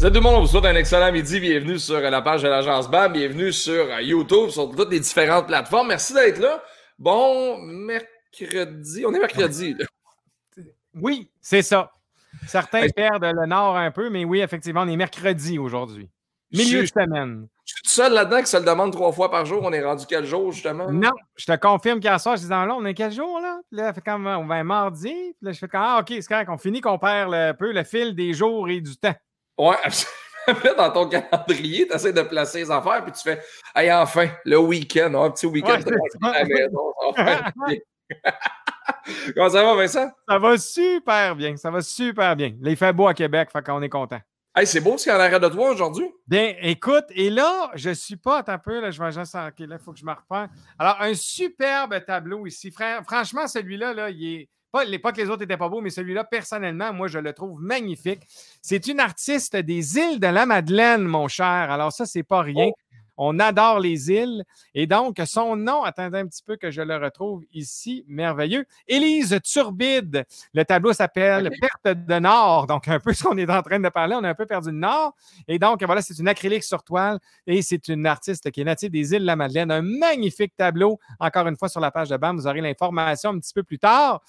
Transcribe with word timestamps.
Salut 0.00 0.14
tout 0.14 0.20
le 0.20 0.30
monde, 0.30 0.36
on 0.36 0.40
vous 0.40 0.46
souhaite 0.46 0.64
un 0.64 0.76
excellent 0.76 1.12
midi. 1.12 1.40
Bienvenue 1.40 1.78
sur 1.78 2.00
la 2.00 2.22
page 2.22 2.42
de 2.42 2.48
l'agence 2.48 2.90
BAM. 2.90 3.12
Bienvenue 3.12 3.52
sur 3.52 4.00
YouTube, 4.00 4.48
sur 4.48 4.74
toutes 4.74 4.90
les 4.90 4.98
différentes 4.98 5.46
plateformes. 5.46 5.88
Merci 5.88 6.14
d'être 6.14 6.38
là. 6.38 6.62
Bon 6.98 7.58
mercredi. 7.58 9.04
On 9.04 9.12
est 9.12 9.18
mercredi. 9.18 9.76
Oui, 10.94 11.30
c'est 11.42 11.60
ça. 11.60 11.92
Certains 12.46 12.88
perdent 12.88 13.26
le 13.26 13.44
nord 13.44 13.76
un 13.76 13.90
peu, 13.90 14.08
mais 14.08 14.24
oui, 14.24 14.40
effectivement, 14.40 14.84
on 14.84 14.88
est 14.88 14.96
mercredi 14.96 15.58
aujourd'hui. 15.58 16.08
Milieu 16.50 16.80
de 16.80 16.86
semaine. 16.86 17.46
Je 17.66 17.74
suis 17.74 17.82
tout 17.82 17.90
seul 17.90 18.14
là-dedans 18.14 18.40
que 18.40 18.48
ça 18.48 18.58
le 18.58 18.64
demande 18.64 18.92
trois 18.92 19.12
fois 19.12 19.30
par 19.30 19.44
jour. 19.44 19.60
On 19.64 19.72
est 19.74 19.84
rendu 19.84 20.06
quel 20.08 20.24
jour, 20.24 20.50
justement? 20.50 20.90
Non, 20.90 21.12
je 21.36 21.44
te 21.44 21.56
confirme 21.56 22.00
qu'à 22.00 22.18
ça, 22.18 22.36
je 22.36 22.40
dis 22.40 22.48
dans 22.48 22.64
là, 22.64 22.74
on 22.74 22.86
est 22.86 22.94
quel 22.94 23.12
jour, 23.12 23.38
là? 23.38 23.60
là, 23.70 23.92
fait 23.92 24.00
comme, 24.00 24.26
on 24.26 24.46
va 24.46 24.64
mardi. 24.64 25.12
Puis 25.12 25.36
là, 25.42 25.52
je 25.52 25.58
fais 25.58 25.68
comme, 25.68 25.82
ah, 25.84 25.98
OK, 26.00 26.08
c'est 26.08 26.26
correct, 26.26 26.48
on 26.50 26.56
finit 26.56 26.80
qu'on 26.80 26.98
perd 26.98 27.34
un 27.34 27.52
peu 27.52 27.70
le 27.70 27.84
fil 27.84 28.14
des 28.14 28.32
jours 28.32 28.66
et 28.70 28.80
du 28.80 28.96
temps. 28.96 29.14
Ouais, 29.60 29.76
absolument. 29.84 30.16
Dans 30.76 30.90
ton 30.90 31.08
calendrier, 31.08 31.86
tu 31.86 31.94
essaies 31.94 32.14
de 32.14 32.22
placer 32.22 32.60
les 32.60 32.70
affaires, 32.70 33.04
puis 33.04 33.12
tu 33.12 33.20
fais, 33.20 33.40
hey, 33.76 33.92
enfin, 33.92 34.28
le 34.44 34.58
week-end, 34.58 35.12
un 35.14 35.30
petit 35.30 35.46
week-end 35.46 35.80
à 36.22 36.32
la 36.32 36.44
maison. 36.44 36.92
Comment 39.34 39.50
ça 39.50 39.62
va, 39.62 39.74
Vincent? 39.74 40.10
Ça 40.26 40.38
va 40.38 40.56
super 40.56 41.36
bien. 41.36 41.56
Ça 41.56 41.70
va 41.70 41.82
super 41.82 42.34
bien. 42.34 42.54
il 42.62 42.76
fait 42.76 42.92
beau 42.92 43.06
à 43.06 43.14
Québec, 43.14 43.50
fait 43.52 43.62
qu'on 43.62 43.82
est 43.82 43.90
content. 43.90 44.18
Hey, 44.56 44.66
c'est 44.66 44.80
beau 44.80 44.98
ce 44.98 45.04
qu'il 45.04 45.12
y 45.12 45.14
a 45.14 45.18
en 45.18 45.20
arrêt 45.20 45.38
de 45.38 45.48
toi 45.48 45.70
aujourd'hui. 45.70 46.10
Bien, 46.26 46.54
écoute, 46.62 47.04
et 47.10 47.30
là, 47.30 47.70
je 47.74 47.90
ne 47.90 47.94
suis 47.94 48.16
pas 48.16 48.42
un 48.44 48.58
peu, 48.58 48.80
là, 48.80 48.90
je 48.90 49.00
vais 49.00 49.12
juste. 49.12 49.34
OK, 49.34 49.60
là, 49.60 49.76
il 49.78 49.78
faut 49.78 49.92
que 49.92 49.98
je 49.98 50.04
me 50.04 50.12
reprenne. 50.12 50.48
Alors, 50.78 50.96
un 51.00 51.14
superbe 51.14 52.04
tableau 52.04 52.46
ici. 52.46 52.72
Franchement, 53.06 53.46
celui-là, 53.46 53.92
là, 53.92 54.10
il 54.10 54.34
est 54.34 54.48
pas, 54.72 54.84
pas 55.02 55.12
que 55.12 55.20
les 55.20 55.28
autres 55.28 55.40
n'étaient 55.40 55.56
pas 55.56 55.68
beaux, 55.68 55.80
mais 55.80 55.90
celui-là, 55.90 56.24
personnellement, 56.24 56.92
moi, 56.92 57.08
je 57.08 57.18
le 57.18 57.32
trouve 57.32 57.60
magnifique. 57.60 58.22
C'est 58.62 58.86
une 58.86 59.00
artiste 59.00 59.56
des 59.56 59.98
îles 59.98 60.20
de 60.20 60.26
la 60.26 60.46
Madeleine, 60.46 61.02
mon 61.02 61.28
cher. 61.28 61.46
Alors, 61.46 61.92
ça, 61.92 62.06
c'est 62.06 62.22
pas 62.22 62.42
rien. 62.42 62.68
Oh. 62.68 62.74
On 63.22 63.38
adore 63.38 63.80
les 63.80 64.10
îles. 64.10 64.44
Et 64.74 64.86
donc, 64.86 65.20
son 65.26 65.54
nom, 65.54 65.82
attendez 65.82 66.16
un 66.16 66.26
petit 66.26 66.42
peu 66.42 66.56
que 66.56 66.70
je 66.70 66.80
le 66.80 66.96
retrouve 66.96 67.44
ici, 67.52 68.02
merveilleux. 68.08 68.64
Élise 68.88 69.38
Turbide. 69.44 70.24
Le 70.54 70.64
tableau 70.64 70.94
s'appelle 70.94 71.50
Perte 71.60 71.98
de 71.98 72.18
Nord. 72.18 72.66
Donc, 72.66 72.88
un 72.88 72.98
peu 72.98 73.12
ce 73.12 73.22
qu'on 73.22 73.36
est 73.36 73.50
en 73.50 73.60
train 73.60 73.78
de 73.78 73.90
parler. 73.90 74.16
On 74.18 74.24
a 74.24 74.30
un 74.30 74.34
peu 74.34 74.46
perdu 74.46 74.70
le 74.70 74.78
Nord. 74.78 75.14
Et 75.46 75.58
donc, 75.58 75.84
voilà, 75.84 76.00
c'est 76.00 76.18
une 76.18 76.28
acrylique 76.28 76.64
sur 76.64 76.82
toile. 76.82 77.18
Et 77.46 77.60
c'est 77.60 77.88
une 77.88 78.06
artiste 78.06 78.50
qui 78.50 78.62
est 78.62 78.64
native 78.64 78.90
des 78.90 79.12
îles 79.12 79.20
de 79.20 79.26
la 79.26 79.36
Madeleine. 79.36 79.70
Un 79.70 79.82
magnifique 79.82 80.56
tableau. 80.56 80.98
Encore 81.18 81.46
une 81.46 81.58
fois, 81.58 81.68
sur 81.68 81.80
la 81.80 81.90
page 81.90 82.08
de 82.08 82.16
BAM, 82.16 82.38
vous 82.38 82.46
aurez 82.46 82.62
l'information 82.62 83.32
un 83.32 83.38
petit 83.38 83.52
peu 83.52 83.62
plus 83.62 83.78
tard. 83.78 84.22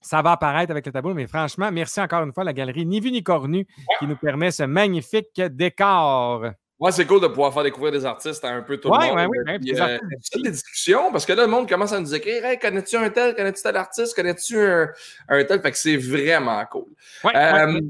Ça 0.00 0.22
va 0.22 0.32
apparaître 0.32 0.70
avec 0.70 0.86
le 0.86 0.92
tableau, 0.92 1.12
mais 1.12 1.26
franchement, 1.26 1.70
merci 1.70 2.00
encore 2.00 2.22
une 2.22 2.32
fois 2.32 2.42
à 2.42 2.46
la 2.46 2.52
galerie 2.52 2.86
Ni 2.86 3.00
vu 3.00 3.10
ni 3.10 3.22
cornu 3.22 3.66
qui 3.98 4.06
nous 4.06 4.16
permet 4.16 4.50
ce 4.50 4.62
magnifique 4.62 5.40
décor. 5.40 6.46
Ouais, 6.80 6.92
c'est 6.92 7.04
cool 7.04 7.20
de 7.20 7.26
pouvoir 7.26 7.52
faire 7.52 7.62
découvrir 7.62 7.92
des 7.92 8.06
artistes 8.06 8.42
à 8.42 8.48
un 8.48 8.62
peu 8.62 8.78
tout 8.78 8.90
le 8.90 8.98
monde. 8.98 9.28
Oui, 9.30 9.38
oui, 9.46 9.58
oui. 9.62 9.80
Euh, 9.80 9.98
des 10.42 10.50
discussions, 10.50 11.12
parce 11.12 11.26
que 11.26 11.34
là, 11.34 11.42
le 11.42 11.48
monde 11.48 11.68
commence 11.68 11.92
à 11.92 12.00
nous 12.00 12.14
écrire 12.14 12.42
Hey, 12.46 12.58
connais-tu 12.58 12.96
un 12.96 13.10
tel, 13.10 13.34
connais-tu 13.34 13.62
tel 13.62 13.76
artiste, 13.76 14.16
connais-tu 14.16 14.58
un, 14.58 14.88
tel 15.28 15.60
Fait 15.60 15.70
que 15.70 15.76
c'est 15.76 15.98
vraiment 15.98 16.64
cool. 16.70 16.86
Euh, 17.34 17.80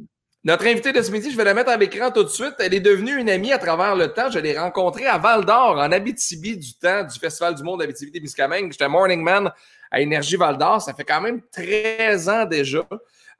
notre 0.42 0.66
invitée 0.66 0.92
de 0.92 1.02
ce 1.02 1.12
midi, 1.12 1.30
je 1.30 1.36
vais 1.36 1.44
la 1.44 1.54
mettre 1.54 1.70
à 1.70 1.76
l'écran 1.76 2.10
tout 2.10 2.24
de 2.24 2.28
suite. 2.28 2.54
Elle 2.58 2.74
est 2.74 2.80
devenue 2.80 3.16
une 3.16 3.30
amie 3.30 3.52
à 3.52 3.58
travers 3.58 3.94
le 3.94 4.08
temps. 4.08 4.28
Je 4.28 4.40
l'ai 4.40 4.58
rencontrée 4.58 5.06
à 5.06 5.18
Val 5.18 5.44
d'Or, 5.44 5.76
en 5.78 5.92
Abitibi 5.92 6.56
du 6.56 6.74
temps, 6.74 7.04
du 7.04 7.16
Festival 7.16 7.54
du 7.54 7.62
Monde 7.62 7.82
Abitibi-Témiscamingue. 7.82 8.72
J'étais 8.72 8.88
Morning 8.88 9.22
Man 9.22 9.52
à 9.90 10.00
Énergie 10.00 10.36
Val 10.36 10.56
d'Or. 10.56 10.80
Ça 10.80 10.94
fait 10.94 11.04
quand 11.04 11.20
même 11.20 11.40
13 11.52 12.28
ans 12.28 12.44
déjà. 12.44 12.86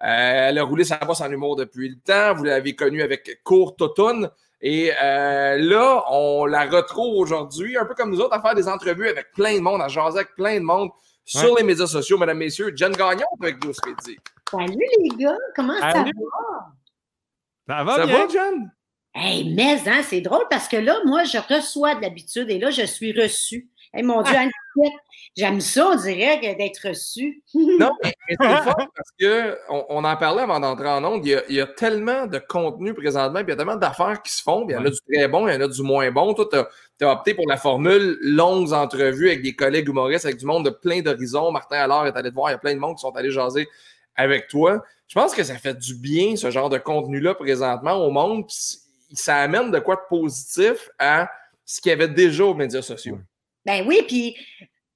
Euh, 0.02 0.48
elle 0.48 0.58
a 0.58 0.62
roulé 0.62 0.84
sa 0.84 0.96
bosse 0.96 1.20
en 1.20 1.30
humour 1.30 1.56
depuis 1.56 1.88
le 1.90 1.96
temps. 1.96 2.34
Vous 2.34 2.44
l'avez 2.44 2.74
connue 2.74 3.02
avec 3.02 3.40
Court 3.44 3.76
Automne. 3.80 4.30
Et 4.62 4.92
euh, 5.02 5.56
là, 5.58 6.04
on 6.10 6.44
la 6.44 6.66
retrouve 6.66 7.16
aujourd'hui, 7.16 7.76
un 7.76 7.84
peu 7.86 7.94
comme 7.94 8.10
nous 8.10 8.20
autres, 8.20 8.34
à 8.34 8.42
faire 8.42 8.54
des 8.54 8.68
entrevues 8.68 9.08
avec 9.08 9.32
plein 9.32 9.54
de 9.54 9.60
monde, 9.60 9.80
à 9.80 9.88
jaser 9.88 10.18
avec 10.18 10.34
plein 10.34 10.56
de 10.56 10.64
monde 10.64 10.90
sur 11.24 11.56
les 11.56 11.62
médias 11.62 11.86
sociaux, 11.86 12.18
mesdames, 12.18 12.38
messieurs. 12.38 12.72
Jen 12.74 12.92
Gagnon 12.92 13.26
avec 13.40 13.64
nous 13.64 13.72
ce 13.72 13.80
midi. 13.88 14.18
Salut 14.50 14.76
les 15.02 15.16
gars, 15.16 15.36
comment 15.54 15.78
ça 15.78 15.92
va? 15.92 16.10
Ça 17.68 17.84
va 17.84 17.96
ça 17.96 18.06
bien? 18.06 18.26
va, 18.26 18.28
Jen? 18.28 18.72
Hey, 19.14 19.54
mais 19.54 19.76
hein, 19.88 20.02
c'est 20.04 20.20
drôle 20.20 20.44
parce 20.50 20.68
que 20.68 20.76
là, 20.76 20.98
moi, 21.04 21.24
je 21.24 21.38
reçois 21.38 21.94
de 21.94 22.02
l'habitude 22.02 22.48
et 22.50 22.58
là, 22.58 22.70
je 22.70 22.82
suis 22.82 23.18
reçue. 23.18 23.68
Hey, 23.92 24.02
mon 24.02 24.22
Dieu, 24.22 24.34
j'aime 25.36 25.60
ça, 25.60 25.88
on 25.88 25.96
dirait, 25.96 26.38
d'être 26.56 26.88
reçu. 26.88 27.42
non, 27.54 27.92
mais 28.04 28.14
c'est 28.28 28.36
fort 28.36 28.88
parce 28.94 29.10
qu'on 29.20 29.84
on 29.88 30.04
en 30.04 30.16
parlait 30.16 30.42
avant 30.42 30.60
d'entrer 30.60 30.88
en 30.88 31.04
onde. 31.04 31.24
Il 31.24 31.42
y, 31.48 31.60
a, 31.60 31.66
tellement 31.66 32.26
de 32.26 32.38
contenu 32.38 32.94
présentement, 32.94 33.38
puis 33.38 33.48
il 33.48 33.50
y 33.50 33.52
a 33.52 33.56
tellement 33.56 33.76
d'affaires 33.76 34.22
qui 34.22 34.32
se 34.32 34.42
font. 34.42 34.66
il 34.68 34.72
y 34.72 34.76
en 34.76 34.84
a 34.84 34.90
du 34.90 34.98
très 35.12 35.28
bon, 35.28 35.48
il 35.48 35.54
y 35.54 35.56
en 35.56 35.60
a 35.60 35.68
du 35.68 35.82
moins 35.82 36.10
bon. 36.10 36.34
Toi, 36.34 36.48
tu 36.98 37.04
as, 37.04 37.12
opté 37.12 37.34
pour 37.34 37.48
la 37.48 37.56
formule 37.56 38.18
longues 38.22 38.72
entrevues 38.72 39.28
avec 39.28 39.42
des 39.42 39.54
collègues 39.54 39.88
humoristes, 39.88 40.24
avec 40.24 40.38
du 40.38 40.46
monde 40.46 40.64
de 40.64 40.70
plein 40.70 41.00
d'horizons. 41.00 41.50
Martin 41.50 41.78
Allard 41.78 42.06
est 42.06 42.16
allé 42.16 42.30
te 42.30 42.34
voir, 42.34 42.50
il 42.50 42.52
y 42.52 42.56
a 42.56 42.58
plein 42.58 42.74
de 42.74 42.80
monde 42.80 42.96
qui 42.96 43.00
sont 43.00 43.14
allés 43.16 43.30
jaser 43.30 43.68
avec 44.16 44.48
toi. 44.48 44.82
Je 45.08 45.14
pense 45.14 45.34
que 45.34 45.42
ça 45.42 45.56
fait 45.56 45.76
du 45.76 45.94
bien, 45.94 46.36
ce 46.36 46.50
genre 46.50 46.68
de 46.68 46.78
contenu-là, 46.78 47.34
présentement, 47.34 47.94
au 47.94 48.10
monde. 48.10 48.44
ça 49.12 49.36
amène 49.38 49.70
de 49.70 49.78
quoi 49.78 49.96
de 49.96 50.02
positif 50.08 50.90
à 50.98 51.30
ce 51.64 51.80
qu'il 51.80 51.90
y 51.90 51.92
avait 51.92 52.08
déjà 52.08 52.44
aux 52.44 52.54
médias 52.54 52.82
sociaux. 52.82 53.18
Ben 53.64 53.84
oui, 53.86 54.02
puis 54.06 54.36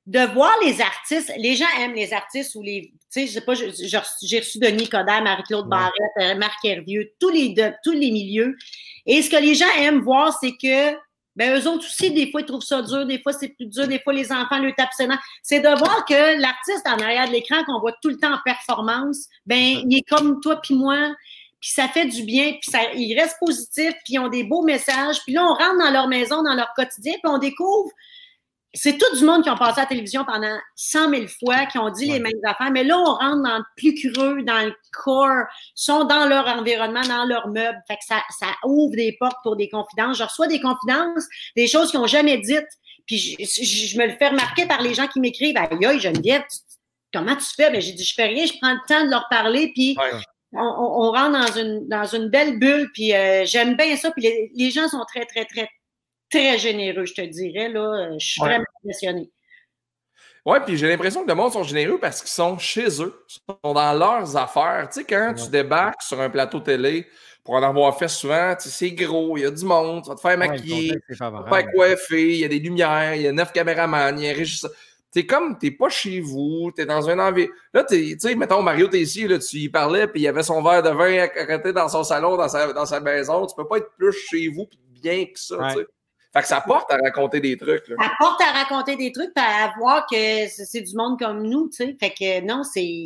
de 0.07 0.21
voir 0.35 0.53
les 0.63 0.81
artistes, 0.81 1.33
les 1.39 1.57
gens 1.57 1.65
aiment 1.81 1.95
les 1.95 2.13
artistes 2.13 2.55
ou 2.55 2.63
les, 2.63 2.93
tu 3.11 3.21
sais, 3.21 3.27
je 3.27 3.33
sais 3.33 3.41
pas, 3.41 3.55
j'ai 3.55 4.39
reçu 4.39 4.59
Denis 4.59 4.89
Coderre, 4.89 5.23
Marie-Claude 5.23 5.67
Barrette, 5.67 5.95
euh, 6.21 6.35
Marc 6.35 6.63
Hervieux, 6.65 7.13
tous 7.19 7.31
les, 7.31 7.55
tous 7.83 7.93
les 7.93 8.11
milieux. 8.11 8.55
Et 9.07 9.23
ce 9.23 9.31
que 9.31 9.37
les 9.37 9.55
gens 9.55 9.71
aiment 9.79 10.03
voir, 10.03 10.37
c'est 10.39 10.53
que, 10.53 10.95
ben, 11.37 11.59
eux 11.59 11.67
autres 11.67 11.87
aussi, 11.87 12.11
des 12.11 12.31
fois, 12.31 12.43
ils 12.43 12.47
trouvent 12.47 12.63
ça 12.63 12.83
dur, 12.83 13.07
des 13.07 13.19
fois, 13.19 13.33
c'est 13.33 13.49
plus 13.49 13.67
dur, 13.67 13.89
des 13.89 13.99
fois, 13.99 14.13
les 14.13 14.31
enfants 14.31 14.59
le 14.59 14.73
tapent 14.73 14.91
C'est 15.43 15.61
de 15.61 15.69
voir 15.79 16.05
que 16.05 16.39
l'artiste 16.39 16.87
en 16.87 16.99
arrière 16.99 17.27
de 17.27 17.33
l'écran, 17.33 17.65
qu'on 17.65 17.81
voit 17.81 17.95
tout 18.03 18.11
le 18.11 18.19
temps 18.19 18.35
en 18.35 18.39
performance, 18.45 19.27
ben, 19.47 19.57
il 19.89 19.97
est 19.97 20.09
comme 20.09 20.41
toi 20.41 20.61
puis 20.63 20.75
moi, 20.75 21.15
puis 21.61 21.71
ça 21.71 21.89
fait 21.89 22.05
du 22.05 22.25
bien, 22.25 22.53
puis 22.61 22.71
ça, 22.71 22.93
ils 22.95 23.19
restent 23.19 23.39
positifs, 23.41 23.95
puis 24.05 24.15
ils 24.15 24.19
ont 24.19 24.29
des 24.29 24.45
beaux 24.45 24.63
messages, 24.63 25.23
puis 25.25 25.33
là, 25.33 25.45
on 25.45 25.55
rentre 25.55 25.79
dans 25.79 25.91
leur 25.91 26.09
maison, 26.09 26.43
dans 26.43 26.55
leur 26.55 26.75
quotidien, 26.75 27.15
puis 27.15 27.33
on 27.33 27.39
découvre 27.39 27.91
c'est 28.75 28.99
tout 28.99 29.17
du 29.17 29.25
monde 29.25 29.45
qui 29.45 29.51
ont 29.51 29.57
passé 29.57 29.79
à 29.79 29.83
la 29.83 29.87
télévision 29.87 30.25
pendant 30.25 30.59
100 30.75 31.11
000 31.11 31.23
fois, 31.39 31.67
qui 31.67 31.79
ont 31.79 31.91
dit 31.91 32.07
les 32.07 32.19
mêmes 32.19 32.33
affaires, 32.45 32.73
mais 32.73 32.83
là, 32.83 32.99
on 32.99 33.15
rentre 33.15 33.43
dans 33.43 33.59
le 33.59 33.65
plus 33.77 33.95
creux, 33.95 34.43
dans 34.43 34.67
le 34.67 34.75
corps, 34.93 35.45
sont 35.77 36.05
dans 36.05 36.27
leur 36.27 36.47
environnement, 36.49 37.03
dans 37.03 37.25
leur 37.25 37.47
meuble. 37.49 37.79
Fait 37.87 37.95
que 37.95 38.05
ça, 38.05 38.23
ça 38.37 38.49
ouvre 38.65 38.97
des 38.97 39.17
portes 39.19 39.39
pour 39.45 39.55
des 39.55 39.69
confidences. 39.69 40.19
Je 40.19 40.25
reçois 40.25 40.49
des 40.49 40.61
confidences, 40.61 41.25
des 41.57 41.69
choses 41.69 41.93
qu'ils 41.93 42.01
n'ont 42.01 42.09
jamais 42.09 42.39
dites. 42.39 42.67
Puis 43.07 43.37
je, 43.39 43.99
me 43.99 44.07
le 44.07 44.17
fais 44.17 44.29
remarquer 44.29 44.67
par 44.67 44.83
les 44.83 44.95
gens 44.95 45.07
qui 45.07 45.21
m'écrivent 45.21 45.57
Aïe, 45.57 45.87
aïe, 45.87 46.01
Geneviève, 46.01 46.43
comment 47.13 47.37
tu 47.37 47.47
fais? 47.55 47.71
Ben, 47.71 47.81
j'ai 47.81 47.93
dit, 47.93 48.05
je 48.05 48.15
fais 48.15 48.27
rien, 48.27 48.45
je 48.45 48.55
prends 48.61 48.73
le 48.73 48.81
temps 48.89 49.05
de 49.05 49.11
leur 49.11 49.29
parler, 49.29 49.71
puis 49.73 49.97
on, 50.53 50.61
on, 50.61 51.13
rentre 51.13 51.33
dans 51.33 51.61
une, 51.61 51.89
dans 51.89 52.07
une 52.07 52.29
belle 52.29 52.59
bulle, 52.59 52.91
puis 52.93 53.15
euh, 53.15 53.45
j'aime 53.45 53.77
bien 53.77 53.97
ça. 53.97 54.11
Puis 54.11 54.23
les, 54.23 54.51
les 54.55 54.71
gens 54.71 54.89
sont 54.89 55.05
très, 55.07 55.27
très, 55.27 55.45
très 55.45 55.69
très 56.31 56.59
généreux, 56.59 57.07
je 57.07 57.15
te 57.15 57.23
dirais. 57.23 57.69
Là. 57.69 58.17
Je 58.19 58.27
suis 58.27 58.41
vraiment 58.41 58.65
impressionné. 58.83 59.31
Oui, 60.47 60.59
puis 60.67 60.77
j'ai 60.77 60.89
l'impression 60.89 61.23
que 61.23 61.29
le 61.29 61.35
monde 61.35 61.53
sont 61.53 61.63
généreux 61.63 61.99
parce 61.99 62.21
qu'ils 62.21 62.31
sont 62.31 62.59
chez 62.59 63.01
eux, 63.01 63.25
ils 63.29 63.39
sont 63.49 63.73
dans 63.73 63.93
leurs 63.95 64.37
affaires. 64.37 64.89
Tu 64.93 65.01
sais, 65.01 65.07
quand 65.07 65.33
tu 65.35 65.49
débarques 65.49 66.03
sur 66.03 66.21
un 66.21 66.29
plateau 66.29 66.61
télé, 66.61 67.07
pour 67.43 67.55
en 67.55 67.63
avoir 67.63 67.97
fait 67.99 68.09
souvent, 68.09 68.55
c'est 68.59 68.91
gros, 68.93 69.39
il 69.39 69.43
y 69.43 69.47
a 69.47 69.51
du 69.51 69.65
monde, 69.65 70.03
tu 70.03 70.09
vas 70.11 70.15
te 70.17 70.21
faire 70.21 70.37
maquiller, 70.37 70.93
tu 71.09 71.15
vas 71.15 71.31
te 71.31 71.49
faire 71.49 71.73
coiffer, 71.73 72.33
il 72.35 72.39
y 72.41 72.45
a 72.45 72.49
des 72.49 72.59
lumières, 72.59 73.15
il 73.15 73.23
y 73.23 73.27
a 73.27 73.33
neuf 73.33 73.53
caméramans, 73.53 74.19
il 74.19 74.25
y 74.25 74.29
a 74.29 74.33
un 74.33 74.35
régisseur. 74.35 74.71
C'est 75.11 75.27
comme, 75.27 75.57
t'es 75.59 75.71
pas 75.71 75.89
chez 75.89 76.21
vous, 76.21 76.73
t'es 76.75 76.85
dans 76.85 77.09
un 77.09 77.19
environnement. 77.19 77.57
Là, 77.73 77.85
tu 77.85 78.19
sais, 78.19 78.35
mettons, 78.35 78.63
Mario 78.63 78.91
ici, 78.91 79.29
là, 79.29 79.39
tu 79.39 79.59
y 79.59 79.69
parlais, 79.69 80.09
puis 80.09 80.23
il 80.23 80.25
y 80.25 80.29
avait 80.29 80.43
son 80.43 80.63
verre 80.63 80.83
de 80.83 80.91
vin 80.91 81.23
à 81.23 81.29
côté 81.29 81.73
dans 81.73 81.89
son 81.89 82.03
salon, 82.03 82.37
dans 82.37 82.49
sa, 82.49 82.73
dans 82.73 82.85
sa 82.85 82.99
maison. 83.01 83.47
Tu 83.47 83.55
peux 83.55 83.67
pas 83.67 83.77
être 83.79 83.93
plus 83.97 84.13
chez 84.13 84.49
vous, 84.49 84.67
puis 84.67 84.79
bien 84.91 85.25
que 85.27 85.39
ça, 85.39 85.57
tu 85.69 85.79
sais. 85.79 85.87
Fait 86.35 86.43
que 86.43 86.49
ça 86.49 86.61
porte 86.61 86.91
à 86.91 86.97
raconter 86.97 87.41
des 87.41 87.57
trucs. 87.57 87.87
Là. 87.87 87.97
Ça 88.01 88.11
porte 88.19 88.41
à 88.41 88.51
raconter 88.51 88.97
des 88.97 89.13
trucs, 89.13 89.31
à 89.37 89.73
voir 89.79 90.05
que 90.11 90.49
c'est 90.49 90.81
du 90.81 90.97
monde 90.97 91.17
comme 91.17 91.45
nous, 91.45 91.69
tu 91.69 91.77
sais. 91.77 91.97
Fait 92.01 92.11
que 92.11 92.45
non, 92.45 92.65
c'est. 92.65 93.05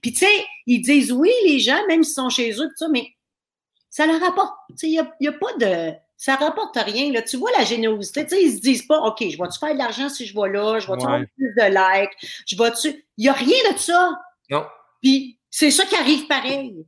Puis 0.00 0.12
tu 0.12 0.24
sais, 0.24 0.46
ils 0.66 0.80
disent 0.80 1.12
oui, 1.12 1.30
les 1.44 1.58
gens, 1.58 1.86
même 1.88 2.02
s'ils 2.02 2.14
sont 2.14 2.30
chez 2.30 2.52
eux, 2.52 2.68
tout 2.68 2.76
ça, 2.76 2.88
mais 2.88 3.06
ça 3.90 4.06
leur 4.06 4.18
rapporte. 4.20 4.54
Tu 4.70 4.74
sais, 4.76 4.88
il 4.88 5.06
n'y 5.20 5.28
a, 5.28 5.32
pas 5.32 5.52
de. 5.58 5.92
Ça 6.16 6.36
rapporte 6.36 6.76
rien. 6.76 7.12
Là. 7.12 7.20
Tu 7.20 7.36
vois 7.36 7.50
la 7.58 7.64
générosité. 7.64 8.24
Tu 8.24 8.36
sais, 8.36 8.42
ils 8.42 8.56
se 8.56 8.60
disent 8.60 8.86
pas, 8.86 8.98
OK, 9.00 9.18
je 9.20 9.36
vais-tu 9.36 9.58
faire 9.58 9.74
de 9.74 9.78
l'argent 9.78 10.08
si 10.08 10.24
je 10.24 10.34
vais 10.34 10.48
là, 10.48 10.78
je 10.78 10.90
vais-tu 10.90 11.04
avoir 11.04 11.20
plus 11.36 11.54
de 11.54 12.00
likes, 12.00 12.42
je 12.46 12.56
vais-tu. 12.56 13.04
Il 13.18 13.24
n'y 13.24 13.28
a 13.28 13.34
rien 13.34 13.72
de 13.72 13.78
ça. 13.78 14.18
Non. 14.48 14.64
Puis 15.02 15.38
c'est 15.50 15.70
ça 15.70 15.84
qui 15.84 15.96
arrive 15.96 16.26
pareil 16.26 16.86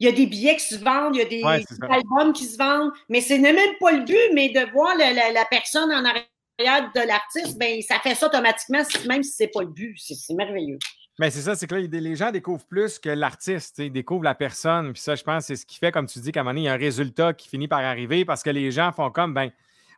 il 0.00 0.06
y 0.06 0.10
a 0.10 0.12
des 0.12 0.26
billets 0.26 0.56
qui 0.56 0.74
se 0.74 0.76
vendent, 0.76 1.16
il 1.16 1.18
y 1.18 1.22
a 1.22 1.24
des, 1.24 1.42
albums 1.88 2.32
qui 2.32 2.44
se 2.44 2.56
vendent, 2.56 2.92
mais 3.08 3.20
ce 3.20 3.34
n'est 3.34 3.52
même 3.52 3.74
pas 3.80 3.92
le 3.92 4.04
but, 4.04 4.34
mais 4.34 4.50
de 4.50 4.70
voir 4.72 4.94
la, 4.96 5.44
personne 5.50 5.90
en 5.92 6.04
arrière 6.04 6.92
de 6.94 7.06
l'artiste, 7.06 7.58
ben 7.58 7.80
ça 7.82 7.98
fait 8.00 8.14
ça 8.14 8.26
automatiquement, 8.26 8.82
même 9.06 9.22
si 9.22 9.32
c'est 9.32 9.48
pas 9.48 9.62
le 9.62 9.68
but. 9.68 9.96
C'est 9.98 10.34
merveilleux. 10.34 10.78
Mais 11.18 11.30
c'est 11.30 11.40
ça, 11.40 11.56
c'est 11.56 11.66
que 11.66 11.74
là, 11.74 11.80
les 11.80 12.16
gens 12.16 12.30
découvrent 12.30 12.64
plus 12.66 13.00
que 13.00 13.08
l'artiste, 13.08 13.78
ils 13.78 13.90
découvrent 13.90 14.22
la 14.22 14.36
personne. 14.36 14.92
Puis 14.92 15.02
ça, 15.02 15.16
je 15.16 15.24
pense, 15.24 15.46
c'est 15.46 15.56
ce 15.56 15.66
qui 15.66 15.76
fait, 15.76 15.90
comme 15.90 16.06
tu 16.06 16.20
dis, 16.20 16.30
qu'à 16.30 16.40
un 16.40 16.42
moment 16.44 16.52
donné, 16.52 16.62
il 16.62 16.66
y 16.66 16.68
a 16.68 16.74
un 16.74 16.76
résultat 16.76 17.32
qui 17.32 17.48
finit 17.48 17.66
par 17.66 17.80
arriver 17.80 18.24
parce 18.24 18.44
que 18.44 18.50
les 18.50 18.70
gens 18.70 18.92
font 18.92 19.10
comme, 19.10 19.34
ben, 19.34 19.50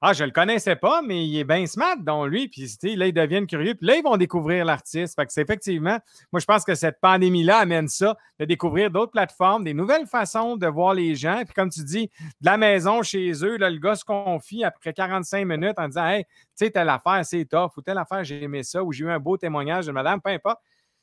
ah, 0.03 0.15
je 0.15 0.25
le 0.25 0.31
connaissais 0.31 0.77
pas, 0.77 1.03
mais 1.03 1.27
il 1.27 1.39
est 1.39 1.45
bien 1.45 1.67
smart, 1.67 1.97
dans 1.99 2.25
lui. 2.25 2.49
Puis 2.49 2.79
là, 2.97 3.07
ils 3.07 3.13
deviennent 3.13 3.47
curieux. 3.47 3.75
Puis 3.75 3.87
là, 3.87 3.97
ils 3.97 4.03
vont 4.03 4.17
découvrir 4.17 4.65
l'artiste. 4.65 5.15
Fait 5.15 5.27
que 5.27 5.33
c'est 5.33 5.43
effectivement, 5.43 5.99
moi, 6.33 6.41
je 6.41 6.47
pense 6.47 6.65
que 6.65 6.75
cette 6.75 7.01
pandémie-là 7.01 7.59
amène 7.59 7.87
ça, 7.87 8.17
de 8.39 8.47
découvrir 8.47 8.91
d'autres 8.91 9.13
plateformes, 9.13 9.63
des 9.63 9.75
nouvelles 9.75 10.07
façons 10.07 10.57
de 10.57 10.67
voir 10.67 10.95
les 10.95 11.15
gens. 11.17 11.43
Puis 11.45 11.53
comme 11.53 11.69
tu 11.69 11.85
dis, 11.85 12.11
de 12.19 12.47
la 12.47 12.57
maison 12.57 13.03
chez 13.03 13.31
eux, 13.45 13.59
là, 13.59 13.69
le 13.69 13.79
gars 13.79 13.95
se 13.95 14.05
confie 14.07 14.65
après 14.65 14.95
45 14.95 15.45
minutes 15.45 15.79
en 15.79 15.89
disant, 15.89 16.07
hey, 16.07 16.25
tu 16.25 16.31
sais, 16.55 16.71
telle 16.71 16.89
affaire, 16.89 17.21
c'est 17.25 17.45
tough, 17.45 17.73
ou 17.77 17.83
telle 17.83 17.99
affaire, 17.99 18.25
j'ai 18.25 18.43
aimé 18.43 18.63
ça, 18.63 18.83
ou 18.83 18.93
j'ai 18.93 19.05
eu 19.05 19.11
un 19.11 19.19
beau 19.19 19.37
témoignage 19.37 19.87
de 19.87 19.93
madame, 19.93 20.23
peu 20.23 20.31
importe. 20.31 20.61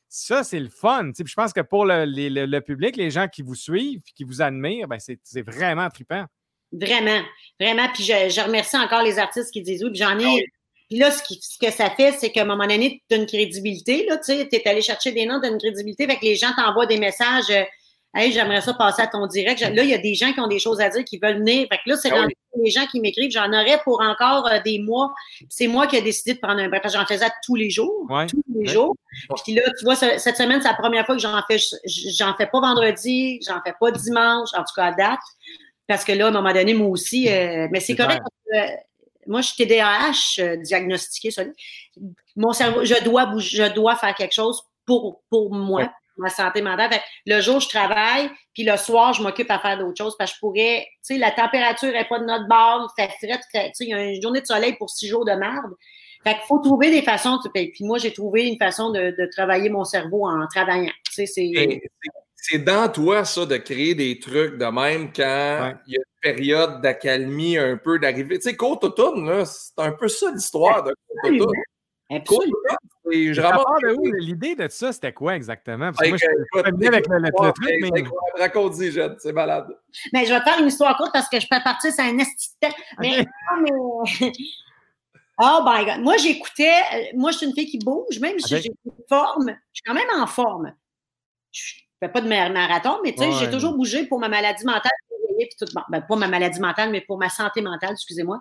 Ça, 0.08 0.42
c'est 0.42 0.58
le 0.58 0.70
fun. 0.70 1.12
Puis 1.12 1.24
je 1.24 1.34
pense 1.34 1.52
que 1.52 1.60
pour 1.60 1.84
le, 1.84 2.58
public, 2.60 2.96
les 2.96 3.10
gens 3.10 3.28
qui 3.28 3.42
vous 3.42 3.54
suivent, 3.54 4.02
qui 4.02 4.24
vous 4.24 4.42
admirent, 4.42 4.88
ben 4.88 4.98
c'est 4.98 5.42
vraiment 5.42 5.88
trippant. 5.88 6.24
Vraiment, 6.72 7.22
vraiment. 7.58 7.88
Puis 7.94 8.04
je, 8.04 8.44
remercie 8.44 8.76
encore 8.76 9.02
les 9.02 9.18
artistes 9.18 9.50
qui 9.52 9.62
disent 9.62 9.82
oui. 9.84 9.90
Puis 9.90 10.00
j'en 10.00 10.18
ai. 10.18 10.24
Ah 10.24 10.58
puis 10.88 10.98
là, 10.98 11.10
ce, 11.10 11.22
que 11.22 11.70
ça 11.70 11.90
fait, 11.90 12.12
c'est 12.12 12.30
qu'à 12.30 12.42
un 12.42 12.46
moment 12.46 12.66
donné, 12.66 13.02
tu 13.08 13.14
as 13.14 13.18
une 13.18 13.26
crédibilité. 13.26 14.06
Tu 14.08 14.16
sais, 14.22 14.48
es 14.50 14.68
allé 14.68 14.80
chercher 14.80 15.12
des 15.12 15.26
noms, 15.26 15.38
tu 15.38 15.46
as 15.46 15.50
une 15.50 15.58
crédibilité. 15.58 16.06
Fait 16.06 16.16
que 16.16 16.24
les 16.24 16.34
gens 16.36 16.50
t'envoient 16.56 16.86
des 16.86 16.98
messages. 16.98 17.50
Euh, 17.50 17.62
hey, 18.14 18.32
j'aimerais 18.32 18.62
ça 18.62 18.72
passer 18.72 19.02
à 19.02 19.06
ton 19.06 19.26
direct. 19.26 19.60
Là, 19.60 19.82
il 19.82 19.90
y 19.90 19.94
a 19.94 19.98
des 19.98 20.14
gens 20.14 20.32
qui 20.32 20.40
ont 20.40 20.46
des 20.46 20.58
choses 20.58 20.80
à 20.80 20.88
dire, 20.88 21.04
qui 21.04 21.18
veulent 21.18 21.38
venir. 21.38 21.66
Fait 21.70 21.76
que 21.76 21.90
là, 21.90 21.96
c'est 21.96 22.10
ah 22.10 22.26
les 22.64 22.70
gens 22.70 22.86
qui 22.86 23.00
m'écrivent. 23.00 23.30
J'en 23.30 23.52
aurais 23.52 23.78
pour 23.84 24.00
encore 24.00 24.48
euh, 24.48 24.60
des 24.64 24.78
mois. 24.78 25.12
C'est 25.50 25.66
moi 25.66 25.86
qui 25.86 25.96
ai 25.96 26.02
décidé 26.02 26.32
de 26.32 26.38
prendre 26.40 26.60
un 26.60 26.68
break. 26.68 26.88
J'en 26.88 27.04
faisais 27.04 27.28
tous 27.44 27.54
les 27.54 27.68
jours. 27.68 28.08
Tous 28.26 28.42
les 28.54 28.66
jours. 28.66 28.96
Puis 29.44 29.54
là, 29.54 29.62
tu 29.78 29.84
vois, 29.84 29.94
cette 29.94 30.36
semaine, 30.36 30.62
c'est 30.62 30.68
la 30.68 30.74
première 30.74 31.04
fois 31.04 31.16
que 31.16 31.20
j'en 31.20 31.38
fais. 31.46 31.58
J'en 31.84 32.34
fais 32.34 32.46
pas 32.46 32.60
vendredi, 32.60 33.40
j'en 33.46 33.60
fais 33.60 33.74
pas 33.78 33.90
dimanche, 33.90 34.48
en 34.54 34.60
tout 34.60 34.74
cas 34.74 34.86
à 34.86 34.92
date. 34.92 35.20
Parce 35.88 36.04
que 36.04 36.12
là, 36.12 36.26
à 36.26 36.28
un 36.28 36.32
moment 36.32 36.52
donné, 36.52 36.74
moi 36.74 36.88
aussi, 36.88 37.28
euh, 37.28 37.66
mais 37.72 37.80
c'est 37.80 37.96
correct. 37.96 38.20
Parce 38.20 38.68
que, 38.68 38.72
euh, 38.72 38.76
moi, 39.26 39.40
je 39.40 39.48
suis 39.48 39.66
TDAH 39.66 40.40
euh, 40.40 40.56
diagnostiqué. 40.56 41.30
Mon 42.36 42.52
cerveau, 42.52 42.84
je 42.84 43.02
dois 43.02 43.30
je 43.38 43.72
dois 43.72 43.96
faire 43.96 44.14
quelque 44.14 44.34
chose 44.34 44.62
pour, 44.84 45.22
pour 45.30 45.54
moi, 45.54 45.90
ma 46.18 46.28
santé 46.28 46.60
mentale. 46.60 46.90
le 47.26 47.40
jour, 47.40 47.60
je 47.60 47.68
travaille, 47.68 48.30
puis 48.52 48.64
le 48.64 48.76
soir, 48.76 49.14
je 49.14 49.22
m'occupe 49.22 49.50
à 49.50 49.58
faire 49.58 49.78
d'autres 49.78 49.96
choses. 49.96 50.14
Parce 50.18 50.30
que 50.30 50.36
je 50.36 50.40
pourrais, 50.40 50.86
tu 51.06 51.14
sais, 51.14 51.18
la 51.18 51.30
température 51.30 51.90
n'est 51.90 52.04
pas 52.04 52.18
de 52.18 52.24
notre 52.24 52.48
bord, 52.48 52.92
fait 52.94 53.08
frais, 53.08 53.38
tu 53.38 53.60
sais, 53.60 53.72
il 53.80 53.88
y 53.88 53.94
a 53.94 54.04
une 54.04 54.22
journée 54.22 54.42
de 54.42 54.46
soleil 54.46 54.74
pour 54.74 54.90
six 54.90 55.08
jours 55.08 55.24
de 55.24 55.32
merde. 55.32 55.72
Fait 56.22 56.34
qu'il 56.34 56.44
faut 56.48 56.58
trouver 56.58 56.90
des 56.90 57.02
façons. 57.02 57.38
Puis 57.54 57.72
moi, 57.80 57.96
j'ai 57.96 58.12
trouvé 58.12 58.46
une 58.46 58.58
façon 58.58 58.90
de, 58.90 59.14
de, 59.16 59.30
travailler 59.30 59.70
mon 59.70 59.84
cerveau 59.84 60.26
en 60.26 60.46
travaillant. 60.48 60.92
Tu 61.04 61.12
sais, 61.12 61.26
c'est 61.26 61.80
c'est 62.50 62.58
dans 62.58 62.90
toi, 62.90 63.24
ça, 63.24 63.46
de 63.46 63.56
créer 63.56 63.94
des 63.94 64.18
trucs 64.18 64.56
de 64.56 64.64
même 64.66 65.12
quand 65.12 65.74
il 65.86 65.94
y 65.94 65.96
a 65.96 66.00
une 66.00 66.20
période 66.20 66.80
d'accalmie 66.80 67.58
un 67.58 67.76
peu 67.76 67.98
d'arrivée. 67.98 68.38
Tu 68.38 68.50
sais, 68.50 68.56
Côte 68.56 68.84
Automne, 68.84 69.44
c'est 69.44 69.78
un 69.78 69.92
peu 69.92 70.08
ça 70.08 70.30
l'histoire 70.30 70.82
de 70.82 70.94
Côte 71.08 71.32
Automne. 71.32 71.52
je 73.10 74.18
L'idée 74.18 74.54
de 74.54 74.68
ça, 74.68 74.92
c'était 74.92 75.12
quoi 75.12 75.36
exactement? 75.36 75.92
Parce 75.92 75.98
que 75.98 76.08
moi, 76.08 76.16
je 76.16 76.24
suis 76.24 76.72
bien 76.76 76.92
avec 76.92 77.06
le, 77.08 77.18
le, 77.18 77.52
truc, 77.52 77.92
mais. 77.92 78.04
Raconte-y, 78.40 78.92
Jeanne, 78.92 79.16
c'est 79.18 79.32
malade. 79.32 79.68
Mais 80.12 80.24
je 80.24 80.32
vais 80.32 80.40
faire 80.40 80.58
une 80.60 80.68
histoire 80.68 80.96
courte 80.96 81.12
parce 81.12 81.28
que 81.28 81.38
je 81.38 81.46
peux 81.50 81.62
partir 81.62 81.92
sur 81.92 82.04
un 82.04 82.18
esti 82.18 82.50
Mais, 82.98 83.26
mais... 83.62 84.32
Oh 85.40 85.60
my 85.64 85.84
God. 85.84 86.00
Moi, 86.00 86.16
j'écoutais. 86.16 86.80
Euh, 86.94 87.02
moi, 87.14 87.30
je 87.30 87.36
suis 87.36 87.46
une 87.46 87.54
fille 87.54 87.70
qui 87.70 87.78
bouge, 87.78 88.18
même 88.18 88.40
si 88.40 88.60
j'ai 88.60 88.72
une 88.84 88.92
forme. 89.08 89.50
Je 89.72 89.74
suis 89.74 89.82
quand 89.86 89.94
même 89.94 90.08
en 90.20 90.26
forme. 90.26 90.74
Je 91.52 91.62
fais 92.00 92.08
pas 92.10 92.20
de 92.20 92.28
marathon, 92.28 92.98
mais 93.04 93.12
tu 93.12 93.22
sais, 93.22 93.32
j'ai 93.32 93.50
toujours 93.50 93.74
bougé 93.74 94.06
pour 94.06 94.18
ma 94.18 94.28
maladie 94.28 94.64
mentale. 94.64 94.90
Puis 95.38 95.48
tout, 95.56 95.66
ben, 95.88 96.00
pas 96.00 96.16
ma 96.16 96.26
maladie 96.26 96.58
mentale, 96.58 96.90
mais 96.90 97.00
pour 97.00 97.16
ma 97.16 97.28
santé 97.28 97.60
mentale, 97.60 97.92
excusez-moi. 97.92 98.40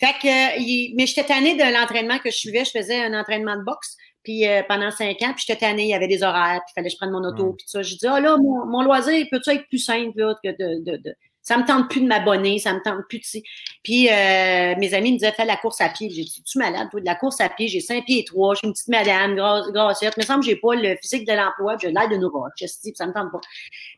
Fait 0.00 0.14
que, 0.22 0.96
mais 0.96 1.06
j'étais 1.06 1.24
tannée 1.24 1.54
de 1.56 1.78
l'entraînement 1.78 2.18
que 2.18 2.30
je 2.30 2.36
suivais. 2.36 2.64
Je 2.64 2.70
faisais 2.70 3.04
un 3.04 3.18
entraînement 3.18 3.54
de 3.56 3.64
boxe 3.64 3.98
puis 4.28 4.46
euh, 4.46 4.62
pendant 4.68 4.90
cinq 4.90 5.22
ans, 5.22 5.32
puis 5.34 5.44
j'étais 5.46 5.60
tannée, 5.60 5.84
il 5.84 5.88
y 5.88 5.94
avait 5.94 6.06
des 6.06 6.22
horaires, 6.22 6.60
puis 6.66 6.72
il 6.72 6.74
fallait 6.74 6.88
que 6.88 6.92
je 6.92 6.98
prenne 6.98 7.12
mon 7.12 7.24
auto, 7.24 7.54
puis 7.54 7.64
tout 7.64 7.70
ça. 7.70 7.82
Je 7.82 7.94
dis, 7.94 8.06
ah 8.06 8.20
là, 8.20 8.36
mon, 8.36 8.66
mon 8.66 8.82
loisir, 8.82 9.26
peut-tu 9.30 9.50
être 9.50 9.66
plus 9.68 9.78
simple 9.78 10.18
là, 10.18 10.34
que 10.44 10.50
de, 10.50 10.84
de, 10.84 10.96
de, 10.98 11.14
ça 11.48 11.56
me 11.56 11.64
tente 11.64 11.88
plus 11.88 12.02
de 12.02 12.06
m'abonner, 12.06 12.58
ça 12.58 12.74
me 12.74 12.80
tente 12.82 13.08
plus 13.08 13.20
de. 13.20 13.40
Puis 13.82 14.10
euh, 14.10 14.74
mes 14.76 14.92
amis 14.92 15.12
me 15.12 15.18
disaient 15.18 15.32
fais 15.32 15.46
la 15.46 15.56
course 15.56 15.80
à 15.80 15.88
pied. 15.88 16.10
J'ai 16.10 16.22
dit 16.22 16.42
tu 16.44 16.58
malade, 16.58 16.88
toi, 16.90 17.00
de 17.00 17.06
la 17.06 17.14
course 17.14 17.40
à 17.40 17.48
pied, 17.48 17.68
j'ai 17.68 17.80
cinq 17.80 18.04
pieds 18.04 18.18
et 18.18 18.24
trois, 18.24 18.52
je 18.52 18.58
suis 18.58 18.66
une 18.66 18.74
petite 18.74 18.88
madame, 18.88 19.34
grosse, 19.34 19.72
grossière. 19.72 20.12
Il 20.14 20.20
me 20.20 20.26
semble 20.26 20.40
que 20.40 20.46
j'ai 20.50 20.56
pas 20.56 20.74
le 20.74 20.94
physique 21.00 21.26
de 21.26 21.32
l'emploi, 21.32 21.78
j'ai 21.80 21.90
l'air 21.90 22.06
de 22.10 22.16
nous 22.16 22.30
Je 22.60 22.66
dis 22.66 22.92
ça 22.94 23.06
me 23.06 23.14
tente 23.14 23.32
pas. 23.32 23.40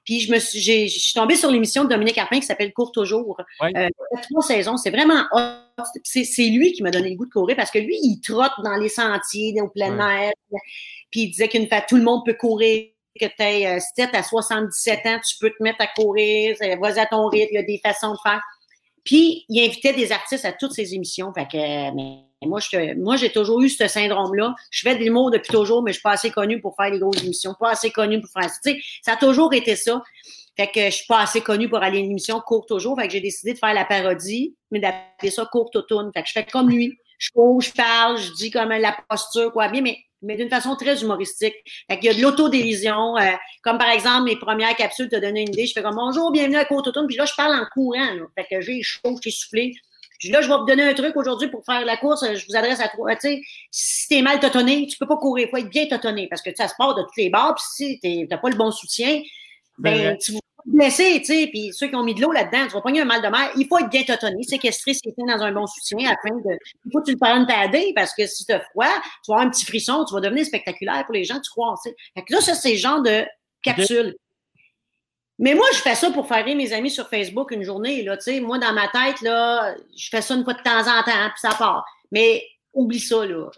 Puis 0.05 0.21
je 0.21 0.33
me 0.33 0.39
suis, 0.39 0.61
je 0.61 0.97
suis 0.97 1.15
tombée 1.15 1.35
sur 1.35 1.51
l'émission 1.51 1.83
de 1.83 1.89
Dominique 1.89 2.19
Arpin 2.19 2.39
qui 2.39 2.47
s'appelle 2.47 2.73
Court 2.73 2.93
toujours. 2.93 3.43
Ouais. 3.61 3.73
Euh, 3.77 3.89
trois 4.31 4.43
saisons, 4.43 4.77
c'est 4.77 4.91
vraiment 4.91 5.25
c'est 6.05 6.47
lui 6.51 6.73
qui 6.73 6.85
m'a 6.85 6.93
donné 6.93 7.11
le 7.11 7.17
goût 7.17 7.27
de 7.27 7.33
courir 7.33 7.57
parce 7.57 7.73
que 7.73 7.81
lui, 7.81 7.97
il 8.01 8.21
trotte 8.21 8.53
dans 8.63 8.77
les 8.77 8.89
sentiers, 8.89 9.61
au 9.61 9.69
plein 9.69 9.99
air. 9.99 10.31
Puis 11.11 11.23
il 11.23 11.31
disait 11.31 11.49
qu'une 11.49 11.67
fois, 11.67 11.81
tout 11.81 11.97
le 11.97 12.05
monde 12.05 12.23
peut 12.25 12.35
courir 12.35 12.91
que 13.19 13.27
tu 13.27 13.43
aies, 13.43 13.67
euh, 13.67 13.79
si 13.81 14.03
à 14.03 14.23
77 14.23 15.07
ans, 15.07 15.19
tu 15.27 15.37
peux 15.39 15.51
te 15.51 15.63
mettre 15.63 15.81
à 15.81 15.87
courir, 15.87 16.57
vas 16.81 17.01
à 17.01 17.07
ton 17.07 17.27
rythme, 17.29 17.49
il 17.53 17.55
y 17.55 17.59
a 17.59 17.63
des 17.63 17.81
façons 17.85 18.13
de 18.13 18.19
faire. 18.23 18.41
Puis, 19.05 19.45
il 19.49 19.65
invitait 19.65 19.93
des 19.93 20.13
artistes 20.13 20.45
à 20.45 20.53
toutes 20.53 20.73
ses 20.73 20.95
émissions. 20.95 21.33
Fait 21.33 21.47
que, 21.47 21.95
mais 21.95 22.25
moi, 22.47 22.61
je, 22.61 22.95
moi, 22.99 23.17
j'ai 23.17 23.31
toujours 23.31 23.61
eu 23.61 23.69
ce 23.69 23.89
syndrome-là. 23.89 24.55
Je 24.71 24.83
fais 24.83 24.95
de 24.95 25.03
l'humour 25.03 25.31
depuis 25.31 25.51
toujours, 25.51 25.83
mais 25.83 25.93
je 25.93 25.97
suis 25.97 26.03
pas 26.03 26.13
assez 26.13 26.31
connue 26.31 26.61
pour 26.61 26.77
faire 26.77 26.91
les 26.91 26.99
grosses 26.99 27.23
émissions, 27.23 27.55
pas 27.59 27.71
assez 27.71 27.91
connue 27.91 28.21
pour 28.21 28.31
faire. 28.31 28.51
Tu 28.65 28.73
sais, 28.73 28.81
ça 29.03 29.13
a 29.13 29.17
toujours 29.17 29.53
été 29.55 29.77
ça. 29.77 30.03
Fait 30.57 30.67
que 30.67 30.85
je 30.87 30.91
suis 30.91 31.07
pas 31.07 31.21
assez 31.21 31.41
connue 31.41 31.69
pour 31.69 31.79
aller 31.79 31.99
à 31.99 32.01
une 32.01 32.11
émission 32.11 32.41
courte 32.41 32.69
toujours. 32.69 32.99
Fait 32.99 33.07
que 33.07 33.13
j'ai 33.13 33.21
décidé 33.21 33.55
de 33.55 33.59
faire 33.59 33.73
la 33.73 33.85
parodie, 33.85 34.57
mais 34.71 34.81
d'appeler 34.81 35.31
ça 35.31 35.47
courte 35.51 35.77
automne. 35.77 36.11
Fait 36.15 36.23
que 36.23 36.29
je 36.29 36.33
fais 36.33 36.45
comme 36.45 36.69
lui. 36.69 36.99
Je 37.21 37.31
cours, 37.31 37.61
je 37.61 37.73
parle, 37.73 38.19
je 38.19 38.33
dis 38.33 38.51
comme 38.51 38.71
la 38.71 38.97
posture, 39.09 39.53
quoi 39.53 39.69
bien, 39.69 39.83
mais 39.83 39.99
mais 40.23 40.37
d'une 40.37 40.51
façon 40.51 40.77
très 40.77 41.03
humoristique. 41.03 41.55
Fait 41.89 41.99
qu'il 41.99 42.07
y 42.07 42.15
a 42.15 42.15
de 42.15 42.23
l'autodérision. 42.23 43.17
Euh, 43.17 43.33
comme 43.63 43.79
par 43.79 43.89
exemple, 43.91 44.25
mes 44.25 44.37
premières 44.37 44.77
capsules 44.77 45.09
te 45.09 45.17
donné 45.17 45.43
une 45.43 45.49
idée. 45.49 45.67
Je 45.67 45.73
fais 45.73 45.83
comme 45.83 45.95
bonjour, 45.95 46.31
bienvenue 46.31 46.57
à 46.57 46.65
Côte 46.65 46.87
Automne. 46.89 47.07
Puis 47.07 47.17
là, 47.17 47.25
je 47.25 47.35
parle 47.35 47.55
en 47.55 47.67
courant. 47.73 48.15
Là. 48.15 48.23
Fait 48.35 48.47
que 48.51 48.61
j'ai 48.61 48.83
chaud, 48.83 49.19
j'ai 49.23 49.31
soufflé. 49.31 49.73
Dis 50.21 50.31
là, 50.31 50.43
je 50.43 50.49
vais 50.49 50.59
vous 50.59 50.67
donner 50.67 50.83
un 50.83 50.93
truc 50.93 51.17
aujourd'hui 51.17 51.49
pour 51.49 51.65
faire 51.65 51.85
la 51.87 51.97
course. 51.97 52.23
Je 52.23 52.47
vous 52.47 52.57
adresse 52.57 52.81
à 52.81 52.89
toi. 52.89 53.15
Tu 53.15 53.21
sais, 53.23 53.41
si 53.71 54.09
t'es 54.09 54.21
mal 54.21 54.39
totonné, 54.39 54.87
tu 54.87 54.99
peux 54.99 55.07
pas 55.07 55.17
courir. 55.17 55.47
Il 55.47 55.51
faut 55.51 55.57
être 55.57 55.71
bien 55.71 55.87
totonné 55.87 56.29
parce 56.29 56.43
que 56.43 56.51
ça 56.55 56.69
se 56.69 56.75
part 56.77 56.95
de 56.95 57.03
toutes 57.03 57.17
les 57.17 57.31
barres. 57.31 57.55
Puis 57.55 57.65
si 58.01 58.27
t'as 58.29 58.37
pas 58.37 58.51
le 58.51 58.57
bon 58.57 58.71
soutien, 58.71 59.23
ben, 59.79 60.19
tu 60.19 60.33
blessé, 60.65 61.21
tu 61.21 61.27
sais, 61.27 61.49
puis 61.51 61.73
ceux 61.73 61.89
qui 61.89 61.97
ont 61.97 62.03
mis 62.03 62.15
de 62.15 62.21
l'eau 62.21 62.33
là-dedans, 62.33 62.67
tu 62.67 62.73
vas 62.73 62.81
pogner 62.81 63.01
un 63.01 63.05
mal 63.05 63.23
de 63.23 63.29
mer. 63.29 63.51
Il 63.57 63.67
faut 63.67 63.79
être 63.79 63.91
bien 63.91 64.03
totonné, 64.03 64.43
séquestré, 64.43 64.95
c'est 64.95 65.15
dans 65.17 65.43
un 65.43 65.53
bon 65.53 65.67
soutien 65.67 66.11
afin 66.11 66.35
de. 66.37 66.59
Il 66.87 66.93
faut 66.93 67.01
que 67.01 67.07
tu 67.07 67.13
le 67.13 67.19
prennes 67.19 67.47
tader 67.47 67.93
parce 67.95 68.15
que 68.15 68.27
si 68.27 68.45
tu 68.45 68.53
as 68.53 68.61
froid, 68.61 68.87
tu 69.25 69.31
vas 69.31 69.35
avoir 69.35 69.47
un 69.47 69.51
petit 69.51 69.65
frisson, 69.65 70.05
tu 70.05 70.15
vas 70.15 70.21
devenir 70.21 70.45
spectaculaire 70.45 71.05
pour 71.05 71.15
les 71.15 71.25
gens, 71.25 71.41
tu 71.41 71.51
crois, 71.51 71.75
tu 71.83 71.91
sais. 71.91 71.97
Fait 72.15 72.23
que 72.23 72.33
là, 72.33 72.41
ça, 72.41 72.55
c'est 72.55 72.73
le 72.73 72.79
genre 72.79 73.03
de 73.03 73.25
capsule. 73.63 74.17
Mais 75.39 75.55
moi, 75.55 75.67
je 75.73 75.79
fais 75.79 75.95
ça 75.95 76.11
pour 76.11 76.29
faire 76.29 76.45
rire 76.45 76.57
mes 76.57 76.73
amis 76.73 76.91
sur 76.91 77.09
Facebook 77.09 77.51
une 77.51 77.63
journée, 77.63 78.03
là, 78.03 78.17
tu 78.17 78.25
sais. 78.25 78.41
Moi, 78.41 78.59
dans 78.59 78.73
ma 78.73 78.89
tête, 78.89 79.21
là, 79.23 79.75
je 79.97 80.09
fais 80.11 80.23
ça 80.23 80.35
une 80.35 80.45
fois 80.45 80.55
de 80.55 80.63
temps 80.63 80.81
en 80.81 81.03
temps, 81.03 81.31
puis 81.31 81.41
ça 81.41 81.51
part. 81.59 81.85
Mais 82.13 82.45
oublie 82.75 83.01
ça, 83.01 83.25
là 83.25 83.51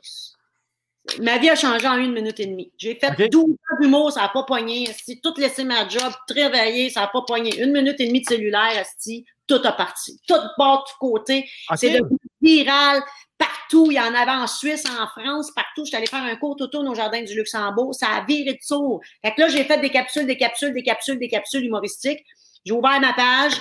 ma 1.21 1.39
vie 1.39 1.51
a 1.51 1.57
changé 1.57 1.87
en 1.87 1.97
une 1.97 2.13
minute 2.13 2.39
et 2.41 2.47
demie. 2.47 2.73
J'ai 2.79 2.95
fait 2.95 3.29
12 3.29 3.45
ans 3.45 3.81
d'humour, 3.81 4.13
ça 4.13 4.23
n'a 4.23 4.29
pas 4.29 4.45
poigné. 4.45 4.89
Si 4.93 5.21
tout 5.21 5.35
laissé 5.37 5.65
ma 5.65 5.89
job, 5.89 6.13
travailler, 6.29 6.91
ça 6.91 7.01
n'a 7.01 7.07
pas 7.09 7.23
poigné. 7.23 7.61
Une 7.63 7.73
minute 7.73 8.01
et 8.01 8.07
demie 8.07 8.21
de 8.21 8.27
cellulaire, 8.27 8.79
asti, 8.79 9.25
tout 9.47 9.61
a 9.65 9.73
parti. 9.73 10.21
Tout 10.27 10.35
part, 10.57 10.85
tout 10.85 10.97
côté. 11.01 11.49
C'est 11.77 11.91
devenu 11.91 12.17
viral. 12.41 13.03
Partout, 13.37 13.89
il 13.91 13.95
y 13.95 14.01
en 14.01 14.15
avait 14.15 14.31
en 14.31 14.47
Suisse, 14.47 14.85
en 14.87 15.07
France, 15.09 15.51
partout. 15.51 15.85
J'étais 15.85 15.97
allée 15.97 16.07
faire 16.07 16.23
un 16.23 16.37
court 16.37 16.57
autour 16.61 16.85
au 16.85 16.95
Jardin 16.95 17.23
du 17.23 17.35
Luxembourg. 17.35 17.95
Ça 17.95 18.07
a 18.09 18.25
viré 18.25 18.53
de 18.53 18.63
sourd. 18.63 19.01
Fait 19.25 19.35
que 19.35 19.41
là, 19.41 19.49
j'ai 19.49 19.65
fait 19.65 19.81
des 19.81 19.91
capsules, 19.91 20.27
des 20.27 20.37
capsules, 20.37 20.73
des 20.73 20.83
capsules, 20.83 21.19
des 21.19 21.29
capsules 21.29 21.65
humoristiques. 21.65 22.25
J'ai 22.65 22.73
ouvert 22.73 23.01
ma 23.01 23.13
page, 23.13 23.61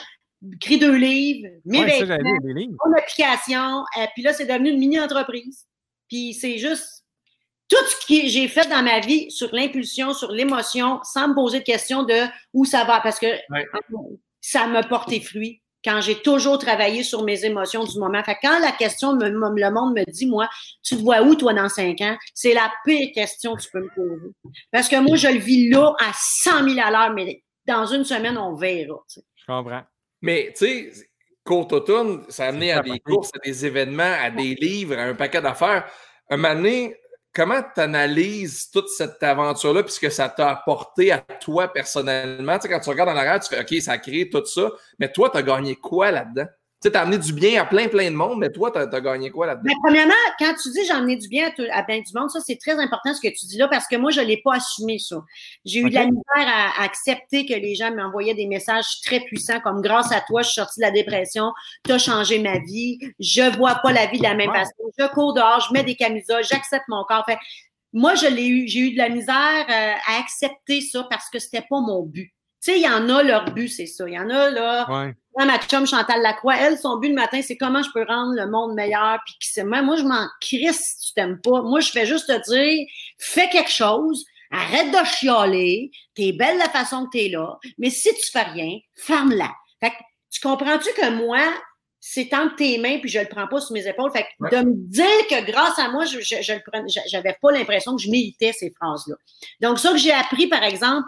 écrit 0.53 0.77
deux 0.77 0.95
livres, 0.95 1.49
mes 1.65 1.79
ouais, 1.79 2.05
mon 2.05 2.93
application. 2.95 3.83
Euh, 3.97 4.05
puis 4.13 4.21
là, 4.21 4.33
c'est 4.33 4.45
devenu 4.45 4.69
une 4.69 4.77
mini-entreprise. 4.77 5.65
Puis 6.07 6.35
c'est 6.35 6.59
juste 6.59 7.00
tout 7.71 7.85
ce 7.87 8.05
que 8.05 8.27
j'ai 8.27 8.49
fait 8.49 8.67
dans 8.67 8.83
ma 8.83 8.99
vie 8.99 9.31
sur 9.31 9.49
l'impulsion, 9.55 10.13
sur 10.13 10.31
l'émotion, 10.31 10.99
sans 11.03 11.29
me 11.29 11.33
poser 11.33 11.59
de 11.59 11.63
questions 11.63 12.03
de 12.03 12.25
où 12.53 12.65
ça 12.65 12.83
va, 12.83 12.99
parce 12.99 13.17
que 13.17 13.27
ça 14.41 14.67
m'a 14.67 14.83
porté 14.83 15.21
fruit 15.21 15.61
quand 15.83 16.01
j'ai 16.01 16.21
toujours 16.21 16.59
travaillé 16.59 17.01
sur 17.01 17.23
mes 17.23 17.45
émotions 17.45 17.85
du 17.85 17.97
moment. 17.97 18.21
Fait 18.23 18.37
quand 18.41 18.59
la 18.59 18.73
question, 18.73 19.15
me, 19.15 19.29
le 19.29 19.71
monde 19.71 19.95
me 19.95 20.03
dit, 20.11 20.27
moi, 20.27 20.49
tu 20.83 20.97
te 20.97 21.01
vois 21.01 21.21
où, 21.21 21.33
toi, 21.35 21.53
dans 21.53 21.69
cinq 21.69 22.01
ans? 22.01 22.17
C'est 22.33 22.53
la 22.53 22.71
pire 22.85 23.09
question 23.15 23.55
que 23.55 23.61
tu 23.61 23.69
peux 23.71 23.79
me 23.79 23.89
poser. 23.95 24.31
Parce 24.71 24.89
que 24.89 24.99
moi, 24.99 25.15
je 25.15 25.29
le 25.29 25.39
vis 25.39 25.69
là 25.69 25.93
à 25.99 26.11
100 26.13 26.69
000 26.69 26.79
à 26.85 26.91
l'heure, 26.91 27.13
mais 27.13 27.41
dans 27.65 27.85
une 27.85 28.03
semaine, 28.03 28.37
on 28.37 28.53
verra. 28.53 29.01
Je 29.07 29.45
comprends. 29.47 29.83
Mais, 30.21 30.53
tu 30.55 30.65
sais, 30.65 30.91
Courte 31.43 31.73
automne, 31.73 32.25
ça 32.29 32.45
a 32.45 32.47
amené 32.49 32.71
à 32.73 32.81
des 32.81 32.99
courses, 32.99 33.31
à 33.33 33.39
des 33.39 33.65
événements, 33.65 34.03
à 34.21 34.29
des 34.29 34.53
livres, 34.55 34.95
à 34.99 35.03
un 35.03 35.15
paquet 35.15 35.41
d'affaires. 35.41 35.89
Un 36.29 36.37
moment 36.37 36.53
donné, 36.53 36.95
comment 37.33 37.61
tu 37.61 37.81
analyses 37.81 38.69
toute 38.69 38.89
cette 38.89 39.21
aventure-là, 39.23 39.83
puisque 39.83 40.11
ça 40.11 40.29
t'a 40.29 40.49
apporté 40.49 41.11
à 41.11 41.19
toi 41.19 41.67
personnellement? 41.67 42.57
Tu 42.57 42.63
sais, 42.63 42.69
quand 42.69 42.79
tu 42.79 42.89
regardes 42.89 43.09
en 43.09 43.15
arrière, 43.15 43.39
tu 43.39 43.53
fais 43.53 43.61
OK, 43.61 43.81
ça 43.81 43.93
a 43.93 43.97
créé 43.97 44.29
tout 44.29 44.45
ça, 44.45 44.71
mais 44.99 45.11
toi, 45.11 45.29
tu 45.29 45.37
as 45.37 45.43
gagné 45.43 45.75
quoi 45.75 46.11
là-dedans? 46.11 46.47
Tu 46.81 46.89
sais, 46.89 46.97
as 46.97 47.01
amené 47.01 47.19
du 47.19 47.31
bien 47.31 47.61
à 47.61 47.65
plein, 47.65 47.87
plein 47.87 48.09
de 48.09 48.15
monde, 48.15 48.39
mais 48.39 48.51
toi, 48.51 48.71
tu 48.71 48.79
as, 48.79 49.01
gagné 49.01 49.29
quoi 49.29 49.45
là-dedans? 49.45 49.65
Mais 49.65 49.75
premièrement, 49.83 50.13
quand 50.39 50.51
tu 50.61 50.71
dis 50.71 50.83
j'ai 50.83 50.93
amené 50.93 51.15
du 51.15 51.27
bien 51.27 51.51
à, 51.71 51.83
plein 51.83 51.99
du 51.99 52.11
monde, 52.15 52.31
ça, 52.31 52.39
c'est 52.39 52.57
très 52.57 52.73
important 52.73 53.13
ce 53.13 53.21
que 53.21 53.27
tu 53.27 53.45
dis 53.45 53.57
là, 53.57 53.67
parce 53.67 53.85
que 53.87 53.97
moi, 53.97 54.09
je 54.09 54.19
ne 54.19 54.25
l'ai 54.25 54.41
pas 54.43 54.55
assumé, 54.55 54.97
ça. 54.97 55.17
J'ai 55.63 55.81
eu 55.81 55.89
de 55.89 55.93
la 55.93 56.05
misère 56.05 56.23
à, 56.35 56.83
accepter 56.83 57.45
que 57.45 57.53
les 57.53 57.75
gens 57.75 57.93
m'envoyaient 57.95 58.33
des 58.33 58.47
messages 58.47 58.99
très 59.05 59.19
puissants, 59.19 59.59
comme 59.59 59.81
grâce 59.81 60.11
à 60.11 60.21
toi, 60.21 60.41
je 60.41 60.47
suis 60.47 60.55
sortie 60.55 60.79
de 60.79 60.85
la 60.85 60.91
dépression, 60.91 61.51
tu 61.85 61.91
as 61.91 61.99
changé 61.99 62.39
ma 62.39 62.57
vie, 62.57 62.97
je 63.19 63.55
vois 63.57 63.75
pas 63.75 63.91
la 63.91 64.07
vie 64.07 64.17
de 64.17 64.23
la 64.23 64.33
même 64.33 64.51
façon, 64.51 64.73
je 64.97 65.05
cours 65.13 65.35
dehors, 65.35 65.63
je 65.67 65.73
mets 65.73 65.83
des 65.83 65.95
camisoles, 65.95 66.43
j'accepte 66.43 66.85
mon 66.87 67.03
corps. 67.03 67.25
Fait, 67.27 67.37
moi, 67.93 68.15
je 68.15 68.25
l'ai 68.25 68.47
eu, 68.47 68.67
j'ai 68.67 68.79
eu 68.79 68.93
de 68.93 68.97
la 68.97 69.09
misère 69.09 69.35
euh, 69.69 69.93
à 70.07 70.19
accepter 70.19 70.81
ça 70.81 71.05
parce 71.11 71.29
que 71.29 71.37
c'était 71.37 71.61
pas 71.61 71.79
mon 71.79 72.01
but. 72.01 72.33
Tu 72.63 72.71
sais, 72.71 72.79
il 72.79 72.83
y 72.83 72.87
en 72.87 73.09
a, 73.09 73.23
leur 73.23 73.45
but, 73.45 73.67
c'est 73.67 73.87
ça. 73.87 74.07
Il 74.07 74.13
y 74.13 74.19
en 74.19 74.29
a, 74.29 74.51
là. 74.51 74.85
Ouais. 74.89 75.15
ma 75.45 75.57
chum 75.59 75.87
Chantal 75.87 76.21
Lacroix, 76.21 76.57
elle, 76.57 76.77
son 76.77 76.97
but 76.97 77.09
le 77.09 77.15
matin, 77.15 77.41
c'est 77.41 77.57
comment 77.57 77.81
je 77.81 77.89
peux 77.91 78.03
rendre 78.03 78.33
le 78.35 78.47
monde 78.49 78.75
meilleur. 78.75 79.19
Puis 79.25 79.35
qui 79.39 79.63
moi, 79.63 79.81
moi, 79.81 79.95
je 79.95 80.03
m'en 80.03 80.27
crisse 80.39 80.97
si 80.99 81.07
tu 81.07 81.13
t'aimes 81.15 81.41
pas. 81.41 81.63
Moi, 81.63 81.79
je 81.79 81.89
fais 81.89 82.05
juste 82.05 82.27
te 82.27 82.51
dire, 82.51 82.85
fais 83.17 83.49
quelque 83.49 83.71
chose, 83.71 84.23
arrête 84.51 84.91
de 84.91 85.05
chialer, 85.05 85.89
t'es 86.13 86.33
belle 86.33 86.59
la 86.59 86.69
façon 86.69 87.05
que 87.05 87.17
t'es 87.17 87.29
là. 87.29 87.57
Mais 87.79 87.89
si 87.89 88.13
tu 88.13 88.31
fais 88.31 88.43
rien, 88.43 88.77
ferme-la. 88.95 89.51
Fait 89.79 89.89
que, 89.89 89.95
tu 90.29 90.39
comprends-tu 90.39 90.89
que 90.93 91.09
moi, 91.09 91.41
c'est 91.99 92.33
entre 92.33 92.55
tes 92.57 92.77
mains, 92.77 92.99
puis 92.99 93.09
je 93.09 93.19
le 93.19 93.27
prends 93.27 93.47
pas 93.47 93.61
sur 93.61 93.73
mes 93.73 93.87
épaules. 93.87 94.11
Fait 94.11 94.23
que 94.23 94.55
de 94.55 94.63
me 94.63 94.73
dire 94.75 95.27
que 95.29 95.45
grâce 95.45 95.77
à 95.79 95.89
moi, 95.89 96.05
je, 96.05 96.19
je, 96.19 96.35
je 96.41 96.53
j'avais 97.07 97.37
pas 97.41 97.51
l'impression 97.51 97.95
que 97.95 98.01
je 98.01 98.09
méritais 98.09 98.53
ces 98.53 98.71
phrases-là. 98.71 99.15
Donc, 99.61 99.79
ça 99.79 99.91
que 99.91 99.97
j'ai 99.97 100.11
appris, 100.11 100.47
par 100.47 100.63
exemple, 100.63 101.07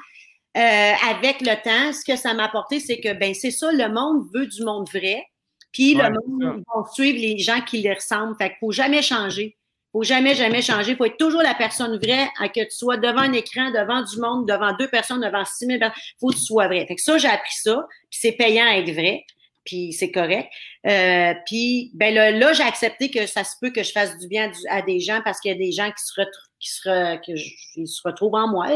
avec 0.55 1.41
le 1.41 1.61
temps, 1.63 1.93
ce 1.93 2.05
que 2.05 2.17
ça 2.17 2.33
m'a 2.33 2.45
apporté, 2.45 2.79
c'est 2.79 2.99
que 2.99 3.13
ben 3.13 3.33
c'est 3.33 3.51
ça, 3.51 3.71
le 3.71 3.87
monde 3.89 4.27
veut 4.33 4.47
du 4.47 4.63
monde 4.63 4.87
vrai. 4.89 5.23
Puis 5.71 5.95
le 5.95 6.03
monde 6.03 6.63
va 6.73 6.83
suivre 6.93 7.19
les 7.19 7.39
gens 7.39 7.59
qui 7.61 7.79
les 7.79 7.93
ressemblent. 7.93 8.35
Fait 8.37 8.49
qu'il 8.49 8.59
faut 8.59 8.71
jamais 8.71 9.01
changer. 9.01 9.57
Faut 9.91 10.03
jamais, 10.03 10.33
jamais 10.33 10.61
changer. 10.61 10.91
Il 10.91 10.97
faut 10.97 11.05
être 11.05 11.17
toujours 11.17 11.41
la 11.41 11.53
personne 11.53 11.97
vraie, 11.97 12.27
à 12.39 12.49
que 12.49 12.61
tu 12.61 12.71
sois 12.71 12.97
devant 12.97 13.21
un 13.21 13.33
écran, 13.33 13.69
devant 13.71 14.01
du 14.01 14.19
monde, 14.19 14.47
devant 14.47 14.75
deux 14.77 14.87
personnes, 14.87 15.21
devant 15.21 15.45
six 15.45 15.67
mille 15.67 15.79
personnes. 15.79 16.01
Faut 16.19 16.29
que 16.29 16.35
tu 16.35 16.43
sois 16.43 16.67
vrai. 16.67 16.85
Fait 16.87 16.95
que 16.95 17.01
ça, 17.01 17.17
j'ai 17.17 17.27
appris 17.27 17.53
ça. 17.53 17.85
Puis 18.09 18.19
c'est 18.21 18.31
payant 18.31 18.65
à 18.65 18.77
être 18.77 18.91
vrai. 18.91 19.23
Puis 19.65 19.93
c'est 19.93 20.11
correct. 20.11 20.51
Euh, 20.87 21.33
puis 21.45 21.91
ben 21.93 22.13
là, 22.13 22.31
là 22.31 22.53
j'ai 22.53 22.63
accepté 22.63 23.09
que 23.09 23.25
ça 23.27 23.43
se 23.43 23.55
peut 23.61 23.69
que 23.69 23.83
je 23.83 23.91
fasse 23.91 24.17
du 24.17 24.27
bien 24.27 24.51
à, 24.69 24.81
des 24.81 24.99
gens 24.99 25.21
parce 25.23 25.39
qu'il 25.39 25.51
y 25.51 25.55
a 25.55 25.57
des 25.57 25.71
gens 25.71 25.89
qui 25.89 26.03
se, 26.03 26.21
qui 26.59 26.69
se, 26.69 27.15
que 27.25 27.35
je, 27.35 27.85
se 27.85 28.01
retrouvent 28.03 28.35
en 28.35 28.49
moi. 28.49 28.75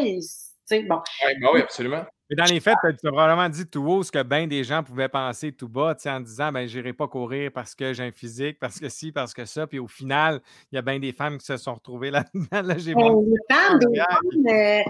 Bon. 0.69 1.01
Ben 1.23 1.49
oui, 1.53 1.61
absolument. 1.61 2.05
Mais 2.29 2.35
dans 2.35 2.45
les 2.45 2.59
faits, 2.59 2.75
tu 2.81 3.07
as 3.07 3.11
probablement 3.11 3.47
dit 3.47 3.65
tout 3.65 3.87
haut 3.87 4.03
ce 4.03 4.11
que 4.11 4.21
bien 4.21 4.47
des 4.47 4.65
gens 4.65 4.83
pouvaient 4.83 5.07
penser 5.07 5.53
tout 5.53 5.69
bas, 5.69 5.95
en 6.05 6.19
disant 6.19 6.51
ben 6.51 6.67
j'irai 6.67 6.91
pas 6.91 7.07
courir 7.07 7.51
parce 7.53 7.73
que 7.73 7.93
j'ai 7.93 8.03
un 8.03 8.11
physique, 8.11 8.59
parce 8.59 8.77
que 8.79 8.89
si, 8.89 9.13
parce 9.13 9.33
que 9.33 9.45
ça. 9.45 9.65
Puis 9.65 9.79
au 9.79 9.87
final, 9.87 10.41
il 10.71 10.75
y 10.75 10.77
a 10.77 10.81
bien 10.81 10.99
des 10.99 11.13
femmes 11.13 11.37
qui 11.37 11.45
se 11.45 11.55
sont 11.55 11.75
retrouvées 11.75 12.11
là-dedans. 12.11 12.61
Là, 12.63 12.77
j'ai 12.77 12.93
bon, 12.93 13.21
des 13.21 13.55
femmes, 13.55 13.79
des 13.79 13.97
femmes. 13.97 14.47
Euh, 14.49 14.81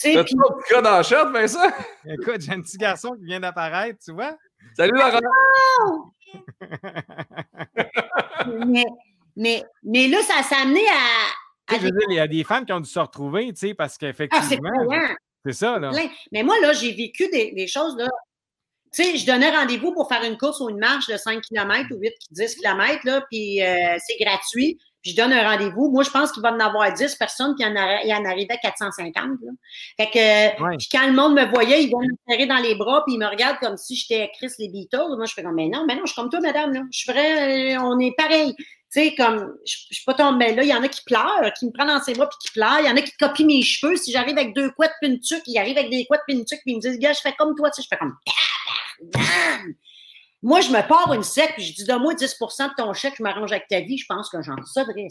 T'as 0.00 0.24
cas 0.68 0.82
dans 0.82 0.90
la 0.90 1.02
chatte, 1.02 1.32
Vincent? 1.32 1.68
Écoute, 2.04 2.40
j'ai 2.40 2.52
un 2.52 2.60
petit 2.60 2.78
garçon 2.78 3.16
qui 3.16 3.24
vient 3.24 3.40
d'apparaître, 3.40 3.98
tu 4.04 4.12
vois? 4.12 4.36
Salut 4.76 4.92
Laurent! 4.94 5.18
mais, 8.66 8.84
mais, 9.36 9.64
mais 9.82 10.08
là, 10.08 10.18
ça 10.22 10.42
s'est 10.42 10.60
amené 10.60 10.80
à 10.88 11.28
dire, 11.76 11.92
il 12.10 12.16
y 12.16 12.20
a 12.20 12.26
des 12.26 12.44
femmes 12.44 12.64
qui 12.64 12.72
ont 12.72 12.80
dû 12.80 12.90
se 12.90 12.98
retrouver, 12.98 13.52
tu 13.52 13.68
sais, 13.68 13.74
parce 13.74 13.94
ah, 13.94 13.98
qu'effectivement. 14.00 14.70
c'est 15.44 15.52
ça, 15.52 15.78
là. 15.78 15.90
Mais 16.32 16.42
moi, 16.42 16.56
là, 16.60 16.72
j'ai 16.72 16.92
vécu 16.92 17.28
des, 17.28 17.66
choses, 17.66 17.96
là. 17.96 18.08
Tu 18.92 19.04
sais, 19.04 19.16
je 19.18 19.26
donnais 19.26 19.50
rendez-vous 19.50 19.92
pour 19.92 20.08
faire 20.08 20.24
une 20.24 20.38
course 20.38 20.60
ou 20.60 20.70
une 20.70 20.78
marche 20.78 21.08
de 21.08 21.16
5 21.16 21.42
km 21.42 21.88
ou 21.94 21.98
8, 22.00 22.12
10 22.30 22.54
km, 22.56 23.00
là, 23.04 23.22
puis 23.30 23.62
euh, 23.62 23.96
c'est 23.98 24.24
gratuit. 24.24 24.78
Puis 25.02 25.12
je 25.12 25.16
donne 25.16 25.32
un 25.32 25.48
rendez-vous. 25.48 25.90
Moi, 25.90 26.02
je 26.02 26.10
pense 26.10 26.32
qu'il 26.32 26.42
va 26.42 26.52
en 26.52 26.58
avoir 26.58 26.92
10 26.92 27.14
personnes, 27.16 27.54
puis 27.54 27.64
il 27.68 28.12
en, 28.12 28.24
arrivait 28.24 28.54
à 28.54 28.56
450. 28.56 29.14
Là. 29.14 29.52
Fait 29.96 30.10
que, 30.10 30.76
puis 30.76 30.88
quand 30.90 31.06
le 31.06 31.12
monde 31.12 31.34
me 31.34 31.44
voyait, 31.44 31.84
ils 31.84 31.90
vont 31.90 32.00
me 32.00 32.14
serrer 32.28 32.46
dans 32.46 32.56
les 32.56 32.74
bras, 32.74 33.04
puis 33.06 33.14
ils 33.14 33.18
me 33.18 33.26
regardent 33.26 33.58
comme 33.58 33.76
si 33.76 33.94
j'étais 33.94 34.30
Chris 34.36 34.50
les 34.58 34.68
Beatles. 34.68 35.16
Moi, 35.16 35.26
je 35.26 35.34
fais 35.34 35.42
comme, 35.42 35.54
mais 35.54 35.68
non, 35.68 35.84
mais 35.86 35.94
non, 35.94 36.02
je 36.04 36.12
suis 36.12 36.20
comme 36.20 36.30
toi, 36.30 36.40
madame. 36.40 36.72
Là. 36.72 36.80
Je 36.90 36.98
suis 36.98 37.12
vrai, 37.12 37.76
euh, 37.76 37.80
on 37.80 37.98
est 38.00 38.14
pareil. 38.16 38.54
Tu 38.92 39.00
sais, 39.00 39.14
comme, 39.14 39.54
je, 39.66 39.76
je 39.90 39.96
suis 39.96 40.04
pas 40.04 40.14
tombée 40.14 40.54
là. 40.54 40.62
Il 40.62 40.68
y 40.68 40.74
en 40.74 40.82
a 40.82 40.88
qui 40.88 41.02
pleurent, 41.04 41.52
qui 41.58 41.66
me 41.66 41.72
prennent 41.72 41.88
dans 41.88 42.02
ses 42.02 42.14
bras 42.14 42.26
puis 42.26 42.38
qui 42.40 42.52
pleurent. 42.52 42.80
Il 42.80 42.86
y 42.86 42.90
en 42.90 42.96
a 42.96 43.02
qui 43.02 43.12
copient 43.18 43.46
mes 43.46 43.62
cheveux. 43.62 43.96
Si 43.96 44.12
j'arrive 44.12 44.38
avec 44.38 44.54
deux 44.54 44.70
couettes 44.70 44.94
puis 45.00 45.10
une 45.10 45.20
tuque, 45.20 45.42
ils 45.46 45.58
arrivent 45.58 45.76
avec 45.76 45.90
des 45.90 46.06
couettes 46.06 46.22
puis 46.26 46.36
une 46.36 46.44
tuque 46.44 46.60
puis 46.64 46.72
ils 46.72 46.76
me 46.76 46.80
disent, 46.80 46.98
gars, 46.98 47.12
je 47.12 47.20
fais 47.20 47.34
comme 47.34 47.54
toi. 47.54 47.70
Tu 47.70 47.82
sais, 47.82 47.82
je 47.82 47.88
fais 47.88 47.98
comme, 47.98 48.16
moi, 50.40 50.60
je 50.60 50.70
me 50.70 50.86
pars 50.86 51.12
une 51.12 51.24
sec, 51.24 51.52
puis 51.54 51.64
je 51.64 51.74
dis, 51.74 51.84
donne-moi 51.84 52.14
10% 52.14 52.68
de 52.68 52.74
ton 52.76 52.92
chèque, 52.92 53.14
je 53.18 53.22
m'arrange 53.24 53.50
avec 53.50 53.66
ta 53.66 53.80
vie, 53.80 53.98
je 53.98 54.06
pense 54.06 54.30
que 54.30 54.40
j'en 54.40 54.54
sauverais. 54.64 55.08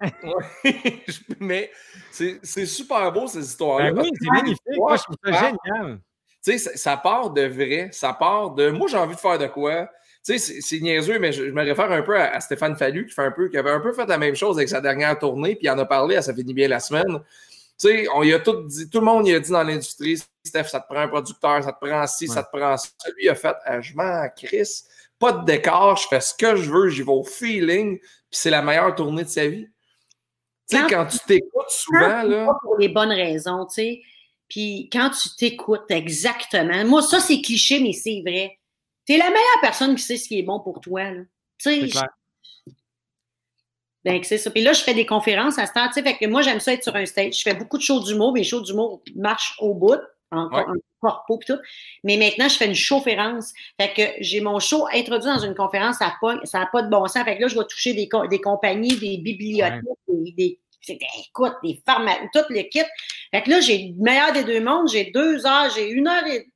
mais 1.40 1.72
c'est 2.12 2.66
super 2.66 3.10
beau, 3.10 3.26
ces 3.26 3.44
histoires-là. 3.44 3.92
Ben 3.92 4.02
oui, 4.02 4.10
c'est 4.20 4.30
magnifique. 4.30 4.60
Moi, 4.76 4.96
je 4.96 5.02
trouve 5.02 5.16
ça 5.24 5.32
génial. 5.32 6.00
Tu 6.42 6.52
sais, 6.52 6.58
ça, 6.58 6.76
ça, 6.76 6.96
part 6.96 7.30
de 7.30 7.42
vrai, 7.42 7.88
ça 7.92 8.14
part 8.14 8.52
de. 8.52 8.70
Moi, 8.70 8.86
j'ai 8.88 8.96
envie 8.96 9.16
de 9.16 9.20
faire 9.20 9.38
de 9.38 9.46
quoi? 9.48 9.88
Tu 10.24 10.38
sais, 10.38 10.60
c'est 10.60 10.80
niaiseux, 10.80 11.18
mais 11.18 11.32
je, 11.32 11.44
me 11.44 11.62
réfère 11.62 11.90
un 11.90 12.02
peu 12.02 12.16
à, 12.18 12.38
Stéphane 12.40 12.76
Fallu 12.76 13.06
qui 13.06 13.14
fait 13.14 13.22
un 13.22 13.30
peu, 13.30 13.48
qui 13.48 13.56
avait 13.56 13.70
un 13.70 13.80
peu 13.80 13.92
fait 13.92 14.06
la 14.06 14.18
même 14.18 14.34
chose 14.34 14.58
avec 14.58 14.68
sa 14.68 14.80
dernière 14.80 15.18
tournée, 15.18 15.56
puis 15.56 15.66
il 15.66 15.70
en 15.70 15.78
a 15.78 15.86
parlé 15.86 16.16
à 16.16 16.22
Ça 16.22 16.34
finit 16.34 16.52
bien 16.52 16.68
la 16.68 16.80
semaine. 16.80 17.20
Tu 17.78 17.88
sais, 17.88 18.06
on 18.14 18.22
y 18.22 18.32
a 18.34 18.38
tout 18.38 18.62
dit, 18.64 18.90
tout 18.90 18.98
le 18.98 19.06
monde 19.06 19.26
y 19.26 19.34
a 19.34 19.40
dit 19.40 19.50
dans 19.50 19.62
l'industrie, 19.62 20.20
Steph, 20.44 20.64
ça 20.64 20.80
te 20.80 20.86
prend 20.86 21.00
un 21.02 21.08
producteur, 21.08 21.64
ça 21.64 21.72
te 21.72 21.84
prend 21.84 22.06
ci, 22.06 22.28
ça 22.28 22.42
te 22.42 22.54
prend 22.54 22.76
ça. 22.76 22.88
Lui, 23.16 23.24
il 23.24 23.28
a 23.30 23.34
fait, 23.34 23.56
ah, 23.64 23.80
je 23.80 23.94
m'en 23.94 24.28
Chris, 24.36 24.82
pas 25.18 25.32
de 25.32 25.46
décor, 25.46 25.96
je 25.96 26.08
fais 26.08 26.20
ce 26.20 26.34
que 26.34 26.56
je 26.56 26.70
veux, 26.70 26.88
j'y 26.90 27.02
vais 27.02 27.12
au 27.12 27.24
feeling, 27.24 27.98
puis 27.98 28.08
c'est 28.30 28.50
la 28.50 28.60
meilleure 28.60 28.94
tournée 28.94 29.24
de 29.24 29.28
sa 29.28 29.46
vie. 29.46 29.66
Tu 30.68 30.76
sais, 30.76 30.82
quand 30.88 31.06
tu 31.06 31.18
t'écoutes 31.26 31.70
souvent, 31.70 32.22
là. 32.22 32.46
Pas 32.46 32.58
pour 32.62 32.76
les 32.78 32.88
bonnes 32.88 33.12
raisons, 33.12 33.64
tu 33.64 33.74
sais. 33.74 34.02
Puis 34.48 34.90
quand 34.92 35.10
tu 35.10 35.34
t'écoutes 35.36 35.90
exactement, 35.90 36.84
moi, 36.84 37.00
ça, 37.00 37.20
c'est 37.20 37.40
cliché, 37.40 37.80
mais 37.80 37.92
c'est 37.92 38.20
vrai. 38.20 38.59
Tu 39.10 39.16
es 39.16 39.18
la 39.18 39.28
meilleure 39.28 39.60
personne 39.60 39.96
qui 39.96 40.04
sait 40.04 40.16
ce 40.16 40.28
qui 40.28 40.38
est 40.38 40.44
bon 40.44 40.60
pour 40.60 40.80
toi. 40.80 41.02
Tu 41.58 41.88
sais, 41.88 42.00
ben, 44.04 44.22
c'est 44.22 44.38
ça. 44.38 44.52
Puis 44.52 44.62
là, 44.62 44.72
je 44.72 44.82
fais 44.82 44.94
des 44.94 45.04
conférences 45.04 45.58
à 45.58 45.66
ce 45.66 45.72
temps. 45.72 45.90
Fait 45.90 46.16
que 46.16 46.26
moi, 46.26 46.42
j'aime 46.42 46.60
ça 46.60 46.74
être 46.74 46.84
sur 46.84 46.94
un 46.94 47.04
stage. 47.04 47.38
Je 47.38 47.42
fais 47.42 47.54
beaucoup 47.54 47.76
de 47.76 47.82
shows 47.82 47.98
d'humour. 48.04 48.32
Mes 48.32 48.44
shows 48.44 48.60
d'humour 48.60 49.02
marchent 49.16 49.56
au 49.58 49.74
bout, 49.74 49.98
en, 50.30 50.48
corpo 51.00 51.40
et 51.42 51.44
tout. 51.44 51.58
Mais 52.04 52.18
maintenant, 52.18 52.48
je 52.48 52.56
fais 52.56 52.66
une 52.66 52.74
showférence. 52.76 53.52
Fait 53.80 53.92
que 53.92 54.22
j'ai 54.22 54.40
mon 54.40 54.60
show 54.60 54.86
introduit 54.94 55.28
dans 55.28 55.40
une 55.40 55.56
conférence, 55.56 55.96
ça 55.96 56.14
n'a 56.54 56.66
pas, 56.72 56.82
de 56.82 56.88
bon 56.88 57.04
sens. 57.08 57.24
Fait 57.24 57.36
que 57.36 57.42
là, 57.42 57.48
je 57.48 57.58
vais 57.58 57.66
toucher 57.66 57.94
des, 57.94 58.08
des 58.30 58.40
compagnies, 58.40 58.96
des 58.96 59.18
bibliothèques, 59.18 59.82
des, 60.06 60.32
des 60.38 60.60
écoute, 61.26 61.54
des 61.64 61.82
pharmacies, 61.84 62.28
tout 62.32 62.44
le 62.48 62.62
kit. 62.62 62.84
Fait 63.32 63.42
que 63.42 63.50
là, 63.50 63.60
j'ai 63.60 63.88
le 63.88 64.02
meilleur 64.04 64.32
des 64.32 64.44
deux 64.44 64.60
mondes. 64.60 64.88
J'ai 64.88 65.10
deux 65.10 65.44
heures, 65.44 65.68
j'ai 65.74 65.90
une 65.90 66.06
heure 66.06 66.24
et 66.28 66.49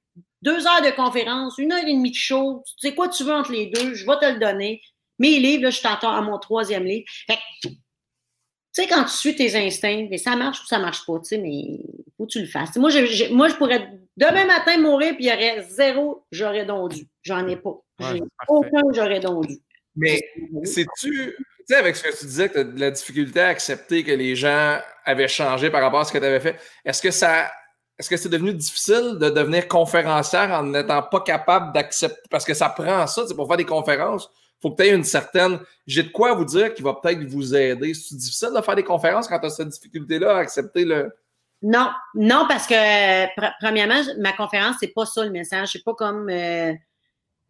deux 0.45 0.67
heures 0.67 0.83
de 0.83 0.95
conférence, 0.95 1.57
une 1.59 1.73
heure 1.73 1.85
et 1.85 1.93
demie 1.93 2.11
de 2.11 2.17
show. 2.17 2.63
Tu 2.79 2.89
sais 2.89 2.95
quoi 2.95 3.09
tu 3.09 3.25
veux 3.25 3.33
entre 3.33 3.51
les 3.51 3.67
deux, 3.67 3.95
je 3.95 4.07
vais 4.07 4.19
te 4.19 4.27
le 4.27 4.39
donner. 4.39 4.83
Mes 5.19 5.39
livres, 5.39 5.65
là, 5.65 5.71
je 5.71 5.81
t'entends 5.81 6.13
à 6.13 6.21
mon 6.21 6.39
troisième 6.39 6.85
livre. 6.85 7.07
Fait 7.27 7.39
tu 7.63 8.83
sais, 8.83 8.89
quand 8.89 9.05
tu 9.05 9.13
suis 9.13 9.37
tes 9.37 9.55
instincts, 9.57 10.09
mais 10.11 10.19
ça 10.19 10.35
marche 10.35 10.61
ou 10.61 10.67
ça 10.67 10.81
marche 10.81 11.07
pas, 11.07 11.19
tu 11.21 11.27
sais, 11.27 11.39
mais 11.39 11.79
faut 12.17 12.27
que 12.27 12.33
tu 12.33 12.41
le 12.41 12.49
fasses. 12.49 12.75
Moi, 12.77 12.91
je, 12.91 13.33
moi, 13.33 13.49
je 13.49 13.55
pourrais 13.55 13.89
demain 14.17 14.47
matin 14.47 14.79
mourir, 14.79 15.15
puis 15.15 15.27
il 15.27 15.31
y 15.31 15.33
aurait 15.33 15.63
zéro, 15.63 16.27
j'aurais 16.33 16.67
donc 16.67 16.93
dû. 16.93 17.07
J'en 17.23 17.47
ai 17.47 17.57
pas. 17.57 17.81
J'ai 18.01 18.21
aucun, 18.49 18.83
j'aurais 18.93 19.21
donc 19.21 19.47
dû. 19.47 19.59
Mais 19.95 20.21
sais-tu, 20.65 21.37
tu 21.37 21.45
sais, 21.67 21.77
avec 21.77 21.95
ce 21.95 22.03
que 22.03 22.19
tu 22.19 22.27
disais, 22.27 22.49
que 22.49 22.55
tu 22.55 22.59
as 22.59 22.65
de 22.65 22.81
la 22.81 22.91
difficulté 22.91 23.41
à 23.41 23.47
accepter 23.47 24.03
que 24.03 24.11
les 24.11 24.35
gens 24.35 24.81
avaient 25.05 25.29
changé 25.29 25.71
par 25.71 25.81
rapport 25.81 26.01
à 26.01 26.05
ce 26.05 26.13
que 26.13 26.19
tu 26.19 26.25
avais 26.25 26.41
fait, 26.41 26.57
est-ce 26.85 27.01
que 27.01 27.13
ça 27.13 27.53
est-ce 27.99 28.11
que 28.11 28.17
c'est 28.17 28.29
devenu 28.29 28.53
difficile 28.53 29.19
de 29.21 29.31
devenir 29.31 29.69
conférencière 29.69 30.51
en 30.51 30.65
n'étant 30.65 31.03
pas 31.03 31.21
capable 31.21 31.73
d'accepter? 31.73 32.21
Parce 32.29 32.45
que 32.45 32.55
ça 32.55 32.69
prend 32.69 33.07
ça, 33.07 33.23
pour 33.35 33.47
faire 33.47 33.57
des 33.57 33.65
conférences. 33.65 34.29
Il 34.35 34.69
faut 34.69 34.75
que 34.75 34.83
tu 34.83 34.89
aies 34.89 34.95
une 34.95 35.05
certaine. 35.05 35.61
J'ai 35.87 36.03
de 36.03 36.09
quoi 36.09 36.35
vous 36.35 36.45
dire 36.45 36.75
qui 36.75 36.83
va 36.83 36.95
peut-être 36.95 37.23
vous 37.25 37.55
aider. 37.55 37.95
C'est 37.95 38.17
difficile 38.17 38.51
de 38.57 38.61
faire 38.63 38.75
des 38.75 38.83
conférences 38.83 39.29
quand 39.29 39.39
tu 39.39 39.47
as 39.47 39.51
cette 39.51 39.69
difficulté-là 39.69 40.37
à 40.37 40.39
accepter 40.39 40.85
le. 40.85 41.15
Non, 41.63 41.91
non, 42.15 42.47
parce 42.49 42.67
que 42.67 43.55
premièrement, 43.61 44.03
ma 44.19 44.33
conférence, 44.33 44.77
c'est 44.81 44.93
pas 44.93 45.07
ça 45.07 45.25
le 45.25 45.31
message. 45.31 45.71
C'est 45.73 45.85
pas 45.85 45.95
comme 45.95 46.29
euh, 46.29 46.75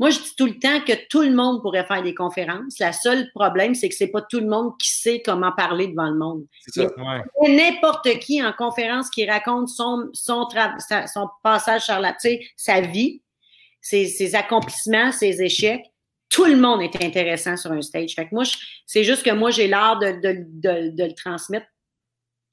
moi, 0.00 0.10
je 0.10 0.18
dis 0.18 0.34
tout 0.36 0.46
le 0.46 0.58
temps 0.58 0.80
que 0.80 0.92
tout 1.08 1.22
le 1.22 1.32
monde 1.32 1.62
pourrait 1.62 1.84
faire 1.84 2.02
des 2.02 2.14
conférences. 2.14 2.80
Le 2.80 2.92
seul 2.92 3.30
problème, 3.32 3.74
c'est 3.74 3.88
que 3.88 3.94
c'est 3.94 4.08
pas 4.08 4.22
tout 4.22 4.40
le 4.40 4.48
monde 4.48 4.72
qui 4.80 4.90
sait 4.90 5.22
comment 5.24 5.52
parler 5.52 5.86
devant 5.86 6.10
le 6.10 6.16
monde. 6.16 6.46
C'est 6.66 6.88
N'importe 7.42 8.18
qui 8.18 8.44
en 8.44 8.52
conférence 8.52 9.08
qui 9.08 9.24
raconte 9.24 9.68
son, 9.68 10.08
son, 10.12 10.48
son 11.06 11.28
passage 11.44 11.82
sur 11.82 12.00
la, 12.00 12.16
sa 12.56 12.80
vie, 12.80 13.22
ses, 13.80 14.06
ses, 14.06 14.34
accomplissements, 14.34 15.12
ses 15.12 15.40
échecs. 15.42 15.84
Tout 16.28 16.46
le 16.46 16.56
monde 16.56 16.82
est 16.82 17.00
intéressant 17.04 17.56
sur 17.56 17.70
un 17.70 17.82
stage. 17.82 18.14
Fait 18.16 18.24
que 18.24 18.34
moi, 18.34 18.42
c'est 18.86 19.04
juste 19.04 19.22
que 19.22 19.30
moi, 19.30 19.52
j'ai 19.52 19.68
l'art 19.68 20.00
de, 20.00 20.06
de, 20.20 20.44
de, 20.48 20.90
de, 20.90 21.04
le 21.04 21.14
transmettre 21.14 21.66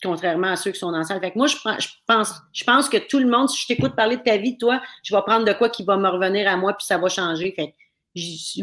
contrairement 0.03 0.48
à 0.48 0.55
ceux 0.55 0.72
qui 0.72 0.79
sont 0.79 0.91
dans 0.91 1.00
la 1.00 1.03
salle. 1.03 1.20
Fait 1.20 1.31
que 1.31 1.38
moi, 1.38 1.48
je, 1.48 1.55
je, 1.55 1.88
pense, 2.08 2.34
je 2.53 2.63
pense 2.63 2.89
que 2.89 2.98
tout 2.98 3.20
le 3.20 3.27
monde, 3.27 3.50
si 3.50 3.62
je 3.62 3.67
t'écoute 3.67 3.96
parler 3.96 4.17
de 4.17 4.24
ta 4.24 4.38
vie, 4.38 4.58
toi, 4.58 4.81
je 5.03 5.15
vais 5.15 5.22
prendre 5.22 5.46
de 5.46 5.53
quoi 5.53 5.70
qui 5.70 5.84
va 5.84 5.98
me 5.98 6.10
revenir 6.10 6.48
à 6.48 6.58
moi, 6.58 6.74
puis 6.74 6.86
ça 6.86 6.98
va 6.98 7.10
changer. 7.10 7.51
Fait 7.51 7.75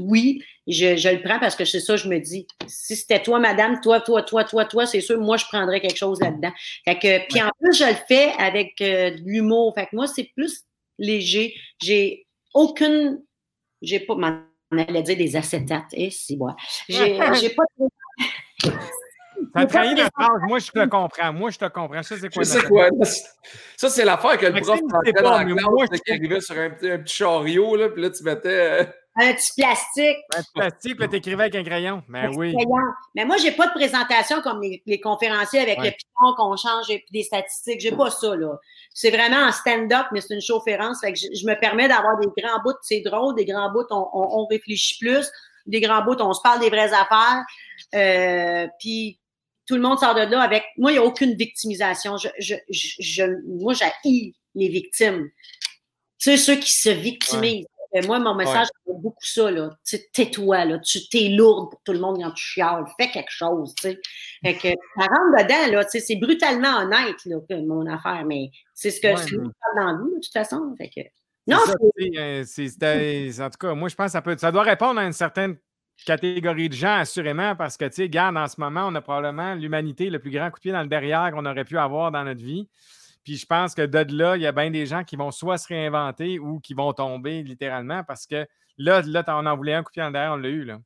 oui, 0.00 0.42
je, 0.66 0.96
je, 0.96 1.08
le 1.08 1.22
prends 1.22 1.38
parce 1.38 1.56
que 1.56 1.64
c'est 1.64 1.80
ça, 1.80 1.96
je 1.96 2.08
me 2.08 2.18
dis. 2.18 2.46
Si 2.66 2.96
c'était 2.96 3.22
toi, 3.22 3.38
madame, 3.38 3.80
toi, 3.80 4.00
toi, 4.00 4.22
toi, 4.22 4.44
toi, 4.44 4.64
toi, 4.64 4.86
c'est 4.86 5.00
sûr, 5.00 5.18
moi, 5.20 5.36
je 5.36 5.46
prendrais 5.46 5.80
quelque 5.80 5.96
chose 5.96 6.20
là-dedans. 6.20 6.52
Fait 6.84 6.98
que, 6.98 7.26
puis 7.28 7.40
en 7.40 7.50
plus, 7.60 7.78
je 7.78 7.84
le 7.84 7.96
fais 8.06 8.32
avec 8.38 8.80
euh, 8.80 9.10
de 9.12 9.22
l'humour. 9.24 9.74
Fait 9.74 9.86
que 9.86 9.96
moi, 9.96 10.06
c'est 10.06 10.30
plus 10.36 10.64
léger. 10.98 11.54
J'ai 11.80 12.26
aucune. 12.52 13.22
J'ai 13.80 14.00
pas. 14.00 14.14
On 14.70 14.78
allait 14.78 15.02
dire 15.02 15.16
des 15.16 15.34
acétates. 15.34 15.86
Eh, 15.92 16.10
c'est 16.10 16.36
moi. 16.36 16.54
J'ai 16.88 17.16
pas. 17.50 17.64
Ça 19.54 19.66
trahit 19.66 19.96
la 19.96 20.08
phrase. 20.10 20.40
Moi, 20.48 20.58
je 20.58 20.70
te 20.70 20.86
comprends. 20.86 21.32
Moi, 21.32 21.50
je 21.50 21.58
te 21.58 21.68
comprends. 21.68 22.02
Ça, 22.02 22.16
c'est 22.18 22.32
quoi? 22.32 22.42
Je 22.42 22.48
sais 22.48 22.62
quoi. 22.62 22.88
Ça, 23.76 23.88
c'est 23.88 24.04
l'affaire 24.04 24.38
que 24.38 24.46
le 24.46 24.60
prof 24.60 24.80
parlait 24.90 25.12
dans 25.12 25.38
la 25.38 25.44
classe, 25.44 26.00
qui 26.00 26.12
arrivait 26.12 26.40
sur 26.40 26.58
un 26.58 26.70
petit, 26.70 26.90
un 26.90 26.98
petit 26.98 27.14
chariot, 27.14 27.76
là, 27.76 27.88
puis 27.88 28.02
là, 28.02 28.10
tu 28.10 28.22
mettais... 28.22 28.48
Euh, 28.48 28.84
un 29.20 29.32
petit 29.32 29.52
plastique. 29.56 30.16
Un 30.36 30.42
petit 30.42 30.52
plastique, 30.54 31.00
là, 31.00 31.08
t'écrivais 31.08 31.42
avec 31.44 31.54
un 31.56 31.64
crayon. 31.64 32.02
Ben 32.08 32.30
oui. 32.36 32.54
Mais 33.16 33.24
moi, 33.24 33.36
j'ai 33.36 33.50
pas 33.50 33.66
de 33.66 33.72
présentation 33.72 34.40
comme 34.42 34.62
les, 34.62 35.00
conférenciers 35.00 35.60
avec 35.60 35.78
le 35.78 35.90
piton 35.90 36.34
qu'on 36.36 36.56
change 36.56 36.88
et 36.88 37.04
des 37.12 37.24
statistiques. 37.24 37.80
J'ai 37.80 37.90
pas 37.90 38.10
ça, 38.10 38.36
là. 38.36 38.54
C'est 38.94 39.10
vraiment 39.10 39.48
en 39.48 39.50
stand-up, 39.50 40.06
mais 40.12 40.20
c'est 40.20 40.34
une 40.34 40.40
chaufférence. 40.40 41.00
Fait 41.00 41.12
que 41.12 41.18
je, 41.18 41.46
me 41.46 41.58
permets 41.58 41.88
d'avoir 41.88 42.16
des 42.18 42.28
grands 42.40 42.62
bouts, 42.62 42.78
c'est 42.82 43.00
drôle, 43.00 43.34
des 43.34 43.44
grands 43.44 43.72
bouts, 43.72 43.86
on, 43.90 44.08
on, 44.12 44.46
réfléchit 44.46 44.98
plus, 44.98 45.28
des 45.66 45.80
grands 45.80 46.04
bouts, 46.04 46.20
on 46.20 46.32
se 46.32 46.40
parle 46.40 46.60
des 46.60 46.70
vraies 46.70 46.92
affaires. 46.92 47.42
Euh, 47.96 48.68
puis 48.78 49.18
tout 49.68 49.76
le 49.76 49.82
monde 49.82 49.98
sort 49.98 50.14
de 50.14 50.22
là 50.22 50.40
avec. 50.40 50.64
Moi, 50.78 50.92
il 50.92 50.94
n'y 50.94 50.98
a 50.98 51.04
aucune 51.04 51.34
victimisation. 51.34 52.16
Je, 52.16 52.28
je, 52.38 52.54
je, 52.70 53.24
moi, 53.46 53.74
j'haïs 53.74 54.34
les 54.54 54.68
victimes. 54.68 55.28
Tu 56.18 56.30
sais, 56.30 56.36
ceux 56.38 56.56
qui 56.56 56.72
se 56.72 56.88
victimisent. 56.88 57.66
Moi, 58.06 58.18
mon 58.18 58.34
message, 58.34 58.66
c'est 58.86 59.00
beaucoup 59.00 59.16
ça, 59.20 59.50
là. 59.50 59.70
Tu 59.84 59.98
tais-toi, 60.12 60.64
là. 60.64 60.78
Tu 60.78 61.08
t'es 61.08 61.28
lourde 61.28 61.70
pour 61.70 61.80
tout 61.84 61.92
le 61.92 61.98
monde 61.98 62.18
quand 62.20 62.30
tu 62.32 62.44
chiales. 62.44 62.84
Fais 62.98 63.10
quelque 63.10 63.30
chose, 63.30 63.74
tu 63.76 63.88
sais. 63.88 64.00
Fait 64.42 64.54
que, 64.54 64.68
ça 64.68 65.06
rentre 65.06 65.42
dedans, 65.42 65.76
là. 65.76 65.84
Tu 65.84 65.90
sais, 65.92 66.00
c'est 66.00 66.16
brutalement 66.16 66.78
honnête, 66.78 67.16
là, 67.26 67.36
mon 67.60 67.86
affaire, 67.86 68.24
mais 68.26 68.50
c'est 68.74 68.90
ce 68.90 69.00
que 69.00 69.08
je 69.08 69.36
ouais, 69.36 69.46
dans 69.76 70.04
vie, 70.04 70.10
de 70.10 70.20
toute 70.20 70.32
façon. 70.32 70.74
Fait 70.76 70.88
que. 70.88 71.00
Non, 71.46 71.58
c'est. 72.44 72.70
Euh, 72.82 73.44
en 73.44 73.50
tout 73.50 73.58
cas, 73.58 73.74
moi, 73.74 73.88
je 73.88 73.94
pense 73.94 74.06
que 74.06 74.12
ça, 74.12 74.22
peut, 74.22 74.36
ça 74.36 74.52
doit 74.52 74.62
répondre 74.62 75.00
à 75.00 75.04
une 75.04 75.12
certaine 75.12 75.56
catégorie 76.04 76.68
de 76.68 76.74
gens, 76.74 76.96
assurément, 76.96 77.56
parce 77.56 77.76
que, 77.76 77.84
tu 77.86 77.94
sais, 77.94 78.02
regarde, 78.02 78.36
en 78.36 78.46
ce 78.46 78.60
moment, 78.60 78.86
on 78.86 78.94
a 78.94 79.00
probablement 79.00 79.54
l'humanité, 79.54 80.10
le 80.10 80.18
plus 80.18 80.30
grand 80.30 80.50
coup 80.50 80.58
de 80.58 80.62
pied 80.62 80.72
dans 80.72 80.82
le 80.82 80.88
derrière 80.88 81.30
qu'on 81.32 81.44
aurait 81.44 81.64
pu 81.64 81.78
avoir 81.78 82.10
dans 82.10 82.24
notre 82.24 82.42
vie. 82.42 82.68
Puis 83.24 83.36
je 83.36 83.44
pense 83.44 83.74
que 83.74 83.82
de 83.82 84.16
là, 84.16 84.36
il 84.36 84.42
y 84.42 84.46
a 84.46 84.52
bien 84.52 84.70
des 84.70 84.86
gens 84.86 85.04
qui 85.04 85.16
vont 85.16 85.30
soit 85.30 85.58
se 85.58 85.68
réinventer 85.68 86.38
ou 86.38 86.60
qui 86.60 86.72
vont 86.72 86.92
tomber 86.94 87.42
littéralement 87.42 88.02
parce 88.02 88.26
que 88.26 88.46
là, 88.78 89.02
là 89.02 89.22
on 89.28 89.44
en 89.44 89.54
voulait 89.54 89.74
un 89.74 89.82
coup 89.82 89.90
de 89.90 89.94
pied 89.94 90.02
dans 90.02 90.06
le 90.06 90.12
derrière, 90.14 90.32
on 90.32 90.36
l'a 90.36 90.48
eu. 90.48 90.64
Là. 90.64 90.78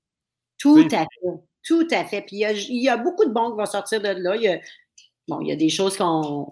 Tout 0.59 0.88
à 0.90 1.00
fait. 1.00 1.28
Tout 1.64 1.87
à 1.92 2.04
fait. 2.04 2.23
Puis 2.23 2.38
il 2.38 2.83
y, 2.83 2.88
a, 2.88 2.97
beaucoup 2.97 3.25
de 3.25 3.31
bons 3.31 3.52
qui 3.52 3.59
vont 3.59 3.66
sortir 3.66 4.00
de 4.00 4.09
là. 4.09 4.35
Il 4.35 4.42
y 4.42 4.49
a, 4.49 4.59
bon, 5.28 5.40
il 5.40 5.49
y 5.49 5.52
a 5.52 5.57
des 5.57 5.69
choses 5.69 5.97
qu'on. 5.97 6.50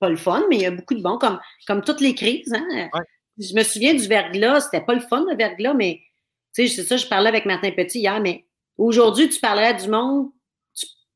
pas 0.00 0.08
le 0.08 0.16
fun, 0.16 0.42
mais 0.50 0.56
il 0.56 0.62
y 0.62 0.66
a 0.66 0.72
beaucoup 0.72 0.94
de 0.94 1.02
bons, 1.02 1.18
comme, 1.18 1.38
comme 1.66 1.82
toutes 1.82 2.00
les 2.00 2.16
crises. 2.16 2.52
Hein? 2.52 2.90
Je 3.38 3.54
me 3.54 3.62
souviens 3.62 3.94
du 3.94 4.06
verglas, 4.08 4.62
c'était 4.62 4.84
pas 4.84 4.94
le 4.94 5.00
fun, 5.00 5.24
le 5.30 5.36
verglas, 5.36 5.74
mais 5.74 6.00
tu 6.54 6.66
sais, 6.66 6.74
c'est 6.74 6.84
ça, 6.84 6.96
je 6.96 7.06
parlais 7.06 7.28
avec 7.28 7.46
Martin 7.46 7.70
Petit 7.70 8.00
hier, 8.00 8.20
mais 8.20 8.46
aujourd'hui, 8.78 9.28
tu 9.28 9.40
parlerais 9.40 9.74
du 9.74 9.88
monde 9.88 10.30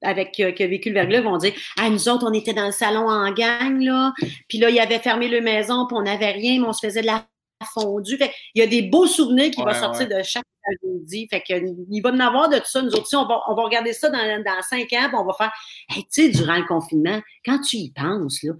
avec 0.03 0.39
euh, 0.41 0.53
qui 0.53 0.63
a 0.63 0.67
vécu 0.67 0.91
le 0.91 0.95
verglas 0.95 1.23
vont 1.23 1.39
dire 1.39 1.55
Ah, 1.79 1.89
nous 1.89 2.09
autres, 2.09 2.27
on 2.29 2.33
était 2.33 2.53
dans 2.53 2.67
le 2.67 2.73
salon 2.73 3.09
en 3.09 3.33
gang, 3.33 3.81
là, 3.81 4.13
puis 4.49 4.59
là, 4.59 4.71
il 4.71 4.79
avait 4.79 4.99
fermé 4.99 5.29
le 5.29 5.41
maison, 5.41 5.87
puis 5.87 5.97
on 5.97 6.03
n'avait 6.03 6.33
rien, 6.33 6.61
mais 6.61 6.69
on 6.69 6.73
se 6.73 6.87
faisait 6.87 7.01
de 7.01 7.07
la 7.07 7.27
fondue. 7.73 8.19
Fait 8.19 8.31
il 8.55 8.61
y 8.61 8.63
a 8.63 8.67
des 8.67 8.83
beaux 8.83 9.07
souvenirs 9.07 9.51
qui 9.51 9.63
vont 9.63 9.73
sortir 9.73 10.09
de 10.09 10.23
chaque 10.23 10.45
jeudi. 10.83 11.29
Fait 11.29 11.41
que, 11.41 11.55
il 11.91 12.01
va 12.01 12.11
en 12.11 12.21
avoir 12.21 12.49
de 12.49 12.59
tout 12.59 12.67
ça. 12.67 12.83
Nous 12.83 12.93
autres, 12.93 13.09
on 13.15 13.27
va, 13.27 13.41
on 13.49 13.55
va 13.55 13.63
regarder 13.63 13.93
ça 13.93 14.11
dans, 14.11 14.43
dans 14.43 14.63
cinq 14.63 14.93
ans, 14.93 15.09
puis 15.09 15.15
on 15.15 15.25
va 15.25 15.33
faire 15.35 15.53
hey, 15.91 16.05
tu 16.05 16.23
sais, 16.23 16.29
durant 16.29 16.57
le 16.57 16.67
confinement, 16.67 17.21
quand 17.45 17.61
tu 17.61 17.77
y 17.77 17.91
penses, 17.93 18.43
là, 18.43 18.53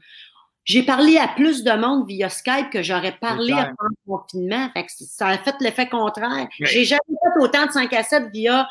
j'ai 0.65 0.83
parlé 0.83 1.19
à 1.19 1.29
plus 1.29 1.63
de 1.63 1.73
monde 1.73 2.07
via 2.09 2.29
Skype 2.31 2.71
que 2.71 2.83
j'aurais 2.83 3.17
parlé 3.19 3.53
avant 3.53 3.75
le 3.81 3.97
confinement. 4.07 4.69
Fait 4.71 4.85
que 4.85 4.93
ça 4.93 5.29
a 5.29 5.39
fait 5.39 5.55
l'effet 5.61 5.89
contraire. 5.89 6.49
J'ai 6.59 6.85
jamais 6.85 7.01
fait 7.09 7.43
autant 7.43 7.67
de 7.67 7.71
5 7.71 7.93
à 7.93 8.03
7 8.03 8.31
via 8.33 8.67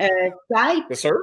euh, 0.00 0.06
Skype. 0.50 0.84
C'est 0.90 1.08
sûr. 1.08 1.18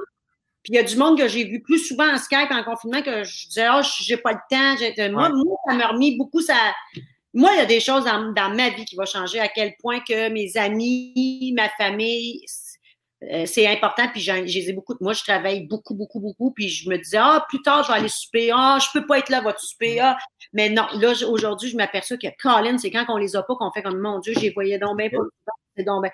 Puis 0.62 0.74
il 0.74 0.76
y 0.76 0.78
a 0.78 0.82
du 0.82 0.96
monde 0.96 1.18
que 1.18 1.26
j'ai 1.26 1.44
vu 1.44 1.60
plus 1.60 1.78
souvent 1.78 2.12
en 2.12 2.18
Skype 2.18 2.50
en 2.50 2.62
confinement 2.62 3.02
que 3.02 3.24
je 3.24 3.48
disais, 3.48 3.66
oh, 3.74 3.80
j'ai 4.00 4.16
pas 4.18 4.32
le 4.32 4.38
temps. 4.48 5.12
Moi, 5.12 5.30
moi, 5.30 5.56
ça 5.66 5.74
m'a 5.74 5.88
remis 5.88 6.16
beaucoup. 6.16 6.40
Ça... 6.40 6.54
Moi, 7.34 7.50
il 7.54 7.58
y 7.58 7.62
a 7.62 7.66
des 7.66 7.80
choses 7.80 8.04
dans, 8.04 8.32
dans, 8.32 8.54
ma 8.54 8.68
vie 8.68 8.84
qui 8.84 8.94
vont 8.94 9.06
changer, 9.06 9.40
à 9.40 9.48
quel 9.48 9.74
point 9.80 10.00
que 10.00 10.28
mes 10.28 10.56
amis, 10.56 11.52
ma 11.56 11.68
famille, 11.70 12.44
euh, 13.30 13.44
c'est 13.46 13.66
important. 13.66 14.08
Puis 14.12 14.20
j'ai 14.20 14.72
beaucoup. 14.72 14.94
Moi, 15.00 15.12
je 15.12 15.22
travaille 15.22 15.66
beaucoup, 15.66 15.94
beaucoup, 15.94 16.20
beaucoup. 16.20 16.52
Puis 16.52 16.68
je 16.68 16.88
me 16.88 16.96
disais, 16.96 17.18
ah, 17.20 17.44
plus 17.48 17.62
tard, 17.62 17.84
je 17.84 17.92
vais 17.92 17.98
aller 17.98 18.08
souper. 18.08 18.50
Ah, 18.54 18.78
je 18.80 18.86
peux 18.92 19.06
pas 19.06 19.18
être 19.18 19.28
là, 19.28 19.40
va 19.40 19.54
souper. 19.56 20.00
Ah. 20.00 20.16
Mais 20.52 20.68
non, 20.70 20.86
là, 20.94 21.12
aujourd'hui, 21.28 21.70
je 21.70 21.76
m'aperçois 21.76 22.16
que 22.16 22.28
Colin, 22.42 22.78
c'est 22.78 22.90
quand 22.90 23.04
on 23.08 23.16
les 23.16 23.36
a 23.36 23.42
pas 23.42 23.54
qu'on 23.56 23.70
fait 23.70 23.82
comme, 23.82 23.98
mon 23.98 24.18
Dieu, 24.18 24.34
j'ai 24.38 24.50
voyé 24.50 24.78
donc 24.78 24.96
bien 24.96 25.08
pas 25.08 25.18
c'est 25.76 25.84
donc 25.84 26.04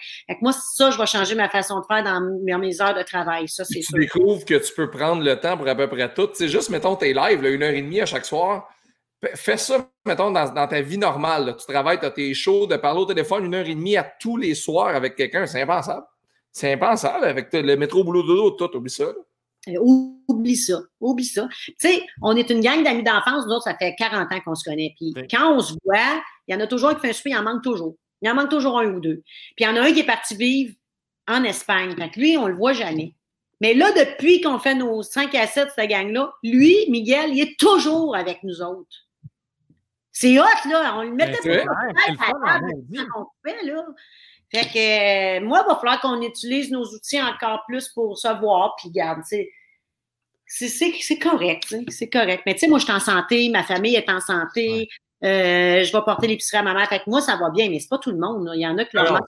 moi, 0.40 0.52
ça, 0.52 0.90
je 0.90 0.98
vais 0.98 1.06
changer 1.06 1.34
ma 1.34 1.48
façon 1.48 1.80
de 1.80 1.84
faire 1.86 2.04
dans 2.04 2.20
mes 2.58 2.80
heures 2.80 2.94
de 2.94 3.02
travail. 3.02 3.48
Ça, 3.48 3.64
c'est 3.64 3.80
Tu 3.80 3.92
découvres 3.98 4.44
que 4.44 4.54
tu 4.54 4.72
peux 4.74 4.90
prendre 4.90 5.22
le 5.22 5.38
temps 5.38 5.56
pour 5.56 5.68
à 5.68 5.74
peu 5.74 5.88
près 5.88 6.12
tout. 6.12 6.28
C'est 6.34 6.48
juste, 6.48 6.70
mettons, 6.70 6.96
tes 6.96 7.12
lives, 7.12 7.44
une 7.44 7.62
heure 7.62 7.74
et 7.74 7.82
demie 7.82 8.00
à 8.00 8.06
chaque 8.06 8.24
soir. 8.24 8.68
Fais 9.34 9.56
ça, 9.56 9.88
mettons, 10.04 10.30
dans, 10.30 10.68
ta 10.68 10.80
vie 10.80 10.98
normale. 10.98 11.56
Tu 11.58 11.66
travailles, 11.66 11.98
tu 11.98 12.06
as 12.06 12.10
tes 12.12 12.34
shows, 12.34 12.66
de 12.66 12.76
parler 12.76 13.00
au 13.00 13.04
téléphone 13.04 13.46
une 13.46 13.54
heure 13.54 13.66
et 13.66 13.74
demie 13.74 13.96
à 13.96 14.04
tous 14.04 14.36
les 14.36 14.54
soirs 14.54 14.94
avec 14.94 15.16
quelqu'un. 15.16 15.44
C'est 15.46 15.62
impensable. 15.62 16.06
C'est 16.52 16.72
impensable 16.72 17.24
avec 17.24 17.52
le 17.52 17.76
métro 17.76 18.04
boulot 18.04 18.22
dodo, 18.22 18.50
tout. 18.52 18.76
Oublie 18.76 18.90
ça. 18.90 19.06
Oublie 20.28 20.56
ça, 20.56 20.80
oublie 21.00 21.24
ça. 21.24 21.48
Tu 21.50 21.74
sais, 21.78 22.06
on 22.22 22.36
est 22.36 22.48
une 22.50 22.60
gang 22.60 22.82
d'amis 22.82 23.02
d'enfance, 23.02 23.44
nous 23.44 23.52
autres, 23.52 23.64
ça 23.64 23.76
fait 23.76 23.94
40 23.96 24.32
ans 24.32 24.40
qu'on 24.40 24.54
se 24.54 24.64
connaît. 24.64 24.94
Puis 24.96 25.12
quand 25.30 25.54
on 25.54 25.60
se 25.60 25.74
voit, 25.84 26.22
il 26.46 26.54
y 26.54 26.56
en 26.56 26.60
a 26.60 26.66
toujours 26.66 26.90
un 26.90 26.94
qui 26.94 27.00
fait 27.00 27.10
un 27.10 27.12
souper, 27.12 27.30
il 27.30 27.36
en 27.36 27.42
manque 27.42 27.62
toujours. 27.62 27.96
Il 28.22 28.30
en 28.30 28.34
manque 28.34 28.50
toujours 28.50 28.78
un 28.78 28.86
ou 28.86 29.00
deux. 29.00 29.22
Puis 29.56 29.64
il 29.64 29.64
y 29.64 29.68
en 29.68 29.76
a 29.76 29.80
un 29.80 29.92
qui 29.92 30.00
est 30.00 30.06
parti 30.06 30.36
vivre 30.36 30.74
en 31.28 31.44
Espagne. 31.44 31.94
Fait 31.96 32.16
lui, 32.16 32.36
on 32.36 32.46
le 32.46 32.54
voit 32.54 32.72
jamais. 32.72 33.14
Mais 33.60 33.74
là, 33.74 33.90
depuis 33.92 34.40
qu'on 34.40 34.58
fait 34.58 34.74
nos 34.74 35.02
5 35.02 35.34
à 35.34 35.46
7, 35.46 35.68
cette 35.74 35.90
gang-là, 35.90 36.32
lui, 36.42 36.76
Miguel, 36.88 37.32
il 37.32 37.40
est 37.40 37.58
toujours 37.58 38.16
avec 38.16 38.42
nous 38.44 38.62
autres. 38.62 39.06
C'est 40.12 40.38
hot, 40.38 40.68
là. 40.68 40.96
On 40.96 41.02
le 41.02 41.12
mettait 41.12 41.38
pour 41.38 41.50
le 41.50 41.60
fait, 43.44 43.66
là. 43.66 43.84
Fait 44.50 44.64
que 44.64 45.38
euh, 45.38 45.44
moi, 45.44 45.62
il 45.64 45.68
va 45.68 45.76
falloir 45.76 46.00
qu'on 46.00 46.22
utilise 46.22 46.70
nos 46.70 46.84
outils 46.84 47.20
encore 47.20 47.64
plus 47.66 47.88
pour 47.88 48.16
se 48.18 48.28
voir. 48.40 48.74
Puis, 48.78 48.90
garde, 48.90 49.20
c'est 49.26 51.18
correct, 51.18 51.74
c'est 51.88 52.08
correct. 52.08 52.42
Mais 52.46 52.54
tu 52.54 52.60
sais, 52.60 52.68
moi, 52.68 52.78
je 52.78 52.84
suis 52.84 52.92
en 52.92 53.00
santé, 53.00 53.48
ma 53.50 53.62
famille 53.62 53.94
est 53.94 54.08
en 54.08 54.20
santé, 54.20 54.88
euh, 55.24 55.82
je 55.82 55.92
vais 55.92 56.02
porter 56.02 56.28
l'épicerie 56.28 56.58
à 56.58 56.62
ma 56.62 56.74
mère. 56.74 56.88
Fait 56.88 57.00
que 57.00 57.10
moi, 57.10 57.20
ça 57.20 57.36
va 57.36 57.50
bien, 57.50 57.68
mais 57.68 57.80
c'est 57.80 57.88
pas 57.88 57.98
tout 57.98 58.10
le 58.10 58.18
monde. 58.18 58.50
Il 58.54 58.60
y 58.60 58.66
en 58.66 58.78
a 58.78 58.84
qui 58.84 58.96
leur 58.96 59.20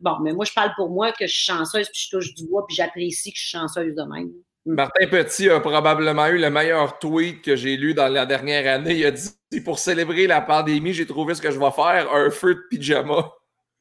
Bon, 0.00 0.18
mais 0.22 0.32
moi, 0.32 0.44
je 0.44 0.52
parle 0.52 0.72
pour 0.74 0.88
moi 0.88 1.12
que 1.12 1.26
je 1.26 1.32
suis 1.32 1.52
chanceuse, 1.52 1.88
puis 1.90 2.06
je 2.06 2.16
touche 2.16 2.34
du 2.34 2.46
bois, 2.46 2.66
puis 2.66 2.74
j'apprécie 2.74 3.32
que 3.32 3.38
je 3.38 3.42
suis 3.42 3.58
chanceuse 3.58 3.94
de 3.94 4.02
même. 4.02 4.30
Martin 4.66 5.06
Petit 5.08 5.50
a 5.50 5.60
probablement 5.60 6.26
eu 6.28 6.38
le 6.38 6.48
meilleur 6.48 6.98
tweet 6.98 7.42
que 7.42 7.54
j'ai 7.54 7.76
lu 7.76 7.92
dans 7.92 8.08
la 8.08 8.24
dernière 8.24 8.72
année. 8.72 8.94
Il 8.94 9.06
a 9.06 9.10
dit 9.10 9.60
Pour 9.62 9.78
célébrer 9.78 10.26
la 10.26 10.40
pandémie, 10.40 10.94
j'ai 10.94 11.06
trouvé 11.06 11.34
ce 11.34 11.42
que 11.42 11.50
je 11.50 11.58
vais 11.58 11.70
faire, 11.70 12.10
un 12.12 12.30
feu 12.30 12.54
de 12.54 12.60
pyjama. 12.70 13.30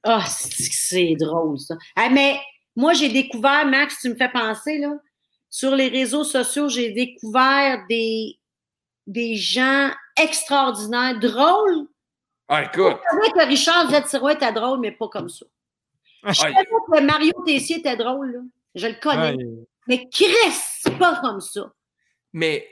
Ah, 0.03 0.19
oh, 0.21 0.29
c'est 0.29 1.15
drôle, 1.15 1.59
ça. 1.59 1.75
Ah, 1.95 2.09
mais 2.09 2.39
moi, 2.75 2.93
j'ai 2.93 3.09
découvert, 3.09 3.65
Max, 3.65 3.99
tu 4.01 4.09
me 4.09 4.15
fais 4.15 4.29
penser, 4.29 4.77
là, 4.79 4.93
sur 5.49 5.75
les 5.75 5.87
réseaux 5.87 6.23
sociaux, 6.23 6.67
j'ai 6.67 6.91
découvert 6.91 7.85
des, 7.87 8.39
des 9.07 9.35
gens 9.35 9.91
extraordinaires, 10.17 11.19
drôles. 11.19 11.87
Ah, 12.47 12.63
écoute. 12.63 12.97
Je 13.11 13.15
savais 13.15 13.31
que 13.31 13.47
Richard 13.47 13.89
Zetirois 13.91 14.33
était 14.33 14.51
drôle, 14.51 14.79
mais 14.79 14.91
pas 14.91 15.07
comme 15.07 15.29
ça. 15.29 15.45
Je 16.25 16.33
savais 16.33 16.53
que 16.53 17.01
Mario 17.01 17.33
Tessier 17.45 17.77
était 17.77 17.97
drôle, 17.97 18.31
là. 18.31 18.39
Je 18.75 18.87
le 18.87 18.95
connais. 18.99 19.37
Mais 19.87 20.07
Chris, 20.09 20.55
c'est 20.81 20.97
pas 20.97 21.19
comme 21.21 21.41
ça. 21.41 21.71
Mais, 22.31 22.67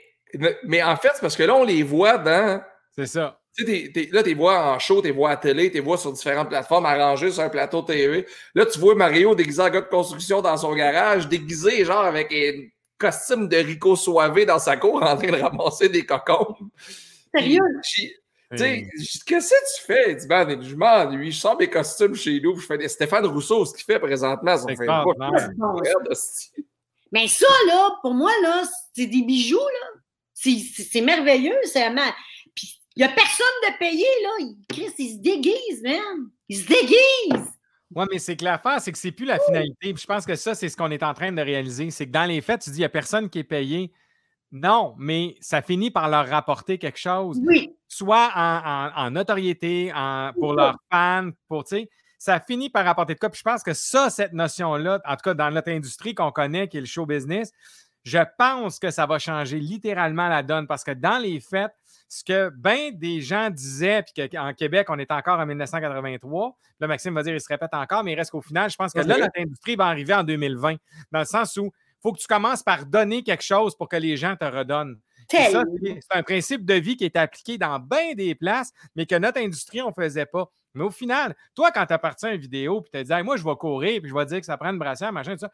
mais 0.64 0.82
en 0.82 0.96
fait, 0.96 1.10
c'est 1.14 1.20
parce 1.20 1.36
que 1.36 1.42
là, 1.44 1.54
on 1.54 1.64
les 1.64 1.82
voit 1.82 2.18
dans. 2.18 2.62
C'est 2.90 3.06
ça. 3.06 3.40
Tu 3.56 3.66
sais, 3.66 4.08
là, 4.12 4.22
tu 4.22 4.30
les 4.30 4.34
vois 4.34 4.74
en 4.74 4.78
show, 4.78 5.02
tu 5.02 5.08
les 5.08 5.12
vois 5.12 5.30
à 5.30 5.36
télé, 5.36 5.68
tu 5.68 5.74
les 5.74 5.80
vois 5.80 5.98
sur 5.98 6.12
différentes 6.12 6.48
plateformes 6.48 6.86
arrangées 6.86 7.30
sur 7.30 7.42
un 7.42 7.50
plateau 7.50 7.82
TV. 7.82 8.26
Là, 8.54 8.64
tu 8.64 8.78
vois 8.78 8.94
Mario 8.94 9.34
déguisé 9.34 9.60
en 9.60 9.68
gars 9.68 9.82
de 9.82 9.88
construction 9.88 10.40
dans 10.40 10.56
son 10.56 10.74
garage, 10.74 11.28
déguisé 11.28 11.84
genre 11.84 12.04
avec 12.04 12.32
un 12.32 12.66
costume 12.96 13.48
de 13.48 13.56
Rico 13.56 13.94
Soivé 13.96 14.46
dans 14.46 14.58
sa 14.58 14.76
cour 14.76 15.02
en 15.02 15.16
train 15.16 15.30
de 15.30 15.42
ramasser 15.42 15.88
des 15.88 16.06
cocons. 16.06 16.56
Sérieux? 17.34 17.60
Tu 17.82 18.58
sais, 18.58 18.86
qu'est-ce 19.26 19.50
que 19.50 19.76
tu 19.76 19.86
fais? 19.86 20.14
Dit, 20.14 20.26
ben, 20.26 20.62
je 20.62 20.74
m'ennuie, 20.74 21.32
je 21.32 21.40
sors 21.40 21.58
mes 21.58 21.68
costumes 21.68 22.14
chez 22.14 22.38
nous, 22.40 22.56
je 22.58 22.66
fais 22.66 22.76
des... 22.76 22.88
Stéphane 22.88 23.24
Rousseau, 23.26 23.64
ce 23.64 23.72
qu'il 23.72 23.84
fait 23.84 23.98
présentement, 23.98 24.56
fait 24.58 24.76
Mais 27.10 27.28
ça, 27.28 27.46
là, 27.66 27.90
pour 28.02 28.12
moi, 28.12 28.30
là, 28.42 28.62
c'est 28.94 29.06
des 29.06 29.22
bijoux, 29.22 29.58
là. 29.58 30.00
C'est 30.34 31.00
merveilleux, 31.00 31.56
c'est 31.64 31.82
il 32.96 33.00
n'y 33.00 33.04
a 33.04 33.08
personne 33.08 33.46
de 33.68 33.78
payé, 33.78 34.06
là. 34.22 34.46
Chris, 34.68 34.92
il 34.98 35.14
se 35.14 35.18
déguise, 35.18 35.82
man. 35.82 36.30
Il 36.48 36.56
se 36.58 36.66
déguise. 36.66 37.48
Oui, 37.94 38.06
mais 38.10 38.18
c'est 38.18 38.36
que 38.36 38.44
l'affaire, 38.44 38.80
c'est 38.80 38.92
que 38.92 38.98
c'est 38.98 39.12
plus 39.12 39.26
la 39.26 39.38
finalité. 39.38 39.94
je 39.96 40.06
pense 40.06 40.24
que 40.24 40.34
ça, 40.34 40.54
c'est 40.54 40.68
ce 40.68 40.76
qu'on 40.76 40.90
est 40.90 41.02
en 41.02 41.14
train 41.14 41.32
de 41.32 41.42
réaliser. 41.42 41.90
C'est 41.90 42.06
que 42.06 42.12
dans 42.12 42.24
les 42.24 42.40
faits, 42.40 42.62
tu 42.62 42.70
dis, 42.70 42.76
il 42.76 42.80
n'y 42.80 42.86
a 42.86 42.90
personne 42.90 43.28
qui 43.28 43.38
est 43.38 43.44
payé. 43.44 43.92
Non, 44.50 44.94
mais 44.98 45.36
ça 45.40 45.62
finit 45.62 45.90
par 45.90 46.08
leur 46.08 46.28
rapporter 46.28 46.78
quelque 46.78 46.98
chose. 46.98 47.40
Oui. 47.42 47.74
Soit 47.88 48.30
en, 48.34 49.10
notoriété, 49.10 49.92
en, 49.94 50.32
pour 50.38 50.54
leurs 50.54 50.76
fans, 50.90 51.30
pour, 51.48 51.64
tu 51.64 51.76
sais, 51.76 51.90
ça 52.18 52.38
finit 52.38 52.70
par 52.70 52.84
rapporter 52.84 53.14
de 53.14 53.18
quoi. 53.18 53.30
Puis 53.30 53.38
je 53.38 53.50
pense 53.50 53.62
que 53.62 53.72
ça, 53.74 54.08
cette 54.08 54.32
notion-là, 54.32 55.00
en 55.04 55.16
tout 55.16 55.22
cas 55.24 55.34
dans 55.34 55.50
notre 55.50 55.70
industrie 55.70 56.14
qu'on 56.14 56.30
connaît, 56.30 56.68
qui 56.68 56.76
est 56.76 56.80
le 56.80 56.86
show 56.86 57.04
business, 57.04 57.50
je 58.04 58.18
pense 58.38 58.78
que 58.78 58.90
ça 58.90 59.06
va 59.06 59.18
changer 59.18 59.58
littéralement 59.58 60.28
la 60.28 60.42
donne 60.42 60.66
parce 60.66 60.84
que 60.84 60.92
dans 60.92 61.18
les 61.18 61.40
faits, 61.40 61.72
ce 62.12 62.24
que 62.24 62.50
bien 62.50 62.90
des 62.92 63.22
gens 63.22 63.48
disaient, 63.48 64.02
puis 64.02 64.28
qu'en 64.28 64.52
Québec, 64.52 64.88
on 64.90 64.98
est 64.98 65.10
encore 65.10 65.40
en 65.40 65.46
1983, 65.46 66.58
là, 66.78 66.86
Maxime 66.86 67.14
va 67.14 67.22
dire, 67.22 67.32
il 67.32 67.40
se 67.40 67.48
répète 67.48 67.72
encore, 67.72 68.04
mais 68.04 68.12
il 68.12 68.16
reste 68.16 68.32
qu'au 68.32 68.42
final, 68.42 68.68
je 68.68 68.76
pense 68.76 68.92
que 68.92 68.98
là, 68.98 69.16
notre 69.16 69.40
industrie 69.40 69.76
va 69.76 69.86
arriver 69.86 70.12
en 70.12 70.22
2020, 70.22 70.76
dans 71.10 71.20
le 71.20 71.24
sens 71.24 71.56
où 71.56 71.64
il 71.64 72.02
faut 72.02 72.12
que 72.12 72.18
tu 72.18 72.26
commences 72.26 72.62
par 72.62 72.84
donner 72.84 73.22
quelque 73.22 73.42
chose 73.42 73.74
pour 73.74 73.88
que 73.88 73.96
les 73.96 74.18
gens 74.18 74.36
te 74.36 74.44
redonnent. 74.44 75.00
C'est 75.30 75.54
un 76.10 76.22
principe 76.22 76.66
de 76.66 76.74
vie 76.74 76.98
qui 76.98 77.06
est 77.06 77.16
appliqué 77.16 77.56
dans 77.56 77.78
bien 77.78 78.12
des 78.14 78.34
places, 78.34 78.72
mais 78.94 79.06
que 79.06 79.14
notre 79.14 79.40
industrie, 79.40 79.80
on 79.80 79.88
ne 79.88 79.94
faisait 79.94 80.26
pas. 80.26 80.52
Mais 80.74 80.84
au 80.84 80.90
final, 80.90 81.34
toi, 81.54 81.70
quand 81.70 81.86
tu 81.86 81.94
appartiens 81.94 82.28
à 82.28 82.32
une 82.32 82.40
vidéo, 82.42 82.82
puis 82.82 82.90
tu 82.92 83.02
te 83.02 83.14
dis, 83.14 83.22
moi, 83.24 83.38
je 83.38 83.44
vais 83.44 83.56
courir, 83.56 84.02
puis 84.02 84.10
je 84.10 84.14
vais 84.14 84.26
dire 84.26 84.40
que 84.40 84.46
ça 84.46 84.58
prend 84.58 84.68
une 84.68 84.78
brassière, 84.78 85.14
machin, 85.14 85.32
tout 85.32 85.38
ça, 85.38 85.50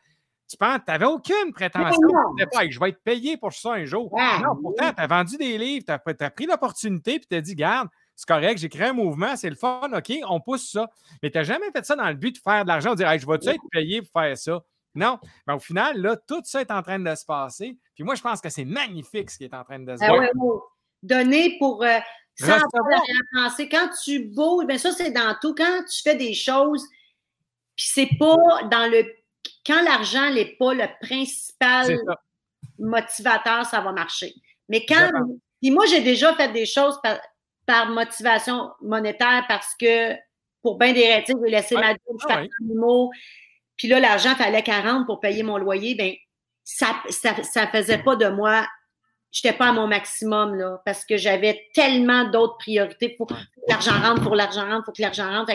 tu 0.48 0.56
penses, 0.56 0.78
tu 0.84 0.90
n'avais 0.90 1.04
aucune 1.04 1.52
prétention. 1.52 2.08
Pas, 2.52 2.68
je 2.68 2.80
vais 2.80 2.88
être 2.90 3.02
payé 3.02 3.36
pour 3.36 3.52
ça 3.52 3.74
un 3.74 3.84
jour. 3.84 4.10
non, 4.42 4.56
pourtant, 4.60 4.92
tu 4.92 5.00
as 5.00 5.06
vendu 5.06 5.36
des 5.36 5.58
livres, 5.58 5.84
tu 5.86 5.92
as, 6.24 6.30
pris 6.30 6.46
l'opportunité, 6.46 7.18
puis 7.18 7.28
tu 7.30 7.36
as 7.36 7.40
dit, 7.40 7.54
garde, 7.54 7.88
c'est 8.16 8.26
correct, 8.26 8.58
j'ai 8.58 8.68
créé 8.68 8.88
un 8.88 8.92
mouvement, 8.94 9.36
c'est 9.36 9.50
le 9.50 9.56
fun, 9.56 9.88
OK, 9.92 10.12
on 10.28 10.40
pousse 10.40 10.72
ça. 10.72 10.88
Mais 11.22 11.30
tu 11.30 11.38
n'as 11.38 11.44
jamais 11.44 11.70
fait 11.70 11.84
ça 11.84 11.94
dans 11.94 12.08
le 12.08 12.14
but 12.14 12.34
de 12.34 12.40
faire 12.40 12.64
de 12.64 12.68
l'argent, 12.68 12.90
de 12.92 12.96
dire, 12.96 13.18
je 13.18 13.26
vais-tu 13.26 13.48
être 13.48 13.62
payé 13.70 14.02
pour 14.02 14.10
faire 14.20 14.36
ça? 14.36 14.60
Non. 14.94 15.18
Mais 15.46 15.54
au 15.54 15.60
final, 15.60 16.00
là, 16.00 16.16
tout 16.16 16.40
ça 16.44 16.60
est 16.60 16.70
en 16.70 16.82
train 16.82 16.98
de 16.98 17.14
se 17.14 17.24
passer. 17.24 17.78
Puis 17.94 18.02
moi, 18.02 18.14
je 18.14 18.22
pense 18.22 18.40
que 18.40 18.48
c'est 18.48 18.64
magnifique 18.64 19.30
ce 19.30 19.38
qui 19.38 19.44
est 19.44 19.54
en 19.54 19.62
train 19.62 19.78
de 19.78 19.94
se 19.94 20.00
passer. 20.00 20.32
Donner 21.02 21.56
pour. 21.58 21.84
Euh, 21.84 21.98
sans 22.34 22.58
penser. 23.34 23.68
Quand 23.68 23.88
tu 24.02 24.24
bouges, 24.24 24.66
bien 24.66 24.78
ça, 24.78 24.92
c'est 24.92 25.10
dans 25.10 25.36
tout. 25.40 25.54
Quand 25.54 25.84
tu 25.88 26.02
fais 26.02 26.16
des 26.16 26.34
choses, 26.34 26.84
puis 27.76 27.86
c'est 27.92 28.10
pas 28.18 28.36
dans 28.70 28.90
le 28.90 29.04
quand 29.66 29.82
l'argent 29.82 30.30
n'est 30.30 30.56
pas 30.58 30.74
le 30.74 30.86
principal 31.00 31.98
motivateur, 32.78 33.64
ça 33.66 33.80
va 33.80 33.92
marcher. 33.92 34.34
Mais 34.68 34.84
quand. 34.86 35.10
Puis 35.60 35.70
moi, 35.70 35.86
j'ai 35.86 36.00
déjà 36.00 36.34
fait 36.34 36.52
des 36.52 36.66
choses 36.66 36.98
par, 37.66 37.90
motivation 37.90 38.70
monétaire 38.80 39.44
parce 39.48 39.74
que 39.78 40.14
pour 40.62 40.78
bien 40.78 40.92
des 40.92 41.06
raisons, 41.06 41.40
j'ai 41.44 41.50
laissé 41.50 41.74
ma 41.74 41.90
job, 41.90 41.98
je 42.20 42.26
ah 42.28 42.42
ouais. 42.42 42.48
Puis 43.76 43.88
là, 43.88 44.00
l'argent 44.00 44.34
fallait 44.34 44.62
40 44.62 45.06
pour 45.06 45.20
payer 45.20 45.42
mon 45.42 45.58
loyer. 45.58 45.94
Bien, 45.94 46.14
ça 46.64 46.94
ne 47.06 47.66
faisait 47.66 47.98
pas 47.98 48.16
de 48.16 48.28
moi. 48.28 48.66
Je 49.30 49.40
n'étais 49.44 49.56
pas 49.56 49.68
à 49.68 49.72
mon 49.72 49.86
maximum, 49.86 50.54
là, 50.54 50.80
parce 50.84 51.04
que 51.04 51.16
j'avais 51.16 51.68
tellement 51.74 52.24
d'autres 52.24 52.56
priorités. 52.58 53.14
Faut 53.18 53.26
que 53.26 53.34
l'argent 53.68 54.00
rentre, 54.00 54.22
pour 54.22 54.34
l'argent 54.34 54.68
rentre, 54.68 54.86
faut 54.86 54.92
que 54.92 55.02
l'argent 55.02 55.30
rentre. 55.30 55.52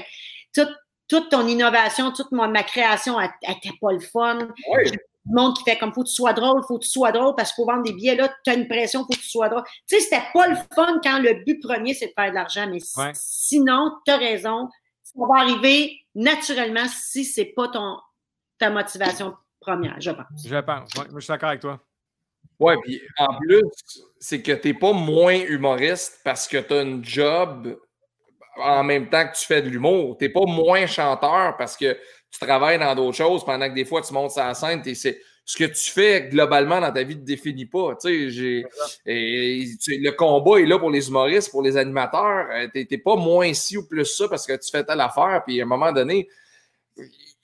tout, 0.54 0.68
toute 1.14 1.30
ton 1.30 1.48
innovation, 1.48 2.12
toute 2.12 2.32
ma 2.32 2.64
création, 2.64 3.22
elle 3.22 3.30
n'était 3.48 3.78
pas 3.80 3.92
le 3.92 4.00
fun. 4.00 4.48
Oui. 4.72 4.92
Le 5.26 5.36
monde 5.36 5.56
qui 5.56 5.64
fait 5.64 5.78
comme 5.78 5.94
faut 5.94 6.02
que 6.02 6.08
tu 6.10 6.16
sois 6.16 6.34
drôle, 6.34 6.64
faut 6.68 6.80
que 6.80 6.84
tu 6.84 6.90
sois 6.90 7.12
drôle 7.12 7.36
parce 7.36 7.54
qu'il 7.54 7.64
faut 7.64 7.72
vendre 7.72 7.84
des 7.84 7.94
billets 7.94 8.16
là, 8.16 8.34
tu 8.44 8.50
as 8.50 8.56
une 8.56 8.68
pression, 8.68 9.02
faut 9.02 9.14
que 9.14 9.20
tu 9.20 9.30
sois 9.30 9.48
drôle. 9.48 9.64
Tu 9.88 9.96
sais, 9.96 10.02
c'était 10.02 10.24
pas 10.34 10.48
le 10.48 10.56
fun 10.74 11.00
quand 11.04 11.20
le 11.20 11.44
but 11.46 11.62
premier 11.62 11.94
c'est 11.94 12.08
de 12.08 12.14
faire 12.16 12.32
de 12.32 12.36
l'argent, 12.36 12.68
mais 12.68 12.80
sinon, 13.14 13.92
tu 14.06 14.12
as 14.12 14.18
raison, 14.18 14.70
ça 15.04 15.14
va 15.16 15.42
arriver 15.42 16.00
naturellement 16.16 16.88
si 16.88 17.24
c'est 17.24 17.46
pas 17.46 17.68
ton 17.68 18.00
ta 18.58 18.72
motivation 18.72 19.36
première, 19.60 20.02
je 20.02 20.12
pense. 20.12 20.48
Je 20.48 20.58
pense, 20.58 20.90
oui, 20.98 21.06
je 21.14 21.20
suis 21.20 21.28
d'accord 21.28 21.50
avec 21.50 21.62
toi. 21.62 21.80
Oui, 22.60 22.74
puis 22.84 23.02
en 23.20 23.38
plus, 23.38 23.62
c'est 24.20 24.42
que 24.42 24.52
tu 24.52 24.70
n'es 24.70 24.74
pas 24.74 24.94
moins 24.94 25.40
humoriste 25.40 26.22
parce 26.24 26.48
que 26.48 26.58
tu 26.58 26.74
as 26.74 26.80
un 26.80 27.04
job 27.04 27.78
en 28.58 28.84
même 28.84 29.10
temps 29.10 29.28
que 29.28 29.38
tu 29.38 29.46
fais 29.46 29.62
de 29.62 29.70
l'humour. 29.70 30.18
Tu 30.18 30.26
n'es 30.26 30.30
pas 30.30 30.46
moins 30.46 30.86
chanteur 30.86 31.56
parce 31.58 31.76
que 31.78 31.98
tu 32.32 32.40
travailles 32.40 32.80
dans 32.80 32.96
d'autres 32.96 33.18
choses 33.18 33.46
pendant 33.46 33.70
que 33.70 33.76
des 33.76 33.86
fois 33.86 34.02
tu 34.02 34.14
montes 34.14 34.32
sur 34.32 34.44
la 34.44 34.54
scène. 34.54 34.82
c'est 34.94 35.20
ce 35.46 35.58
que 35.58 35.66
tu 35.66 35.92
fais 35.92 36.30
globalement 36.30 36.80
dans 36.80 36.92
ta 36.92 37.04
vie 37.04 37.16
ne 37.16 37.22
te 37.22 37.26
définit 37.26 37.66
pas. 37.66 37.96
Tu 38.00 38.32
le 39.06 40.12
combat 40.12 40.60
est 40.60 40.66
là 40.66 40.80
pour 40.80 40.90
les 40.90 41.10
humoristes, 41.10 41.52
pour 41.52 41.62
les 41.62 41.76
animateurs. 41.76 42.48
Euh, 42.54 42.68
tu 42.74 42.88
n'es 42.90 42.98
pas 42.98 43.16
moins 43.16 43.54
ci 43.54 43.78
ou 43.78 43.86
plus 43.86 44.06
ça 44.06 44.28
parce 44.30 44.48
que 44.48 44.54
tu 44.54 44.72
fais 44.72 44.84
telle 44.84 45.02
affaire. 45.02 45.44
Puis 45.46 45.60
à 45.60 45.64
un 45.64 45.68
moment 45.68 45.92
donné, 45.92 46.30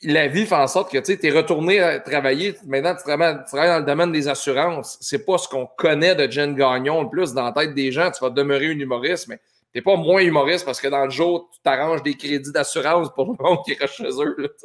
la 0.03 0.27
vie 0.27 0.45
fait 0.45 0.55
en 0.55 0.67
sorte 0.67 0.91
que 0.91 0.97
tu 0.97 1.25
es 1.25 1.31
retourné 1.31 1.79
à 1.79 1.99
travailler. 1.99 2.55
Maintenant, 2.65 2.95
tu 2.95 3.03
travailles, 3.03 3.43
dans 3.53 3.79
le 3.79 3.85
domaine 3.85 4.11
des 4.11 4.27
assurances. 4.29 4.97
C'est 5.01 5.25
pas 5.25 5.37
ce 5.37 5.47
qu'on 5.47 5.65
connaît 5.65 6.15
de 6.15 6.31
Jen 6.31 6.55
Gagnon. 6.55 7.03
Le 7.03 7.09
plus, 7.09 7.33
dans 7.33 7.43
la 7.43 7.51
tête 7.51 7.73
des 7.73 7.91
gens, 7.91 8.09
tu 8.11 8.23
vas 8.23 8.29
demeurer 8.29 8.67
un 8.67 8.79
humoriste, 8.79 9.27
mais 9.27 9.39
t'es 9.73 9.81
pas 9.81 9.95
moins 9.95 10.21
humoriste 10.21 10.65
parce 10.65 10.81
que 10.81 10.87
dans 10.87 11.05
le 11.05 11.11
jour, 11.11 11.49
tu 11.53 11.61
t'arranges 11.61 12.03
des 12.03 12.15
crédits 12.15 12.51
d'assurance 12.51 13.09
pour 13.13 13.25
le 13.31 13.43
monde 13.43 13.59
qui 13.65 13.73
reste 13.73 13.95
chez 13.95 14.09
eux. 14.21 14.55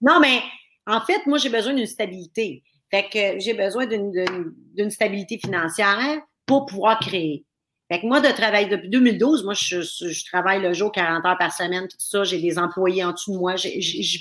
non, 0.00 0.20
mais 0.20 0.40
en 0.86 1.00
fait, 1.00 1.26
moi, 1.26 1.38
j'ai 1.38 1.50
besoin 1.50 1.74
d'une 1.74 1.86
stabilité. 1.86 2.62
Fait 2.90 3.08
que 3.08 3.38
j'ai 3.38 3.54
besoin 3.54 3.86
d'une 3.86 4.90
stabilité 4.90 5.38
financière 5.38 6.20
pour 6.46 6.66
pouvoir 6.66 6.98
créer. 6.98 7.44
Fait 7.90 8.00
que 8.00 8.06
moi, 8.06 8.20
de 8.20 8.28
travailler 8.28 8.68
depuis 8.68 8.88
2012, 8.88 9.44
moi, 9.44 9.54
je, 9.54 10.24
travaille 10.26 10.62
le 10.62 10.72
jour 10.72 10.92
40 10.92 11.24
heures 11.24 11.38
par 11.38 11.52
semaine, 11.52 11.88
tout 11.88 11.96
ça. 11.98 12.22
J'ai 12.24 12.40
des 12.40 12.58
employés 12.58 13.04
en 13.04 13.12
dessous 13.12 13.32
de 13.32 13.38
moi. 13.38 13.56
Je 13.56 13.68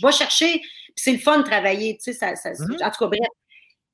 vais 0.06 0.12
chercher, 0.12 0.62
c'est 0.96 1.12
le 1.12 1.20
fun 1.20 1.40
de 1.40 1.44
travailler, 1.44 1.98
tu 1.98 2.12
sais, 2.12 2.14
ça, 2.14 2.34
mm-hmm. 2.34 2.84
en 2.84 2.90
tout 2.90 2.98
cas, 3.00 3.08
bref. 3.08 3.30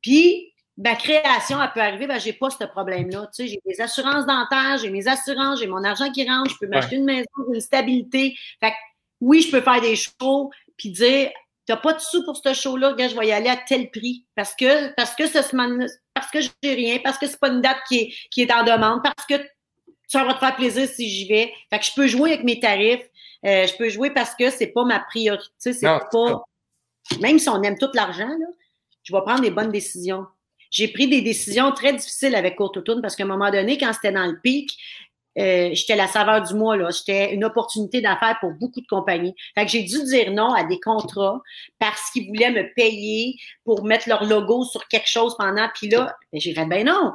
Puis, 0.02 0.54
ma 0.78 0.96
création, 0.96 1.62
elle 1.62 1.72
peut 1.74 1.82
arriver, 1.82 2.08
ben, 2.08 2.20
j'ai 2.20 2.34
pas 2.34 2.50
ce 2.50 2.64
problème-là. 2.66 3.30
Tu 3.34 3.44
sais, 3.44 3.48
j'ai 3.48 3.60
des 3.66 3.82
assurances 3.82 4.26
dentaires, 4.26 4.78
j'ai 4.82 4.90
mes 4.90 5.08
assurances, 5.08 5.60
j'ai 5.60 5.68
mon 5.68 5.84
argent 5.84 6.12
qui 6.12 6.28
rentre, 6.30 6.52
je 6.52 6.58
peux 6.60 6.68
m'acheter 6.68 6.98
une 6.98 7.06
maison, 7.06 7.26
une 7.54 7.62
stabilité. 7.62 8.36
Fait 8.60 8.72
que, 8.72 8.76
oui, 9.22 9.42
je 9.42 9.52
peux 9.52 9.62
faire 9.62 9.82
des 9.82 9.96
shows, 9.96 10.52
puis 10.78 10.90
dire, 10.90 11.32
t'as 11.66 11.78
pas 11.78 11.94
de 11.94 12.00
sous 12.00 12.24
pour 12.26 12.38
ce 12.38 12.54
show-là, 12.54 12.94
gars, 12.94 13.08
je 13.08 13.16
vais 13.18 13.28
y 13.28 13.32
aller 13.32 13.50
à 13.50 13.56
tel 13.56 13.90
prix. 13.90 14.26
Parce 14.36 14.54
que, 14.54 14.94
parce 14.96 15.16
que 15.16 15.28
ce 15.28 15.40
parce 16.14 16.32
que 16.32 16.40
j'ai 16.42 16.74
rien, 16.74 17.00
parce 17.04 17.18
que 17.18 17.28
c'est 17.28 17.40
pas 17.40 17.50
une 17.50 17.62
date 17.62 17.78
qui 17.88 17.98
est, 17.98 18.14
qui 18.30 18.42
est 18.42 18.54
en 18.54 18.64
demande, 18.64 19.02
parce 19.02 19.26
que 19.28 19.36
ça 20.08 20.24
va 20.24 20.34
te 20.34 20.40
faire 20.40 20.56
plaisir 20.56 20.88
si 20.88 21.10
j'y 21.10 21.28
vais. 21.28 21.54
Fait 21.70 21.80
que 21.80 21.86
je 21.86 21.92
peux 21.96 22.08
jouer 22.08 22.34
avec 22.34 22.44
mes 22.44 22.60
tarifs. 22.60 23.10
Euh, 23.46 23.66
je 23.68 23.76
peux 23.76 23.90
jouer 23.90 24.12
parce 24.12 24.36
que 24.36 24.50
c'est 24.50 24.68
pas 24.68 24.84
ma 24.84 25.00
priorité. 25.00 25.52
C'est 25.58 25.82
pas. 25.82 26.44
Même 27.22 27.40
si 27.40 27.50
on 27.50 27.62
aime 27.64 27.78
tout 27.78 27.90
l'argent, 27.94 28.28
là, 28.28 28.48
je 29.04 29.16
vais 29.16 29.22
prendre 29.22 29.42
des 29.42 29.52
bonnes 29.52 29.72
décisions 29.72 30.26
j'ai 30.76 30.90
pris 30.90 31.08
des 31.08 31.22
décisions 31.22 31.72
très 31.72 31.94
difficiles 31.94 32.36
avec 32.36 32.58
Court 32.58 32.74
parce 33.02 33.16
qu'à 33.16 33.24
un 33.24 33.28
moment 33.28 33.50
donné, 33.50 33.78
quand 33.78 33.94
c'était 33.94 34.12
dans 34.12 34.26
le 34.26 34.38
pic, 34.42 34.78
euh, 35.38 35.70
j'étais 35.72 35.96
la 35.96 36.08
saveur 36.08 36.42
du 36.42 36.54
mois, 36.54 36.76
là. 36.76 36.90
J'étais 36.90 37.34
une 37.34 37.46
opportunité 37.46 38.02
d'affaires 38.02 38.38
pour 38.42 38.52
beaucoup 38.52 38.82
de 38.82 38.88
compagnies. 38.88 39.34
Fait 39.58 39.66
que 39.66 39.72
j'ai 39.72 39.84
dû 39.84 40.04
dire 40.04 40.32
non 40.32 40.54
à 40.54 40.66
des 40.66 40.82
contrats 40.82 41.42
parce 41.80 42.12
qu'ils 42.12 42.28
voulaient 42.28 42.52
me 42.52 42.74
payer 42.74 43.38
pour 43.64 43.86
mettre 43.86 44.10
leur 44.10 44.26
logo 44.26 44.66
sur 44.66 44.86
quelque 44.90 45.08
chose 45.08 45.38
pendant. 45.38 45.70
Puis 45.76 45.88
là, 45.88 46.14
ben, 46.34 46.42
j'ai 46.42 46.54
fait, 46.54 46.66
ben 46.66 46.86
non. 46.86 47.14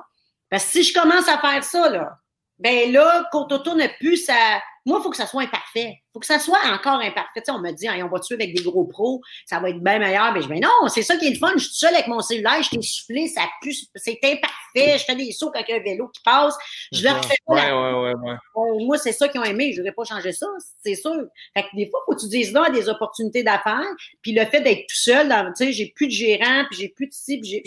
Parce 0.48 0.64
que 0.64 0.70
si 0.70 0.82
je 0.82 0.94
commence 0.94 1.28
à 1.28 1.38
faire 1.38 1.62
ça, 1.62 1.90
là, 1.90 2.16
ben 2.58 2.90
là, 2.90 3.28
Court 3.30 3.48
n'a 3.76 3.88
plus 3.88 4.16
sa, 4.16 4.62
moi, 4.86 4.98
il 4.98 5.02
faut 5.02 5.10
que 5.10 5.16
ça 5.16 5.26
soit 5.26 5.42
imparfait. 5.42 5.98
Il 5.98 6.12
faut 6.12 6.20
que 6.20 6.26
ça 6.26 6.38
soit 6.38 6.58
encore 6.72 7.00
imparfait. 7.00 7.42
on 7.48 7.60
me 7.60 7.70
dit, 7.72 7.88
on 7.88 8.08
va 8.08 8.18
tuer 8.18 8.34
avec 8.34 8.54
des 8.54 8.62
gros 8.62 8.84
pros, 8.84 9.20
ça 9.46 9.60
va 9.60 9.70
être 9.70 9.80
bien 9.80 9.98
meilleur. 9.98 10.32
Mais 10.32 10.42
je 10.42 10.48
dis, 10.48 10.60
non, 10.60 10.88
c'est 10.88 11.02
ça 11.02 11.16
qui 11.16 11.26
est 11.26 11.30
le 11.30 11.38
fun. 11.38 11.52
Je 11.54 11.64
suis 11.64 11.74
seule 11.74 11.94
avec 11.94 12.06
mon 12.06 12.20
cellulaire, 12.20 12.62
je 12.62 12.70
t'ai 12.70 12.82
soufflé, 12.82 13.28
ça 13.28 13.42
pue, 13.60 13.74
c'est 13.94 14.18
imparfait. 14.24 14.98
Je 14.98 15.04
fais 15.04 15.14
des 15.14 15.32
sauts 15.32 15.50
avec 15.54 15.68
un 15.70 15.80
vélo 15.80 16.08
qui 16.08 16.22
passe. 16.22 16.56
Je 16.92 17.04
leur 17.04 17.24
fais 17.24 17.36
pas. 17.46 17.54
Ouais, 17.54 17.72
ouais, 17.72 18.14
ouais, 18.14 18.36
ouais. 18.54 18.86
moi, 18.86 18.98
c'est 18.98 19.12
ça 19.12 19.28
qu'ils 19.28 19.40
ont 19.40 19.44
aimé. 19.44 19.72
Je 19.72 19.80
n'aurais 19.80 19.92
pas 19.92 20.04
changé 20.04 20.32
ça, 20.32 20.46
c'est 20.82 20.94
sûr. 20.94 21.24
Fait 21.54 21.62
que 21.62 21.76
des 21.76 21.88
fois, 21.88 22.00
il 22.02 22.12
faut 22.12 22.16
que 22.16 22.22
tu 22.22 22.28
dises 22.28 22.52
non 22.52 22.62
à 22.62 22.70
des 22.70 22.88
opportunités 22.88 23.42
d'affaires. 23.42 23.84
Puis 24.22 24.32
le 24.32 24.44
fait 24.46 24.60
d'être 24.60 24.86
tout 24.88 24.96
seul, 24.96 25.28
tu 25.56 25.64
sais, 25.66 25.72
j'ai 25.72 25.92
plus 25.94 26.06
de 26.06 26.12
gérant, 26.12 26.64
puis 26.70 26.80
j'ai 26.80 26.88
plus 26.88 27.06
de 27.06 27.12
ci, 27.12 27.38
puis 27.38 27.62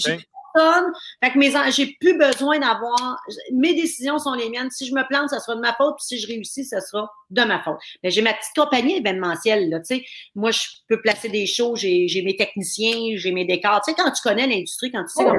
j'ai 0.56 1.28
fait 1.28 1.34
que 1.34 1.38
mes, 1.40 1.72
j'ai 1.72 1.98
plus 2.00 2.18
besoin 2.18 2.60
d'avoir, 2.60 3.20
mes 3.52 3.74
décisions 3.74 4.20
sont 4.20 4.34
les 4.34 4.50
miennes. 4.50 4.70
Si 4.72 4.86
je 4.86 4.94
me 4.94 5.08
plante, 5.08 5.30
ça 5.30 5.40
sera 5.40 5.56
de 5.56 5.62
ma 5.62 5.74
faute, 5.74 5.96
puis 5.98 6.06
si 6.06 6.20
je 6.20 6.28
réussis, 6.28 6.66
ça 6.66 6.82
sera 6.82 7.10
de 7.30 7.44
ma 7.44 7.62
faute. 7.64 7.78
Mais 8.04 8.12
j'ai 8.12 8.22
ma 8.22 8.34
petite 8.34 8.54
compagnie 8.56 8.98
événementielle, 8.98 9.70
là, 9.70 9.80
tu 9.80 9.98
sais. 9.98 10.06
Moi, 10.36 10.52
je 10.52 10.62
peux 10.88 11.02
placer 11.02 11.30
des 11.30 11.46
shows, 11.46 11.76
j'ai, 11.76 12.08
j'ai 12.08 12.22
mes 12.22 12.36
techniciens, 12.36 13.16
j'ai 13.16 13.32
mes 13.32 13.46
décors. 13.46 13.82
Tu 13.84 13.92
sais, 13.92 13.98
quand 13.98 14.12
tu 14.12 14.22
connais 14.22 14.48
l'industrie, 14.48 14.92
quand 14.92 15.04
tu 15.04 15.24
sais, 15.24 15.30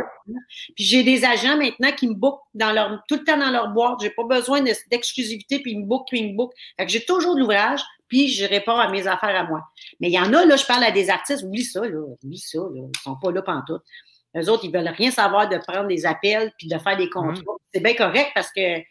puis 0.74 0.84
j'ai 0.84 1.02
des 1.02 1.24
agents 1.24 1.56
maintenant 1.56 1.92
qui 1.92 2.08
me 2.08 2.14
bookent 2.14 2.40
dans 2.54 2.72
leur, 2.72 3.02
tout 3.08 3.16
le 3.16 3.24
temps 3.24 3.36
dans 3.36 3.50
leur 3.50 3.68
boîte. 3.68 4.00
J'ai 4.00 4.10
pas 4.10 4.24
besoin 4.24 4.62
d'exclusivité, 4.62 5.60
puis 5.60 5.72
ils 5.72 5.80
me 5.80 5.86
bookent, 5.86 6.08
puis 6.08 6.20
ils 6.20 6.32
me 6.32 6.36
bookent. 6.36 6.54
Fait 6.78 6.86
que 6.86 6.92
j'ai 6.92 7.04
toujours 7.04 7.34
de 7.34 7.40
l'ouvrage, 7.40 7.80
puis 8.08 8.28
je 8.28 8.46
réponds 8.46 8.76
à 8.76 8.90
mes 8.90 9.06
affaires 9.06 9.36
à 9.36 9.44
moi. 9.44 9.62
Mais 10.00 10.08
il 10.08 10.14
y 10.14 10.18
en 10.18 10.32
a, 10.32 10.44
là, 10.44 10.56
je 10.56 10.66
parle 10.66 10.84
à 10.84 10.90
des 10.90 11.10
artistes, 11.10 11.42
oublie 11.42 11.64
ça, 11.64 11.80
là, 11.86 12.00
oublie 12.00 12.38
ça, 12.38 12.58
là, 12.58 12.82
ils 12.94 13.00
sont 13.02 13.16
pas 13.16 13.30
là 13.30 13.42
pantoute. 13.42 13.82
Eux 14.36 14.48
autres, 14.50 14.64
ils 14.64 14.72
veulent 14.72 14.88
rien 14.88 15.10
savoir 15.10 15.48
de 15.48 15.58
prendre 15.58 15.88
des 15.88 16.06
appels 16.06 16.52
puis 16.58 16.68
de 16.68 16.78
faire 16.78 16.96
des 16.96 17.08
contrats. 17.08 17.32
Mm-hmm. 17.32 17.58
C'est 17.72 17.82
bien 17.82 17.94
correct 17.94 18.30
parce 18.34 18.50
que 18.52 18.82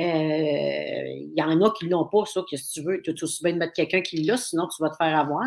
il 0.00 0.04
euh, 0.04 1.32
y 1.34 1.42
en 1.42 1.60
a 1.60 1.72
qui 1.72 1.86
ne 1.86 1.90
l'ont 1.90 2.04
pas, 2.04 2.24
ça, 2.24 2.40
que 2.48 2.56
si 2.56 2.70
tu 2.70 2.82
veux, 2.86 3.02
tu 3.02 3.10
as 3.10 3.14
aussi 3.20 3.42
bien 3.42 3.54
de 3.54 3.58
mettre 3.58 3.72
quelqu'un 3.72 4.00
qui 4.00 4.22
l'a, 4.22 4.36
sinon 4.36 4.68
tu 4.68 4.80
vas 4.80 4.90
te 4.90 4.96
faire 4.96 5.18
avoir. 5.18 5.42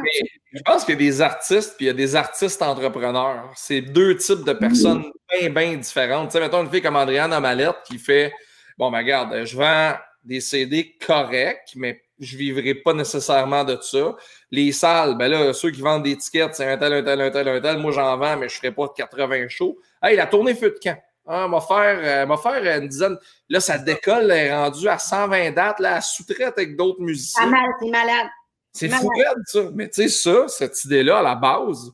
je 0.52 0.62
pense 0.64 0.84
qu'il 0.84 0.96
y 0.96 0.98
a 0.98 1.00
des 1.00 1.22
artistes, 1.22 1.76
puis 1.78 1.86
il 1.86 1.88
y 1.88 1.90
a 1.90 1.94
des 1.94 2.18
artistes 2.18 2.62
entrepreneurs. 2.62 3.50
C'est 3.56 3.80
deux 3.80 4.18
types 4.18 4.44
de 4.44 4.52
personnes 4.52 5.06
bien, 5.32 5.50
bien 5.52 5.78
différentes. 5.78 6.28
Tu 6.28 6.34
sais, 6.34 6.42
mettons 6.42 6.64
une 6.64 6.70
fille 6.70 6.82
comme 6.82 6.98
Andréane 6.98 7.32
Amalette 7.32 7.78
qui 7.86 7.98
fait 7.98 8.34
Bon, 8.78 8.92
ben 8.92 8.98
regarde, 8.98 9.46
je 9.46 9.56
vends 9.56 9.94
des 10.24 10.42
CD 10.42 10.98
corrects, 11.06 11.72
mais 11.76 12.02
je 12.22 12.36
ne 12.36 12.40
vivrai 12.40 12.76
pas 12.76 12.94
nécessairement 12.94 13.64
de 13.64 13.78
ça. 13.82 14.16
Les 14.52 14.72
salles, 14.72 15.18
ben 15.18 15.28
là, 15.28 15.54
ceux 15.54 15.72
qui 15.72 15.82
vendent 15.82 16.04
des 16.04 16.16
tickets, 16.16 16.56
c'est 16.56 16.72
un 16.72 16.78
tel, 16.78 16.94
un 16.94 17.04
tel, 17.04 17.20
un 17.20 17.32
tel, 17.32 17.48
un 17.48 17.60
tel. 17.60 17.78
Moi, 17.80 17.92
j'en 17.92 18.16
vends, 18.18 18.38
mais 18.38 18.48
je 18.48 18.56
ne 18.56 18.60
ferai 18.60 18.72
pas 18.72 18.88
80 18.96 19.48
shows. 19.50 19.78
Hey, 20.02 20.16
la 20.16 20.28
tournée 20.28 20.54
feu 20.54 20.70
de 20.70 20.80
camp. 20.82 20.98
Ah, 21.28 21.48
m'a 21.48 21.62
faire, 21.62 22.28
euh, 22.30 22.38
faire 22.38 22.80
une 22.80 22.88
dizaine. 22.88 23.18
Là, 23.50 23.60
ça 23.60 23.78
décolle, 23.78 24.32
elle 24.32 24.48
est 24.48 24.56
rendue 24.56 24.88
à 24.88 24.98
120 24.98 25.52
dates, 25.52 25.80
là, 25.80 25.98
elle 25.98 26.02
sous-traite 26.02 26.58
avec 26.58 26.76
d'autres 26.76 27.02
musiciens. 27.02 27.44
C'est 27.44 27.90
malade. 27.90 28.28
C'est 28.74 28.90
fou 28.90 29.10
ça. 29.46 29.60
Mais 29.74 29.90
tu 29.90 30.04
sais, 30.04 30.10
ça, 30.10 30.48
cette 30.48 30.84
idée-là, 30.86 31.20
à 31.20 31.22
la 31.22 31.36
base, 31.36 31.92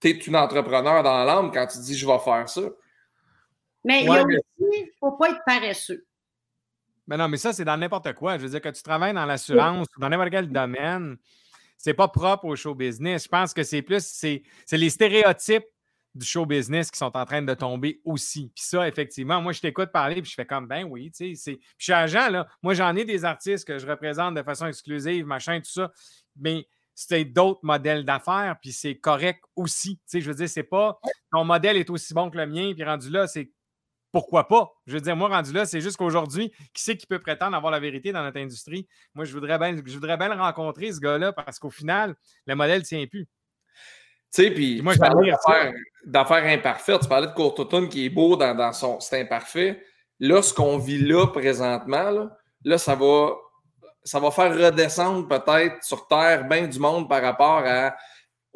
tu 0.00 0.08
es 0.08 0.12
une 0.12 0.36
entrepreneur 0.36 1.02
dans 1.02 1.24
l'âme 1.24 1.50
quand 1.52 1.66
tu 1.66 1.78
dis 1.78 1.96
je 1.96 2.06
vais 2.06 2.18
faire 2.18 2.48
ça. 2.48 2.62
Mais 3.84 4.02
il 4.02 4.06
y 4.06 4.16
a 4.16 4.22
aussi, 4.24 4.38
il 4.58 4.82
ne 4.82 4.90
faut 4.98 5.12
pas 5.12 5.30
être 5.30 5.42
paresseux. 5.46 6.04
Mais 7.06 7.16
non, 7.16 7.28
mais 7.28 7.36
ça, 7.36 7.52
c'est 7.52 7.64
dans 7.64 7.76
n'importe 7.76 8.12
quoi. 8.14 8.36
Je 8.36 8.42
veux 8.42 8.50
dire, 8.50 8.60
que 8.60 8.68
tu 8.68 8.82
travailles 8.82 9.14
dans 9.14 9.26
l'assurance 9.26 9.86
ou 9.96 10.00
dans 10.00 10.08
n'importe 10.08 10.30
quel 10.30 10.50
domaine, 10.50 11.16
c'est 11.78 11.94
pas 11.94 12.08
propre 12.08 12.46
au 12.46 12.56
show 12.56 12.74
business. 12.74 13.24
Je 13.24 13.28
pense 13.28 13.54
que 13.54 13.62
c'est 13.62 13.82
plus, 13.82 14.04
c'est 14.04 14.42
les 14.72 14.90
stéréotypes 14.90 15.66
du 16.14 16.26
show 16.26 16.46
business 16.46 16.90
qui 16.90 16.98
sont 16.98 17.14
en 17.16 17.24
train 17.26 17.42
de 17.42 17.54
tomber 17.54 18.00
aussi. 18.04 18.50
Puis 18.54 18.64
ça, 18.64 18.88
effectivement, 18.88 19.40
moi, 19.42 19.52
je 19.52 19.60
t'écoute 19.60 19.92
parler, 19.92 20.22
puis 20.22 20.30
je 20.30 20.34
fais 20.34 20.46
comme, 20.46 20.66
ben 20.66 20.84
oui, 20.84 21.10
tu 21.10 21.36
sais, 21.36 21.52
Puis 21.52 21.60
je 21.78 21.84
suis 21.84 21.92
agent, 21.92 22.30
là. 22.30 22.48
Moi, 22.62 22.74
j'en 22.74 22.96
ai 22.96 23.04
des 23.04 23.24
artistes 23.24 23.66
que 23.66 23.78
je 23.78 23.86
représente 23.86 24.34
de 24.34 24.42
façon 24.42 24.66
exclusive, 24.66 25.26
machin, 25.26 25.60
tout 25.60 25.70
ça. 25.70 25.92
Mais 26.40 26.66
c'est 26.94 27.26
d'autres 27.26 27.60
modèles 27.62 28.06
d'affaires, 28.06 28.56
puis 28.60 28.72
c'est 28.72 28.96
correct 28.96 29.44
aussi. 29.54 29.96
Tu 29.98 30.02
sais, 30.06 30.20
je 30.22 30.28
veux 30.30 30.34
dire, 30.34 30.48
c'est 30.48 30.62
pas 30.62 30.98
ton 31.30 31.44
modèle 31.44 31.76
est 31.76 31.90
aussi 31.90 32.14
bon 32.14 32.30
que 32.30 32.38
le 32.38 32.46
mien, 32.46 32.72
puis 32.74 32.84
rendu 32.84 33.10
là, 33.10 33.26
c'est 33.26 33.50
pourquoi 34.16 34.48
pas? 34.48 34.72
Je 34.86 34.94
veux 34.94 35.00
dire, 35.02 35.14
moi, 35.14 35.28
rendu 35.28 35.52
là, 35.52 35.66
c'est 35.66 35.82
juste 35.82 35.98
qu'aujourd'hui, 35.98 36.50
qui 36.72 36.82
c'est 36.82 36.96
qui 36.96 37.06
peut 37.06 37.18
prétendre 37.18 37.54
avoir 37.54 37.70
la 37.70 37.78
vérité 37.78 38.12
dans 38.12 38.22
notre 38.22 38.40
industrie? 38.40 38.88
Moi, 39.14 39.26
je 39.26 39.32
voudrais 39.34 39.58
bien, 39.58 39.76
je 39.76 39.92
voudrais 39.92 40.16
bien 40.16 40.34
le 40.34 40.40
rencontrer, 40.40 40.90
ce 40.90 41.00
gars-là, 41.00 41.34
parce 41.34 41.58
qu'au 41.58 41.68
final, 41.68 42.14
le 42.46 42.54
modèle 42.54 42.78
ne 42.78 42.84
tient 42.84 43.06
plus. 43.06 43.26
Tu 43.26 44.44
sais, 44.44 44.50
puis 44.50 44.80
moi, 44.80 44.94
je 44.94 44.98
parlais 44.98 45.34
d'affaires 46.06 46.44
imparfaites. 46.46 47.00
Tu 47.02 47.08
parlais 47.08 47.26
de 47.26 47.34
Courtautomne 47.34 47.90
qui 47.90 48.06
est 48.06 48.08
beau 48.08 48.36
dans, 48.36 48.72
son. 48.72 49.00
C'est 49.00 49.20
imparfait. 49.20 49.82
Là, 50.18 50.40
ce 50.40 50.54
qu'on 50.54 50.78
vit 50.78 50.98
là 50.98 51.26
présentement, 51.26 52.30
là, 52.64 52.78
ça 52.78 52.94
va 52.94 53.34
ça 54.02 54.18
va 54.18 54.30
faire 54.30 54.56
redescendre 54.56 55.28
peut-être 55.28 55.84
sur 55.84 56.06
Terre 56.06 56.48
bien 56.48 56.68
du 56.68 56.78
monde 56.78 57.06
par 57.06 57.20
rapport 57.20 57.64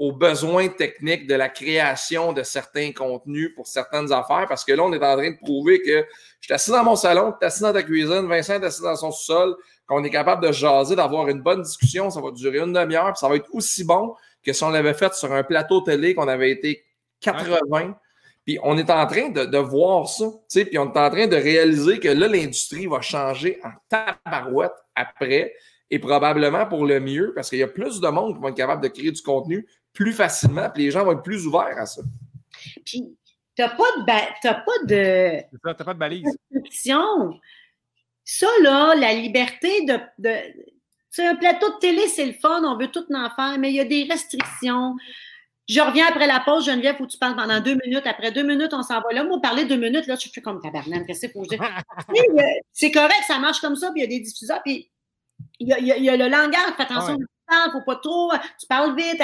aux 0.01 0.13
besoins 0.13 0.69
techniques 0.69 1.27
de 1.27 1.35
la 1.35 1.51
création 1.51 2.33
de 2.33 2.43
certains 2.43 2.91
contenus 2.91 3.55
pour 3.55 3.67
certaines 3.67 4.11
affaires. 4.11 4.47
Parce 4.49 4.65
que 4.65 4.73
là, 4.73 4.83
on 4.83 4.93
est 4.95 5.05
en 5.05 5.15
train 5.15 5.31
de 5.31 5.37
prouver 5.37 5.83
que 5.83 6.07
je 6.41 6.47
suis 6.47 6.55
assis 6.55 6.71
dans 6.71 6.83
mon 6.83 6.97
salon, 6.97 7.33
tu 7.39 7.45
es 7.45 7.47
assis 7.47 7.61
dans 7.61 7.75
ta 7.75 7.83
cuisine, 7.83 8.27
Vincent 8.27 8.55
est 8.55 8.65
assis 8.65 8.81
dans 8.81 8.97
son 8.97 9.11
sous-sol, 9.11 9.55
qu'on 9.87 10.03
est 10.03 10.09
capable 10.09 10.47
de 10.47 10.53
jaser, 10.53 10.97
d'avoir 10.97 11.29
une 11.29 11.43
bonne 11.43 11.61
discussion. 11.61 12.09
Ça 12.09 12.23
va 12.23 12.31
durer 12.31 12.61
une 12.61 12.73
demi-heure, 12.73 13.13
puis 13.13 13.19
ça 13.19 13.29
va 13.29 13.37
être 13.37 13.51
aussi 13.53 13.85
bon 13.85 14.15
que 14.43 14.55
si 14.55 14.65
on 14.65 14.71
l'avait 14.71 14.95
fait 14.95 15.13
sur 15.13 15.31
un 15.35 15.43
plateau 15.43 15.83
télé, 15.83 16.15
qu'on 16.15 16.29
avait 16.29 16.51
été 16.51 16.83
80. 17.21 17.95
Puis 18.47 18.59
on 18.63 18.79
est 18.79 18.89
en 18.89 19.07
train 19.07 19.29
de, 19.29 19.59
voir 19.59 20.09
ça, 20.09 20.25
puis 20.51 20.79
on 20.79 20.91
est 20.91 20.99
en 20.99 21.11
train 21.11 21.27
de 21.27 21.37
réaliser 21.37 21.99
que 21.99 22.09
là, 22.09 22.27
l'industrie 22.27 22.87
va 22.87 23.03
changer 23.03 23.61
en 23.63 23.73
tabarouette 23.91 24.73
après, 24.95 25.53
et 25.91 25.99
probablement 25.99 26.67
pour 26.67 26.87
le 26.87 27.01
mieux, 27.01 27.33
parce 27.35 27.51
qu'il 27.51 27.59
y 27.59 27.63
a 27.63 27.69
plus 27.69 28.01
de 28.01 28.09
monde 28.09 28.35
qui 28.35 28.41
vont 28.41 28.49
être 28.49 28.57
capable 28.57 28.83
de 28.83 28.89
créer 28.89 29.11
du 29.11 29.23
contenu 29.23 29.67
plus 29.93 30.13
facilement, 30.13 30.71
puis 30.71 30.85
les 30.85 30.91
gens 30.91 31.05
vont 31.05 31.13
être 31.13 31.23
plus 31.23 31.47
ouverts 31.47 31.77
à 31.77 31.87
ça. 31.87 32.03
Puis, 32.85 33.17
tu 33.57 33.63
n'as 33.63 33.69
pas 33.69 33.85
de, 33.99 34.05
pas 34.05 34.85
de, 34.85 35.43
t'as 35.63 35.85
pas 35.85 35.95
de 35.95 35.99
balise. 35.99 36.37
Ça, 38.25 38.47
là, 38.63 38.95
la 38.95 39.13
liberté 39.13 39.85
de, 39.85 39.99
c'est 41.11 41.27
un 41.27 41.35
plateau 41.35 41.69
de 41.75 41.79
télé, 41.79 42.07
c'est 42.07 42.27
le 42.27 42.33
fun, 42.33 42.63
on 42.65 42.79
veut 42.79 42.91
tout 42.91 43.05
en 43.13 43.31
faire, 43.31 43.59
mais 43.59 43.71
il 43.71 43.75
y 43.75 43.81
a 43.81 43.85
des 43.85 44.07
restrictions. 44.09 44.95
Je 45.69 45.81
reviens 45.81 46.07
après 46.09 46.27
la 46.27 46.41
pause, 46.41 46.67
Geneviève, 46.67 46.97
où 47.01 47.07
tu 47.07 47.19
parles 47.19 47.37
pendant 47.37 47.61
deux 47.61 47.77
minutes. 47.85 48.07
Après 48.07 48.33
deux 48.33 48.43
minutes, 48.43 48.73
on 48.73 48.83
s'en 48.83 49.01
va 49.01 49.13
là. 49.13 49.25
Moi, 49.25 49.41
parler 49.41 49.65
deux 49.65 49.77
minutes, 49.77 50.07
là, 50.07 50.15
je 50.15 50.29
suis 50.29 50.43
comme 50.43 50.61
tabarnak. 50.61 51.07
Qu'est-ce 51.07 51.27
que 51.27 51.33
c'est 51.49 51.61
euh, 51.61 52.43
C'est 52.73 52.91
correct, 52.91 53.23
ça 53.27 53.39
marche 53.39 53.61
comme 53.61 53.77
ça, 53.77 53.91
puis 53.93 54.01
il 54.01 54.05
y 54.05 54.07
a 54.07 54.19
des 54.19 54.21
diffuseurs, 54.21 54.63
puis 54.65 54.91
il 55.59 55.69
y 55.69 55.73
a, 55.73 55.79
il 55.79 56.05
y 56.05 56.09
a, 56.09 56.17
le 56.17 56.29
langage, 56.29 56.75
fais 56.77 56.83
attention, 56.83 57.19
ne 57.67 57.73
faut 57.73 57.85
pas 57.85 57.97
trop, 57.97 58.33
tu 58.59 58.67
parles 58.67 58.97
vite. 58.97 59.23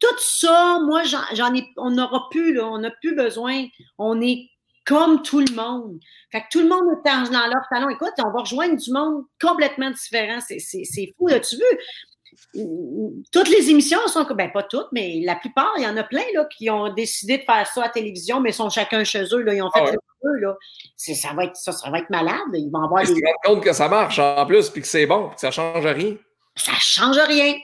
Tout 0.00 0.06
ça, 0.18 0.80
moi, 0.84 1.02
j'en 1.04 1.54
ai, 1.54 1.66
on 1.76 1.90
n'aura 1.90 2.28
plus, 2.30 2.54
là, 2.54 2.66
on 2.66 2.78
n'a 2.78 2.90
plus 2.90 3.14
besoin. 3.14 3.66
On 3.98 4.20
est 4.20 4.48
comme 4.88 5.22
tout 5.22 5.40
le 5.40 5.54
monde. 5.54 5.98
Fait 6.32 6.40
que 6.40 6.46
tout 6.50 6.60
le 6.60 6.68
monde 6.68 6.84
est 6.92 7.08
dans 7.08 7.46
leur 7.46 7.62
salon. 7.70 7.90
Écoute, 7.90 8.12
on 8.18 8.30
va 8.30 8.40
rejoindre 8.40 8.76
du 8.76 8.90
monde 8.90 9.24
complètement 9.40 9.90
différent. 9.90 10.38
C'est 10.40 11.14
fou, 11.16 11.28
là, 11.28 11.40
tu 11.40 11.56
veux. 11.56 11.78
Toutes 13.32 13.48
les 13.48 13.70
émissions 13.70 13.98
sont, 14.06 14.24
ben 14.34 14.50
pas 14.50 14.62
toutes, 14.62 14.88
mais 14.92 15.20
la 15.24 15.36
plupart, 15.36 15.72
il 15.76 15.82
y 15.82 15.86
en 15.86 15.96
a 15.96 16.04
plein 16.04 16.24
là, 16.34 16.46
qui 16.46 16.70
ont 16.70 16.92
décidé 16.92 17.38
de 17.38 17.42
faire 17.42 17.66
ça 17.66 17.82
à 17.82 17.86
la 17.86 17.90
télévision, 17.90 18.40
mais 18.40 18.52
sont 18.52 18.70
chacun 18.70 19.04
chez 19.04 19.24
eux. 19.32 19.42
Là, 19.42 19.54
ils 19.54 19.62
ont 19.62 19.70
fait 19.70 19.80
ah 19.82 19.92
eux. 20.24 20.38
Là. 20.40 20.54
Ça, 20.96 21.32
va 21.34 21.44
être, 21.44 21.56
ça, 21.56 21.72
ça 21.72 21.90
va 21.90 21.98
être 21.98 22.10
malade. 22.10 22.38
Ils 22.54 22.70
vont 22.70 22.84
avoir 22.84 23.04
des. 23.04 23.12
Ils 23.12 23.16
se 23.16 23.48
compte 23.48 23.62
que 23.62 23.72
ça 23.72 23.88
marche 23.88 24.18
en 24.18 24.46
plus, 24.46 24.70
puis 24.70 24.80
que 24.80 24.88
c'est 24.88 25.06
bon, 25.06 25.28
puis 25.28 25.34
que 25.34 25.40
ça 25.40 25.48
ne 25.48 25.52
change 25.52 25.86
rien. 25.86 26.16
Ça 26.56 26.72
ne 26.72 26.76
change 26.78 27.18
rien. 27.18 27.54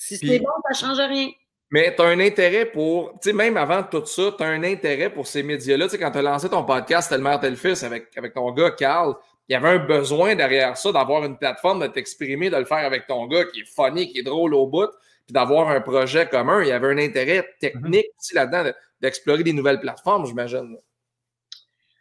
Si 0.00 0.16
c'est 0.16 0.38
bon, 0.38 0.48
ça 0.72 0.86
ne 0.88 0.94
change 0.94 1.08
rien. 1.08 1.30
Mais 1.70 1.94
tu 1.94 2.00
as 2.00 2.06
un 2.06 2.20
intérêt 2.20 2.64
pour, 2.64 3.12
tu 3.20 3.28
sais, 3.28 3.32
même 3.34 3.58
avant 3.58 3.82
tout 3.82 4.04
ça, 4.06 4.34
tu 4.36 4.42
as 4.42 4.46
un 4.46 4.64
intérêt 4.64 5.12
pour 5.12 5.26
ces 5.26 5.42
médias-là. 5.42 5.84
Tu 5.84 5.90
sais, 5.90 5.98
quand 5.98 6.10
tu 6.10 6.18
as 6.18 6.22
lancé 6.22 6.48
ton 6.48 6.64
podcast 6.64 7.10
Tel 7.10 7.20
mère, 7.20 7.38
tel 7.38 7.54
fils 7.54 7.82
avec, 7.82 8.16
avec 8.16 8.32
ton 8.32 8.50
gars, 8.52 8.70
Carl, 8.70 9.14
il 9.46 9.52
y 9.52 9.56
avait 9.56 9.68
un 9.68 9.78
besoin 9.78 10.34
derrière 10.34 10.78
ça 10.78 10.90
d'avoir 10.90 11.22
une 11.26 11.36
plateforme, 11.36 11.82
de 11.82 11.86
t'exprimer, 11.86 12.48
de 12.48 12.56
le 12.56 12.64
faire 12.64 12.78
avec 12.78 13.06
ton 13.06 13.26
gars 13.26 13.44
qui 13.44 13.60
est 13.60 13.66
funny, 13.66 14.10
qui 14.10 14.20
est 14.20 14.22
drôle 14.22 14.54
au 14.54 14.66
bout, 14.66 14.88
puis 15.26 15.34
d'avoir 15.34 15.68
un 15.68 15.82
projet 15.82 16.26
commun. 16.26 16.62
Il 16.62 16.68
y 16.68 16.72
avait 16.72 16.88
un 16.88 16.98
intérêt 16.98 17.46
technique 17.60 18.06
mm-hmm. 18.06 18.18
aussi 18.18 18.34
là-dedans 18.34 18.72
d'explorer 19.02 19.42
des 19.42 19.52
nouvelles 19.52 19.80
plateformes, 19.80 20.24
j'imagine. 20.24 20.78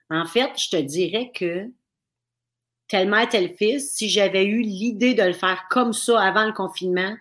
En 0.09 0.25
fait, 0.25 0.51
je 0.57 0.69
te 0.69 0.81
dirais 0.81 1.31
que 1.35 1.65
tel 2.87 3.09
mère, 3.09 3.27
tel 3.27 3.53
fils, 3.57 3.93
si 3.93 4.07
j'avais 4.07 4.45
eu 4.45 4.61
l'idée 4.61 5.15
de 5.15 5.23
le 5.23 5.33
faire 5.33 5.65
comme 5.69 5.91
ça 5.91 6.21
avant 6.21 6.45
le 6.45 6.53
confinement, 6.53 7.13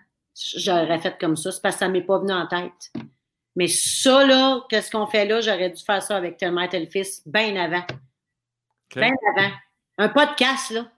j'aurais 0.55 0.99
fait 0.99 1.17
comme 1.19 1.35
ça. 1.35 1.51
C'est 1.51 1.61
parce 1.61 1.75
que 1.75 1.79
ça 1.79 1.87
ne 1.87 1.93
m'est 1.93 2.01
pas 2.01 2.19
venu 2.19 2.33
en 2.33 2.47
tête. 2.47 2.91
Mais 3.55 3.67
ça, 3.67 4.25
là, 4.25 4.65
qu'est-ce 4.69 4.91
qu'on 4.91 5.07
fait 5.07 5.25
là? 5.25 5.41
J'aurais 5.41 5.69
dû 5.69 5.83
faire 5.83 6.01
ça 6.01 6.17
avec 6.17 6.37
tel 6.37 6.53
mère, 6.53 6.69
tel 6.69 6.87
fils, 6.87 7.21
bien 7.25 7.55
avant. 7.55 7.85
Bien 8.95 9.11
avant. 9.35 9.51
Un 9.97 10.09
podcast, 10.09 10.71
là. 10.71 10.91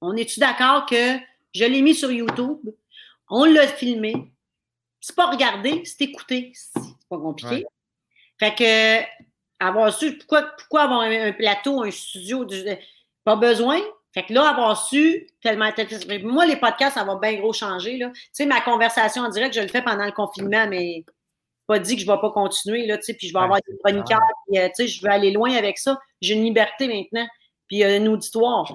On 0.00 0.14
est-tu 0.16 0.40
d'accord 0.40 0.86
que 0.86 1.18
je 1.54 1.64
l'ai 1.64 1.82
mis 1.82 1.94
sur 1.94 2.10
YouTube? 2.10 2.58
On 3.28 3.44
l'a 3.44 3.66
filmé. 3.66 4.32
C'est 5.00 5.16
pas 5.16 5.30
regarder, 5.30 5.84
c'est 5.84 6.02
écouter. 6.02 6.52
C'est 6.54 6.80
pas 7.08 7.18
compliqué. 7.18 7.66
Fait 8.38 8.54
que, 8.54 9.06
avoir 9.58 9.92
su, 9.92 10.18
pourquoi, 10.18 10.42
pourquoi 10.58 10.82
avoir 10.82 11.00
un, 11.02 11.32
plateau, 11.32 11.82
un 11.82 11.90
studio? 11.90 12.46
Pas 13.24 13.36
besoin. 13.36 13.80
Fait 14.16 14.24
que 14.24 14.32
là, 14.32 14.48
avoir 14.48 14.82
su 14.82 15.28
tellement, 15.42 15.70
moi, 16.22 16.46
les 16.46 16.56
podcasts, 16.56 16.94
ça 16.94 17.04
va 17.04 17.16
bien 17.16 17.34
gros 17.34 17.52
changer. 17.52 17.98
Là. 17.98 18.08
Tu 18.14 18.20
sais, 18.32 18.46
ma 18.46 18.62
conversation 18.62 19.22
en 19.22 19.28
direct, 19.28 19.54
je 19.54 19.60
le 19.60 19.68
fais 19.68 19.82
pendant 19.82 20.06
le 20.06 20.12
confinement, 20.12 20.66
mais 20.66 21.04
pas 21.66 21.78
dit 21.78 21.96
que 21.96 22.00
je 22.00 22.06
ne 22.06 22.12
vais 22.12 22.20
pas 22.20 22.30
continuer, 22.30 22.86
là, 22.86 22.96
tu 22.96 23.04
sais, 23.04 23.14
puis 23.14 23.28
je 23.28 23.34
vais 23.34 23.40
avoir 23.40 23.58
des 23.68 23.76
chroniqueurs, 23.84 24.20
puis, 24.46 24.58
euh, 24.58 24.68
tu 24.68 24.74
sais, 24.74 24.88
je 24.88 25.02
vais 25.02 25.10
aller 25.10 25.32
loin 25.32 25.52
avec 25.54 25.76
ça. 25.76 26.00
J'ai 26.22 26.34
une 26.34 26.44
liberté 26.44 26.88
maintenant, 26.88 27.26
puis 27.68 27.84
a 27.84 27.88
un 27.88 28.06
auditoire. 28.06 28.72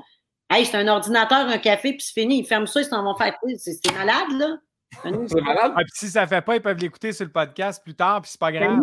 Hey, 0.48 0.66
c'est 0.66 0.78
un 0.78 0.88
ordinateur, 0.88 1.48
un 1.48 1.58
café, 1.58 1.94
puis 1.94 2.02
c'est 2.02 2.22
fini. 2.22 2.40
Ils 2.40 2.46
ferment 2.46 2.68
ça, 2.68 2.82
ils 2.82 2.86
s'en 2.86 3.02
vont 3.02 3.16
faire. 3.16 3.36
C'est 3.58 3.94
malade, 3.94 4.38
là. 4.38 4.58
C'est 5.04 5.42
malade. 5.42 5.74
Ah, 5.76 5.82
si 5.94 6.10
ça 6.10 6.24
ne 6.24 6.28
fait 6.28 6.42
pas, 6.42 6.56
ils 6.56 6.62
peuvent 6.62 6.78
l'écouter 6.78 7.12
sur 7.14 7.26
le 7.26 7.32
podcast 7.32 7.82
plus 7.84 7.96
tard, 7.96 8.22
puis 8.22 8.32
c'est 8.32 8.40
pas 8.40 8.52
grave. 8.52 8.78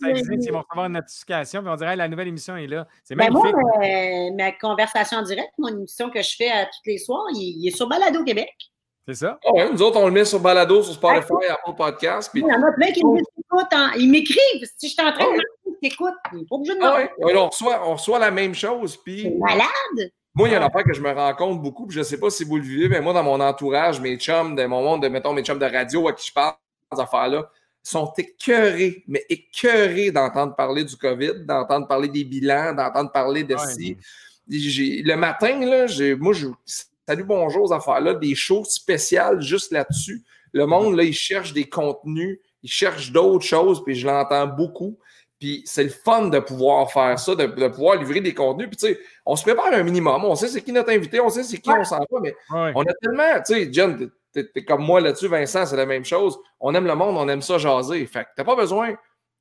ça 0.00 0.10
existe, 0.10 0.46
ils 0.46 0.52
vont 0.52 0.62
recevoir 0.62 0.86
une 0.86 0.94
notification, 0.94 1.60
puis 1.60 1.70
on 1.70 1.76
dirait 1.76 1.96
la 1.96 2.08
nouvelle 2.08 2.28
émission 2.28 2.56
est 2.56 2.66
là. 2.66 2.86
C'est 3.04 3.14
ben 3.14 3.30
magnifique. 3.30 3.54
moi, 3.54 3.84
euh, 3.84 4.30
ma 4.36 4.52
conversation 4.52 5.18
en 5.18 5.22
direct, 5.22 5.50
mon 5.58 5.68
émission 5.68 6.10
que 6.10 6.22
je 6.22 6.34
fais 6.36 6.50
à 6.50 6.64
tous 6.64 6.80
les 6.86 6.98
soirs, 6.98 7.24
il, 7.34 7.66
est 7.66 7.76
sur 7.76 7.88
Balado 7.88 8.24
Québec. 8.24 8.50
C'est 9.06 9.14
ça? 9.14 9.38
Oh, 9.44 9.56
ouais, 9.56 9.70
nous 9.70 9.82
autres, 9.82 9.98
on 10.00 10.06
le 10.06 10.12
met 10.12 10.24
sur 10.24 10.40
Balado, 10.40 10.82
sur 10.82 10.94
Spotify, 10.94 11.46
Apple 11.50 11.76
Podcast. 11.76 12.30
Puis... 12.32 12.42
Il 12.42 12.48
y 12.48 12.52
en 12.52 12.62
a 12.62 12.72
plein 12.72 12.92
qui 12.92 13.04
me 13.04 13.16
disent 13.16 14.02
Ils 14.02 14.10
m'écrivent. 14.10 14.68
Si 14.78 14.88
je 14.88 14.94
suis 14.94 15.02
en 15.02 15.12
train 15.12 15.24
de 15.24 15.42
t'écoute, 15.82 16.14
il 16.32 16.38
n'est 16.38 16.44
pas 16.44 16.54
obligé 16.54 16.74
de 16.74 16.80
ah, 16.82 16.96
ouais. 16.96 17.36
on, 17.36 17.48
reçoit, 17.48 17.88
on 17.88 17.94
reçoit 17.94 18.18
la 18.20 18.30
même 18.30 18.54
chose. 18.54 18.96
Puis... 18.96 19.22
C'est 19.22 19.36
malade! 19.38 20.12
Moi, 20.34 20.48
il 20.48 20.52
y 20.52 20.54
a 20.54 20.58
une 20.58 20.64
affaire 20.64 20.84
que 20.84 20.94
je 20.94 21.00
me 21.02 21.10
rends 21.10 21.34
compte 21.34 21.60
beaucoup, 21.60 21.86
puis 21.86 21.94
je 21.94 22.00
ne 22.00 22.04
sais 22.04 22.18
pas 22.18 22.30
si 22.30 22.44
vous 22.44 22.56
le 22.56 22.62
vivez, 22.62 22.88
mais 22.88 23.00
moi, 23.00 23.12
dans 23.12 23.22
mon 23.22 23.38
entourage, 23.40 24.00
mes 24.00 24.16
chums, 24.16 24.56
de 24.56 24.64
mon 24.64 24.82
monde, 24.82 25.02
de, 25.02 25.08
mettons, 25.08 25.34
mes 25.34 25.42
chums 25.42 25.58
de 25.58 25.66
radio 25.66 26.08
à 26.08 26.14
qui 26.14 26.28
je 26.28 26.32
parle, 26.32 26.54
ces 26.90 27.00
affaires-là, 27.00 27.50
sont 27.82 28.12
écœurés, 28.16 29.04
mais 29.08 29.26
écœurés 29.28 30.10
d'entendre 30.10 30.54
parler 30.54 30.84
du 30.84 30.96
COVID, 30.96 31.44
d'entendre 31.44 31.86
parler 31.86 32.08
des 32.08 32.24
bilans, 32.24 32.72
d'entendre 32.74 33.10
parler 33.12 33.44
de 33.44 33.56
ci. 33.56 33.98
Le 34.48 35.14
matin, 35.16 35.60
là, 35.60 35.86
moi, 36.16 36.32
je, 36.32 36.46
salut, 37.06 37.24
bonjour, 37.24 37.64
aux 37.64 37.72
affaires-là, 37.72 38.14
des 38.14 38.34
shows 38.34 38.64
spéciales 38.64 39.42
juste 39.42 39.72
là-dessus. 39.72 40.22
Le 40.52 40.64
monde, 40.66 40.96
là, 40.96 41.02
il 41.02 41.14
cherche 41.14 41.52
des 41.52 41.68
contenus, 41.68 42.38
il 42.62 42.70
cherche 42.70 43.10
d'autres 43.10 43.44
choses, 43.44 43.82
puis 43.84 43.94
je 43.94 44.06
l'entends 44.06 44.46
beaucoup. 44.46 44.98
Puis 45.42 45.60
c'est 45.64 45.82
le 45.82 45.90
fun 45.90 46.28
de 46.28 46.38
pouvoir 46.38 46.92
faire 46.92 47.18
ça, 47.18 47.34
de, 47.34 47.46
pouvoir 47.66 47.96
livrer 47.96 48.20
des 48.20 48.32
contenus. 48.32 48.68
Puis 48.68 48.76
tu 48.76 48.86
sais, 48.86 49.00
on 49.26 49.34
se 49.34 49.42
prépare 49.42 49.72
un 49.72 49.82
minimum. 49.82 50.24
On 50.24 50.36
sait 50.36 50.46
c'est 50.46 50.62
qui 50.62 50.70
notre 50.70 50.90
invité, 50.90 51.18
on 51.18 51.30
sait 51.30 51.42
c'est 51.42 51.58
qui 51.58 51.68
on 51.68 51.82
s'en 51.82 51.98
va, 51.98 52.20
mais 52.22 52.32
on 52.48 52.82
a 52.82 52.94
tellement, 53.02 53.42
tu 53.44 53.54
sais, 53.54 53.68
John, 53.72 54.08
t'es 54.32 54.64
comme 54.64 54.84
moi 54.84 55.00
là-dessus, 55.00 55.26
Vincent, 55.26 55.66
c'est 55.66 55.76
la 55.76 55.84
même 55.84 56.04
chose. 56.04 56.38
On 56.60 56.72
aime 56.76 56.86
le 56.86 56.94
monde, 56.94 57.16
on 57.16 57.28
aime 57.28 57.42
ça 57.42 57.58
jaser. 57.58 58.06
Fait 58.06 58.22
que 58.22 58.28
t'as 58.36 58.44
pas 58.44 58.54
besoin, 58.54 58.94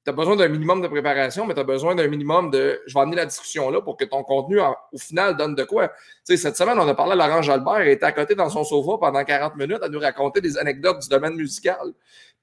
t'as 0.04 0.12
besoin 0.12 0.36
d'un 0.36 0.48
minimum 0.48 0.82
de 0.82 0.88
préparation, 0.88 1.46
mais 1.46 1.54
t'as 1.54 1.66
besoin 1.66 1.94
d'un 1.94 2.08
minimum 2.08 2.50
de. 2.50 2.82
Je 2.88 2.96
vais 2.96 3.02
amener 3.02 3.18
la 3.18 3.28
discussion 3.28 3.70
là 3.70 3.80
pour 3.80 3.96
que 3.96 4.06
ton 4.06 4.24
contenu, 4.24 4.60
au 4.60 4.98
final, 4.98 5.38
donne 5.38 5.54
de 5.54 5.66
quoi. 5.66 5.90
Tu 5.90 5.94
sais, 6.24 6.38
cette 6.38 6.58
semaine, 6.58 6.80
on 6.80 6.88
a 6.88 6.96
parlé 6.96 7.12
à 7.12 7.28
Laurent 7.28 7.44
Jalbert, 7.44 7.82
elle 7.82 7.90
était 7.90 8.08
à 8.08 8.12
côté 8.12 8.34
dans 8.34 8.50
son 8.50 8.64
sofa 8.64 8.98
pendant 9.00 9.24
40 9.24 9.56
minutes 9.56 9.84
à 9.84 9.88
nous 9.88 10.00
raconter 10.00 10.42
des 10.42 10.58
anecdotes 10.58 11.04
du 11.04 11.10
domaine 11.10 11.36
musical. 11.36 11.94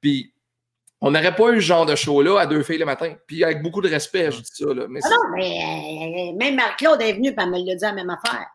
Puis 0.00 0.32
on 1.00 1.10
n'aurait 1.10 1.34
pas 1.34 1.50
eu 1.50 1.56
ce 1.56 1.66
genre 1.66 1.86
de 1.86 1.94
show-là 1.94 2.40
à 2.40 2.46
deux 2.46 2.62
filles 2.62 2.78
le 2.78 2.84
matin. 2.84 3.14
Puis 3.26 3.44
avec 3.44 3.62
beaucoup 3.62 3.80
de 3.80 3.88
respect, 3.88 4.30
je 4.32 4.40
dis 4.40 4.50
ça. 4.52 4.74
Là, 4.74 4.86
mais 4.88 5.00
ah 5.04 5.08
non, 5.08 5.36
mais 5.36 6.32
euh, 6.32 6.36
même 6.36 6.56
Marc-Claude 6.56 7.00
est 7.02 7.12
venu, 7.12 7.28
et 7.28 7.34
elle 7.36 7.50
me 7.50 7.58
l'a 7.58 7.74
dit 7.74 7.82
la 7.82 7.92
même 7.92 8.10
affaire. 8.10 8.46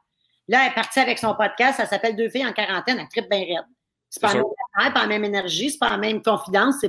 Là, 0.49 0.63
elle 0.63 0.71
est 0.71 0.75
partie 0.75 0.99
avec 0.99 1.19
son 1.19 1.35
podcast, 1.35 1.77
ça 1.77 1.85
s'appelle 1.85 2.15
Deux 2.15 2.29
filles 2.29 2.45
en 2.45 2.51
quarantaine, 2.51 2.99
elle 2.99 3.07
tripe 3.07 3.29
bien 3.29 3.39
raide. 3.39 3.65
C'est 4.09 4.19
pas, 4.19 4.33
la 4.33 4.41
même, 4.83 4.93
pas 4.93 5.01
la 5.01 5.07
même 5.07 5.23
énergie, 5.23 5.71
c'est 5.71 5.79
pas 5.79 5.89
la 5.89 5.97
même 5.97 6.21
confidence, 6.21 6.85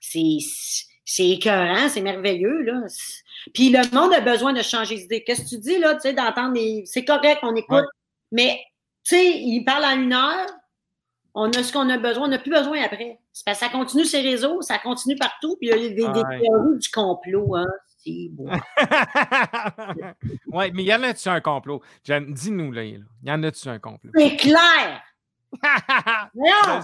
c'est 0.00 1.28
écœurant, 1.28 1.88
c'est 1.88 2.02
merveilleux. 2.02 2.62
Là. 2.62 2.82
Puis 3.54 3.70
le 3.70 3.80
monde 3.92 4.12
a 4.12 4.20
besoin 4.20 4.52
de 4.52 4.62
changer 4.62 4.96
d'idée. 4.96 5.24
Qu'est-ce 5.24 5.42
que 5.42 5.48
tu 5.48 5.58
dis, 5.58 5.78
là, 5.78 5.94
tu 5.94 6.02
sais, 6.02 6.12
d'entendre 6.12 6.56
C'est 6.84 7.04
correct, 7.04 7.40
on 7.42 7.56
écoute, 7.56 7.86
mais 8.30 8.60
tu 9.02 9.16
sais, 9.16 9.38
il 9.38 9.64
parle 9.64 9.84
en 9.84 10.00
une 10.02 10.12
heure, 10.12 10.46
on 11.34 11.50
a 11.50 11.62
ce 11.62 11.72
qu'on 11.72 11.88
a 11.88 11.96
besoin, 11.96 12.26
on 12.26 12.28
n'a 12.28 12.38
plus 12.38 12.52
besoin 12.52 12.82
après. 12.82 13.18
Parce 13.44 13.58
que 13.58 13.66
ça 13.66 13.70
continue 13.70 14.04
ces 14.04 14.20
réseaux, 14.20 14.60
ça 14.60 14.78
continue 14.78 15.16
partout, 15.16 15.56
puis 15.58 15.68
il 15.68 15.70
y 15.70 16.04
a 16.04 16.12
des, 16.12 16.22
théories 16.22 16.78
du 16.78 16.88
complot. 16.90 17.56
Hein. 17.56 17.66
C'est 18.02 18.28
beau. 18.30 18.46
oui, 20.52 20.70
mais 20.74 20.82
il 20.82 20.86
y 20.86 20.94
en 20.94 21.02
a-tu 21.02 21.28
un 21.28 21.40
complot? 21.40 21.82
Dis-nous, 22.04 22.72
là, 22.72 22.82
il 22.82 23.04
y 23.22 23.30
en 23.30 23.42
a-tu 23.42 23.68
un 23.68 23.78
complot? 23.78 24.10
C'est 24.14 24.36
clair! 24.36 25.02
non! 26.34 26.80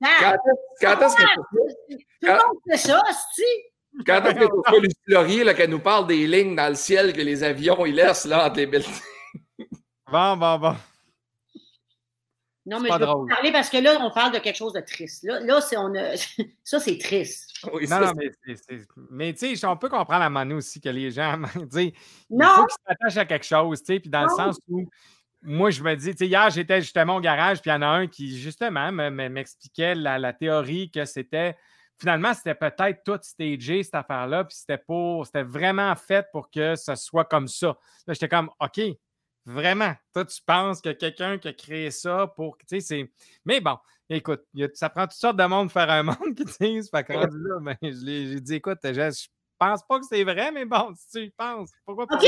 Quand, 0.00 0.36
quand 0.80 1.00
est-ce 1.00 1.16
que 1.16 1.22
Tout 1.92 1.98
le 2.22 2.32
monde 2.32 2.58
fait 2.70 2.76
ça, 2.76 3.02
si? 3.34 3.42
Quand 4.06 4.24
est-ce 4.24 4.34
que 4.34 4.74
tu 4.74 4.80
Lucie 4.82 4.96
Laurier 5.06 5.44
là, 5.44 5.54
qu'elle 5.54 5.70
nous 5.70 5.78
parle 5.78 6.06
des 6.06 6.26
lignes 6.26 6.56
dans 6.56 6.68
le 6.68 6.74
ciel 6.74 7.12
que 7.12 7.20
les 7.20 7.44
avions 7.44 7.86
ils 7.86 7.94
laissent 7.94 8.26
là 8.26 8.46
entre 8.46 8.56
les 8.56 8.66
buildings? 8.66 9.00
bon, 10.10 10.36
bon, 10.36 10.58
bon. 10.58 10.76
Non, 12.66 12.80
mais 12.80 12.88
je 12.90 12.98
vais 12.98 13.06
vous 13.06 13.26
parler 13.26 13.52
parce 13.52 13.68
que 13.68 13.76
là, 13.76 13.98
on 14.00 14.10
parle 14.10 14.32
de 14.32 14.38
quelque 14.38 14.56
chose 14.56 14.72
de 14.72 14.80
triste. 14.80 15.22
Là, 15.24 15.40
là 15.40 15.60
on 15.76 15.94
a... 15.94 16.16
ça, 16.64 16.80
c'est 16.80 16.98
triste. 16.98 17.50
non, 17.64 18.00
non, 18.00 18.12
mais, 18.16 18.30
mais 19.10 19.34
tu 19.34 19.56
sais, 19.56 19.66
on 19.66 19.76
peut 19.76 19.90
comprendre 19.90 20.22
à 20.22 20.30
Manu 20.30 20.54
aussi 20.54 20.80
que 20.80 20.88
les 20.88 21.10
gens, 21.10 21.40
il 21.54 21.68
faut 21.70 21.76
qu'ils 21.76 21.92
s'attachent 22.86 23.16
à 23.18 23.24
quelque 23.26 23.44
chose, 23.44 23.80
tu 23.80 23.94
sais, 23.94 24.00
puis 24.00 24.08
dans 24.08 24.22
le 24.22 24.30
sens 24.30 24.58
où 24.68 24.88
moi, 25.44 25.70
je 25.70 25.82
me 25.82 25.94
dis, 25.94 26.12
tu 26.12 26.16
sais, 26.16 26.26
hier, 26.26 26.48
j'étais 26.48 26.80
justement 26.80 27.16
au 27.16 27.20
garage, 27.20 27.60
puis 27.60 27.70
il 27.70 27.74
y 27.74 27.76
en 27.76 27.82
a 27.82 27.86
un 27.86 28.06
qui, 28.06 28.38
justement, 28.38 28.90
m'expliquait 28.90 29.94
la, 29.94 30.18
la, 30.18 30.32
théorie 30.32 30.90
que 30.90 31.04
c'était, 31.04 31.54
finalement, 31.98 32.32
c'était 32.32 32.54
peut-être 32.54 33.04
tout 33.04 33.18
stagé, 33.20 33.82
cette 33.82 33.94
affaire-là, 33.94 34.44
puis 34.44 34.56
c'était 34.56 34.78
pour, 34.78 35.26
c'était 35.26 35.42
vraiment 35.42 35.94
fait 35.96 36.26
pour 36.32 36.50
que 36.50 36.76
ce 36.76 36.94
soit 36.94 37.26
comme 37.26 37.46
ça. 37.46 37.76
Là, 38.06 38.14
j'étais 38.14 38.28
comme, 38.28 38.48
OK, 38.58 38.80
Vraiment. 39.46 39.92
Toi, 40.12 40.24
tu 40.24 40.40
penses 40.44 40.80
que 40.80 40.90
quelqu'un 40.90 41.38
qui 41.38 41.48
a 41.48 41.52
créé 41.52 41.90
ça 41.90 42.26
pour. 42.34 42.56
C'est. 42.66 43.10
Mais 43.44 43.60
bon, 43.60 43.76
écoute, 44.08 44.44
ça 44.74 44.88
prend 44.88 45.02
toutes 45.02 45.12
sortes 45.12 45.36
de 45.36 45.44
monde 45.44 45.70
faire 45.70 45.90
un 45.90 46.02
monde 46.04 46.34
qui 46.34 46.44
disent. 46.44 46.90
Fait 46.90 47.04
que 47.04 47.12
là, 47.12 47.28
ben, 47.60 47.76
j'ai 47.82 48.40
dit, 48.40 48.54
écoute, 48.54 48.78
je, 48.82 49.26
pense 49.58 49.82
pas 49.86 50.00
que 50.00 50.06
c'est 50.06 50.24
vrai, 50.24 50.50
mais 50.50 50.64
bon, 50.64 50.92
si 50.96 51.26
tu 51.26 51.34
penses, 51.36 51.70
pourquoi 51.84 52.06
pas? 52.06 52.18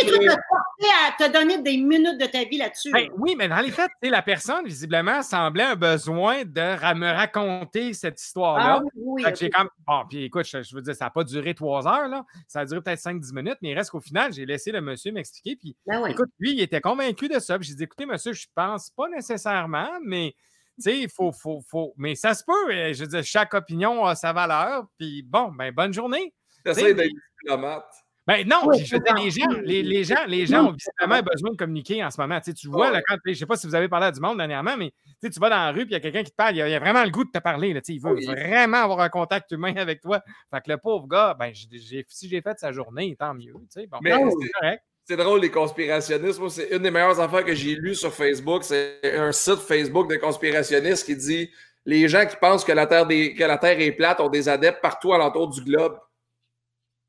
À 0.85 1.13
te 1.13 1.33
donner 1.33 1.63
des 1.63 1.77
minutes 1.77 2.21
de 2.21 2.27
ta 2.27 2.45
vie 2.45 2.59
là-dessus. 2.59 2.91
Ben 2.93 3.09
oui, 3.17 3.35
mais 3.37 3.49
dans 3.49 3.61
les 3.61 3.71
faits, 3.71 3.91
la 4.03 4.23
personne, 4.23 4.67
visiblement, 4.67 5.23
semblait 5.23 5.65
un 5.65 5.77
besoin 5.77 6.45
de 6.45 6.95
me 6.95 7.13
raconter 7.13 7.93
cette 7.95 8.21
histoire-là. 8.21 8.81
Ah, 8.83 8.89
oui, 8.95 9.25
j'ai 9.35 9.51
comme. 9.51 9.69
Bon, 9.87 10.05
puis 10.09 10.25
écoute, 10.25 10.47
je, 10.47 10.75
veux 10.75 10.83
dire, 10.83 10.95
ça 10.95 11.07
n'a 11.07 11.11
pas 11.11 11.25
duré 11.25 11.55
trois 11.55 11.87
heures, 11.87 12.09
là. 12.09 12.25
Ça 12.47 12.61
a 12.61 12.65
duré 12.65 12.81
peut-être 12.83 13.01
cinq, 13.01 13.21
dix 13.21 13.33
minutes, 13.33 13.59
mais 13.63 13.71
il 13.71 13.75
reste 13.75 13.91
qu'au 13.91 14.01
final, 14.01 14.33
j'ai 14.33 14.47
laissé 14.47 14.73
le 14.73 14.81
monsieur 14.81 15.13
m'expliquer. 15.13 15.57
Puis 15.57 15.77
ben 15.87 16.07
écoute, 16.07 16.31
lui, 16.39 16.53
il 16.53 16.61
était 16.61 16.81
convaincu 16.81 17.29
de 17.29 17.39
ça. 17.39 17.59
Puis 17.59 17.69
j'ai 17.69 17.75
dit, 17.75 17.85
écoutez, 17.85 18.07
monsieur, 18.07 18.33
je 18.33 18.47
pense 18.55 18.91
pas 18.91 19.09
nécessairement, 19.09 19.91
mais. 20.05 20.35
Tu 20.79 20.83
sais, 20.83 20.99
il 20.99 21.09
faut, 21.09 21.33
faut, 21.33 21.63
faut. 21.67 21.95
Mais 21.97 22.15
ça 22.15 22.35
se 22.35 22.45
peut. 22.45 22.93
Je 22.93 23.03
veux 23.03 23.09
dire, 23.09 23.25
chaque 23.25 23.55
opinion 23.55 24.05
a 24.05 24.15
sa 24.15 24.35
valeur. 24.35 24.85
Puis 24.99 25.23
bon, 25.23 25.51
ben, 25.51 25.73
bonne 25.73 25.95
journée. 25.95 26.35
J'essaie 26.67 26.93
d'être 26.93 27.15
diplomate. 27.41 28.06
Ben 28.27 28.47
non, 28.47 28.73
je 28.73 28.93
veux 28.93 29.01
dire, 29.01 29.15
les 29.15 29.31
gens, 29.31 29.47
les, 29.63 29.83
les, 29.85 30.03
gens, 30.03 30.25
les 30.27 30.47
gens 30.47 30.67
ont 30.67 30.73
visiblement 30.73 31.23
besoin 31.23 31.51
de 31.53 31.57
communiquer 31.57 32.03
en 32.03 32.11
ce 32.11 32.21
moment. 32.21 32.41
Tu, 32.41 32.51
sais, 32.51 32.55
tu 32.55 32.69
vois, 32.69 32.91
là, 32.91 33.01
quand, 33.07 33.17
je 33.25 33.31
ne 33.31 33.35
sais 33.35 33.47
pas 33.47 33.57
si 33.57 33.69
vous 33.69 33.75
avez 33.77 33.89
parlé 33.89 34.07
à 34.07 34.11
du 34.11 34.21
monde 34.21 34.39
dernièrement, 34.39 34.77
mais 34.77 34.93
tu, 35.23 35.31
tu 35.31 35.39
vas 35.39 35.49
dans 35.49 35.57
la 35.57 35.71
rue 35.71 35.83
et 35.83 35.85
il 35.85 35.93
y 35.93 35.95
a 35.95 36.01
quelqu'un 36.01 36.25
qui 36.25 36.33
te 36.33 36.37
parle, 36.37 36.57
il 36.57 36.61
a, 36.61 36.65
a, 36.65 36.79
vraiment 36.81 37.05
le 37.05 37.11
goût 37.11 37.25
de 37.25 37.31
te 37.31 37.39
parler. 37.39 37.73
Là, 37.73 37.81
tu 37.81 37.93
sais, 37.93 37.95
il 37.95 38.03
veut 38.03 38.17
vraiment 38.25 38.79
avoir 38.79 39.01
un 39.01 39.09
contact 39.09 39.53
humain 39.53 39.75
avec 39.77 40.01
toi. 40.01 40.21
Fait 40.53 40.61
que 40.61 40.73
le 40.73 40.79
pauvre 40.79 41.07
gars, 41.07 41.37
ben, 41.39 41.53
si 41.55 42.29
j'ai 42.29 42.43
fait 42.43 42.59
sa 42.59 42.73
journée, 42.73 43.15
tant 43.17 43.33
mieux. 43.33 43.53
Tu 43.53 43.81
sais, 43.81 43.87
bon, 43.87 43.99
mais 44.03 44.11
ben, 44.11 44.29
c'est 44.29 44.51
correct. 44.61 44.83
C'est 45.05 45.17
drôle, 45.17 45.41
les 45.41 45.51
conspirationnistes. 45.53 46.41
Moi, 46.41 46.51
c'est 46.51 46.69
une 46.71 46.83
des 46.83 46.91
meilleures 46.91 47.21
affaires 47.21 47.45
que 47.45 47.55
j'ai 47.55 47.77
lues 47.77 47.95
sur 47.95 48.13
Facebook. 48.13 48.65
C'est 48.65 48.99
un 49.05 49.31
site 49.31 49.61
Facebook 49.61 50.11
de 50.11 50.17
conspirationnistes 50.17 51.07
qui 51.07 51.15
dit 51.15 51.51
les 51.85 52.09
gens 52.09 52.27
qui 52.27 52.35
pensent 52.35 52.65
que 52.65 52.73
la 52.73 52.89
Terre, 52.89 53.07
des, 53.07 53.33
que 53.35 53.45
la 53.45 53.57
terre 53.57 53.81
est 53.81 53.93
plate 53.93 54.19
ont 54.19 54.29
des 54.29 54.49
adeptes 54.49 54.83
partout 54.83 55.13
alentour 55.13 55.49
du 55.49 55.63
globe. 55.63 55.97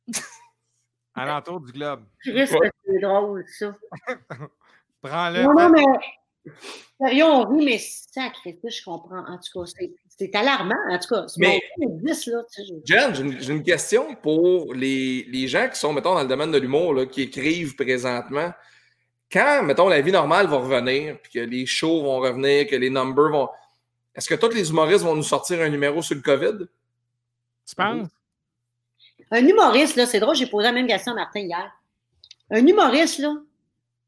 À 1.17 1.25
l'entour 1.25 1.59
du 1.61 1.71
globe. 1.71 2.03
c'est 2.23 3.01
drôle, 3.01 3.43
ça. 3.47 3.75
Prends-le. 5.01 5.43
Non, 5.43 5.53
non, 5.53 5.69
mais. 5.69 5.83
Sérieux, 7.01 7.25
on 7.25 7.45
rit, 7.49 7.65
mais 7.65 7.77
sacré, 7.79 8.57
je 8.63 8.83
comprends. 8.83 9.25
En 9.27 9.37
tout 9.37 9.65
cas, 9.65 9.71
c'est 10.07 10.35
alarmant. 10.35 10.75
En 10.89 10.97
tout 10.99 11.09
cas, 11.09 11.27
c'est 11.27 11.39
mais, 11.39 11.59
10, 11.79 12.27
là. 12.27 12.43
Jen, 12.85 13.39
j'ai 13.39 13.51
une, 13.51 13.63
question 13.63 14.15
pour 14.15 14.73
les, 14.73 15.25
les, 15.29 15.47
gens 15.47 15.67
qui 15.69 15.79
sont, 15.79 15.91
mettons, 15.91 16.13
dans 16.13 16.21
le 16.21 16.27
domaine 16.27 16.51
de 16.51 16.57
l'humour, 16.59 17.07
qui 17.11 17.23
écrivent 17.23 17.75
présentement. 17.75 18.53
Quand, 19.31 19.63
mettons, 19.63 19.89
la 19.89 20.01
vie 20.01 20.11
normale 20.11 20.47
va 20.47 20.57
revenir, 20.57 21.19
puis 21.21 21.33
que 21.33 21.39
les 21.39 21.65
shows 21.65 22.03
vont 22.03 22.19
revenir, 22.19 22.67
que 22.67 22.75
les 22.75 22.89
numbers 22.89 23.31
vont. 23.31 23.49
Est-ce 24.15 24.29
que 24.29 24.35
tous 24.35 24.53
les 24.53 24.69
humoristes 24.69 25.03
vont 25.03 25.15
nous 25.15 25.23
sortir 25.23 25.61
un 25.61 25.69
numéro 25.69 26.01
sur 26.01 26.15
le 26.15 26.21
COVID? 26.21 26.65
Tu 27.67 27.75
penses? 27.75 28.07
Un 29.31 29.45
humoriste, 29.45 29.95
là, 29.95 30.05
c'est 30.05 30.19
drôle, 30.19 30.35
j'ai 30.35 30.47
posé 30.47 30.67
la 30.67 30.71
même 30.71 30.87
question 30.87 31.11
à 31.11 31.15
Martin 31.15 31.41
hier. 31.41 31.71
Un 32.49 32.65
humoriste, 32.65 33.19
là, 33.19 33.33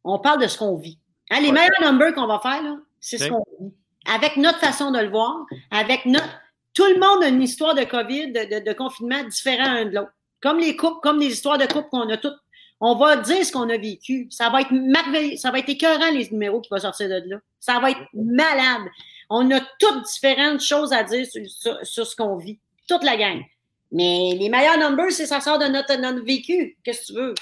on 0.04 0.20
parle 0.20 0.42
de 0.42 0.48
ce 0.48 0.58
qu'on 0.58 0.78
vit. 0.78 0.98
Hein, 1.30 1.42
les 1.42 1.52
meilleurs 1.52 1.82
numbers 1.82 2.14
qu'on 2.14 2.28
va 2.28 2.40
faire, 2.40 2.64
là, 2.64 2.78
c'est 3.00 3.18
ce 3.18 3.30
qu'on 3.30 3.44
vit. 3.60 3.74
Avec 4.12 4.38
notre 4.38 4.60
façon 4.60 4.92
de 4.92 5.00
le 5.00 5.10
voir, 5.10 5.46
avec 5.72 6.06
notre. 6.06 6.28
Tout 6.74 6.86
le 6.86 7.00
monde 7.00 7.24
a 7.24 7.28
une 7.28 7.42
histoire 7.42 7.76
de 7.76 7.84
COVID, 7.84 8.32
de, 8.32 8.64
de, 8.64 8.74
confinement 8.74 9.24
différent 9.24 9.66
un 9.66 9.86
de 9.86 9.96
l'autre. 9.96 10.12
Comme 10.42 10.60
les 10.60 10.76
couples, 10.76 11.00
comme 11.02 11.20
les 11.20 11.28
histoires 11.28 11.58
de 11.58 11.66
couples 11.66 11.90
qu'on 11.90 12.10
a 12.10 12.18
toutes. 12.18 12.38
On 12.80 12.96
va 12.96 13.18
dire 13.18 13.46
ce 13.46 13.52
qu'on 13.52 13.70
a 13.70 13.78
vécu. 13.78 14.28
Ça 14.30 14.50
va 14.50 14.62
être 14.62 14.72
merveilleux. 14.72 15.36
Ça 15.36 15.52
va 15.52 15.60
être 15.60 15.68
écœurant, 15.68 16.12
les 16.12 16.30
numéros 16.32 16.62
qui 16.62 16.70
vont 16.70 16.80
sortir 16.80 17.10
de 17.10 17.22
là. 17.28 17.38
Ça 17.60 17.80
va 17.80 17.92
être 17.92 18.00
malade. 18.14 18.84
On 19.30 19.52
a 19.52 19.60
toutes 19.80 20.04
différentes 20.04 20.62
choses 20.62 20.94
à 20.94 21.04
dire 21.04 21.26
sur, 21.26 21.78
sur 21.84 22.08
ce 22.08 22.16
qu'on 22.16 22.38
vit. 22.38 22.58
Toute 22.88 23.04
la 23.04 23.18
gang. 23.18 23.44
Mais 23.92 24.36
les 24.38 24.50
meilleurs 24.50 24.78
numbers, 24.78 25.12
c'est 25.12 25.26
ça 25.26 25.42
sort 25.42 25.58
de 25.58 25.66
notre, 25.66 25.96
notre 26.00 26.24
vécu. 26.24 26.78
Qu'est-ce 26.84 27.02
que 27.02 27.08
tu 27.08 27.14
veux? 27.14 27.34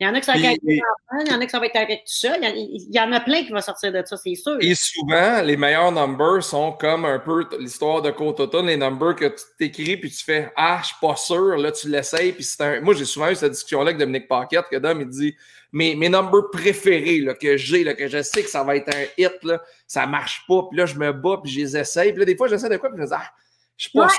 Il 0.00 0.06
y 0.06 0.08
en 0.08 0.14
a 0.14 0.18
qui 0.18 0.26
ça 0.26 0.32
va 0.32 0.38
être 0.38 0.46
avec 0.46 0.60
il 0.64 1.30
y 1.30 1.32
en 1.32 1.40
a 1.40 1.44
qui 1.44 1.50
ça 1.50 1.60
va 1.60 1.66
être 1.66 1.76
avec 1.76 2.00
tout 2.00 2.12
ça. 2.12 2.36
Il 2.36 2.88
y, 2.90 2.98
en 2.98 3.12
a 3.12 3.20
plein 3.20 3.44
qui 3.44 3.52
vont 3.52 3.60
sortir 3.60 3.92
de 3.92 4.02
ça, 4.04 4.16
c'est 4.16 4.34
sûr. 4.34 4.56
Et 4.60 4.74
souvent, 4.74 5.40
les 5.42 5.56
meilleurs 5.56 5.92
numbers 5.92 6.42
sont 6.42 6.72
comme 6.72 7.04
un 7.04 7.20
peu 7.20 7.46
l'histoire 7.60 8.02
de 8.02 8.10
côte 8.10 8.40
automne, 8.40 8.66
les 8.66 8.76
numbers 8.76 9.14
que 9.14 9.26
tu 9.26 9.44
t'écris 9.56 9.96
puis 9.96 10.10
tu 10.10 10.24
fais 10.24 10.52
Ah, 10.56 10.80
je 10.82 10.88
suis 10.88 10.96
pas 11.00 11.14
sûr, 11.14 11.56
là, 11.56 11.70
tu 11.70 11.88
l'essayes. 11.88 12.32
Puis 12.32 12.42
c'est 12.42 12.60
un... 12.62 12.80
Moi, 12.80 12.94
j'ai 12.94 13.04
souvent 13.04 13.30
eu 13.30 13.36
cette 13.36 13.52
discussion-là 13.52 13.90
avec 13.90 13.98
Dominique 13.98 14.26
Paquette, 14.26 14.64
que 14.68 14.76
Dom, 14.78 15.02
il 15.02 15.08
dit 15.08 15.36
mes, 15.70 15.94
mes 15.94 16.08
numbers 16.08 16.50
préférés 16.50 17.20
là, 17.20 17.34
que 17.34 17.56
j'ai, 17.56 17.84
que 17.94 18.08
je 18.08 18.22
sais 18.22 18.42
que 18.42 18.50
ça 18.50 18.64
va 18.64 18.74
être 18.74 18.88
un 18.88 19.04
hit, 19.16 19.44
là, 19.44 19.62
ça 19.86 20.04
marche 20.08 20.44
pas. 20.48 20.66
Puis 20.68 20.78
là, 20.78 20.86
je 20.86 20.98
me 20.98 21.12
bats, 21.12 21.38
puis 21.40 21.52
je 21.52 21.60
les 21.60 21.76
essaye. 21.76 22.10
Puis 22.10 22.18
là, 22.18 22.24
des 22.24 22.36
fois, 22.36 22.48
j'essaie 22.48 22.68
de 22.68 22.76
quoi, 22.76 22.88
puis 22.88 22.98
je 22.98 23.02
me 23.02 23.06
dis 23.06 23.14
Ah, 23.14 23.30
je 23.76 23.84
suis 23.84 23.96
pas 23.96 24.08
sûr 24.08 24.18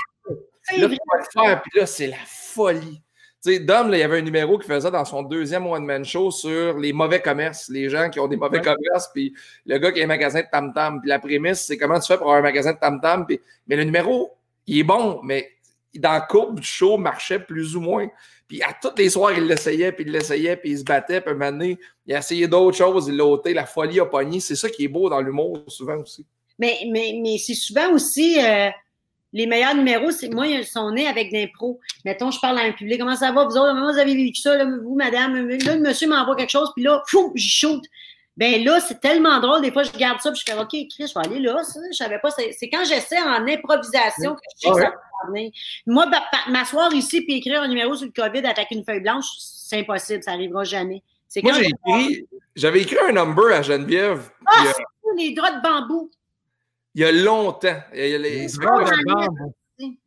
Là, 0.76 0.88
faire, 1.32 1.62
puis 1.62 1.78
là, 1.78 1.86
c'est 1.86 2.06
la 2.06 2.16
folie. 2.26 3.02
Tu 3.44 3.52
sais, 3.52 3.58
Dom, 3.58 3.90
il 3.92 3.98
y 3.98 4.02
avait 4.02 4.18
un 4.18 4.22
numéro 4.22 4.58
qui 4.58 4.66
faisait 4.66 4.90
dans 4.90 5.04
son 5.04 5.22
deuxième 5.22 5.66
one-man 5.66 6.02
show 6.04 6.30
sur 6.30 6.78
les 6.78 6.94
mauvais 6.94 7.20
commerces, 7.20 7.68
les 7.68 7.90
gens 7.90 8.08
qui 8.08 8.18
ont 8.18 8.26
des 8.26 8.38
mauvais 8.38 8.62
commerces, 8.62 9.10
puis 9.12 9.34
le 9.66 9.76
gars 9.76 9.92
qui 9.92 10.00
a 10.00 10.04
un 10.04 10.06
magasin 10.06 10.40
de 10.40 10.46
tam-tam. 10.50 11.00
Puis 11.00 11.10
la 11.10 11.18
prémisse, 11.18 11.66
c'est 11.66 11.76
comment 11.76 12.00
tu 12.00 12.06
fais 12.06 12.16
pour 12.16 12.28
avoir 12.28 12.38
un 12.38 12.42
magasin 12.42 12.72
de 12.72 12.78
tam-tam. 12.78 13.26
Puis... 13.26 13.38
Mais 13.66 13.76
le 13.76 13.84
numéro, 13.84 14.32
il 14.66 14.78
est 14.78 14.84
bon, 14.84 15.20
mais 15.22 15.50
dans 15.94 16.12
la 16.12 16.22
courbe 16.22 16.60
du 16.60 16.66
show, 16.66 16.96
marchait 16.96 17.38
plus 17.38 17.76
ou 17.76 17.80
moins. 17.80 18.08
Puis 18.48 18.62
à 18.62 18.72
toutes 18.80 18.98
les 18.98 19.10
soirs, 19.10 19.32
il 19.36 19.46
l'essayait, 19.46 19.92
puis 19.92 20.04
il 20.06 20.12
l'essayait, 20.12 20.56
puis 20.56 20.70
il 20.70 20.78
se 20.78 20.84
battait. 20.84 21.20
Puis 21.20 21.30
un 21.30 21.34
moment 21.34 21.52
donné, 21.52 21.78
il 22.06 22.14
a 22.14 22.18
essayé 22.20 22.48
d'autres 22.48 22.78
choses, 22.78 23.08
il 23.08 23.16
l'a 23.16 23.26
ôté, 23.26 23.52
la 23.52 23.66
folie 23.66 24.00
a 24.00 24.06
pogné. 24.06 24.40
C'est 24.40 24.56
ça 24.56 24.70
qui 24.70 24.84
est 24.84 24.88
beau 24.88 25.10
dans 25.10 25.20
l'humour, 25.20 25.64
souvent 25.68 25.96
aussi. 25.96 26.26
Mais, 26.58 26.78
mais, 26.90 27.18
mais 27.22 27.36
c'est 27.38 27.54
souvent 27.54 27.92
aussi. 27.92 28.38
Euh, 28.42 28.70
les 29.34 29.46
meilleurs 29.46 29.74
numéros, 29.74 30.12
c'est 30.12 30.32
moi, 30.32 30.46
ils 30.46 30.64
sont 30.64 30.92
nés 30.92 31.08
avec 31.08 31.32
d'impro. 31.32 31.80
Mettons, 32.04 32.30
je 32.30 32.40
parle 32.40 32.58
à 32.58 32.62
un 32.62 32.72
public, 32.72 33.00
comment 33.00 33.16
ça 33.16 33.32
va, 33.32 33.44
vous 33.44 33.56
autres, 33.56 33.74
comment 33.74 33.92
vous 33.92 33.98
avez 33.98 34.14
vécu 34.14 34.40
ça, 34.40 34.56
là, 34.56 34.64
vous, 34.64 34.94
madame, 34.94 35.48
là, 35.48 35.74
le 35.74 35.80
monsieur 35.80 36.08
m'envoie 36.08 36.36
quelque 36.36 36.50
chose, 36.50 36.70
puis 36.74 36.84
là, 36.84 37.02
fou, 37.06 37.32
j'y 37.34 37.50
shoot. 37.50 37.82
Ben 38.36 38.64
là, 38.64 38.80
c'est 38.80 39.00
tellement 39.00 39.38
drôle. 39.40 39.60
Des 39.60 39.70
fois, 39.70 39.82
je 39.84 39.92
garde 39.92 40.20
ça, 40.20 40.32
puis 40.32 40.40
je 40.44 40.52
fais 40.52 40.58
OK, 40.58 40.70
Chris, 40.70 40.88
je 40.98 41.18
vais 41.18 41.26
aller 41.26 41.38
là. 41.38 41.62
Ça, 41.62 41.78
je 41.90 41.96
savais 41.96 42.18
pas. 42.18 42.30
C'est 42.30 42.68
quand 42.68 42.84
j'essaie 42.84 43.20
en 43.20 43.46
improvisation 43.46 44.34
que 44.34 44.40
je 44.56 44.68
sais 44.68 44.70
que 44.70 44.80
ça 44.80 44.90
va 44.90 45.28
venir. 45.28 45.52
Moi, 45.86 46.06
m'asseoir 46.48 46.92
ici 46.94 47.20
puis 47.20 47.36
écrire 47.36 47.62
un 47.62 47.68
numéro 47.68 47.94
sur 47.94 48.06
le 48.06 48.12
COVID 48.12 48.44
avec 48.44 48.72
une 48.72 48.84
feuille 48.84 49.00
blanche, 49.00 49.26
c'est 49.38 49.78
impossible. 49.78 50.24
Ça 50.24 50.32
n'arrivera 50.32 50.64
jamais. 50.64 51.02
Moi, 51.42 51.52
j'ai 51.52 51.66
écrit, 51.66 52.26
j'avais 52.56 52.82
écrit 52.82 52.96
un 53.08 53.12
number 53.12 53.54
à 53.54 53.62
Geneviève. 53.62 54.30
Ah, 54.46 54.64
c'est 54.74 54.82
les 55.16 55.32
draps 55.32 55.56
de 55.56 55.62
bambou. 55.62 56.10
Il 56.94 57.00
y 57.00 57.04
a 57.04 57.12
longtemps. 57.12 57.80
Il 57.92 58.08
y 58.08 58.14
a 58.14 58.18
les, 58.18 58.46
draps 58.46 58.90
de 58.90 59.12
bambou. 59.12 59.54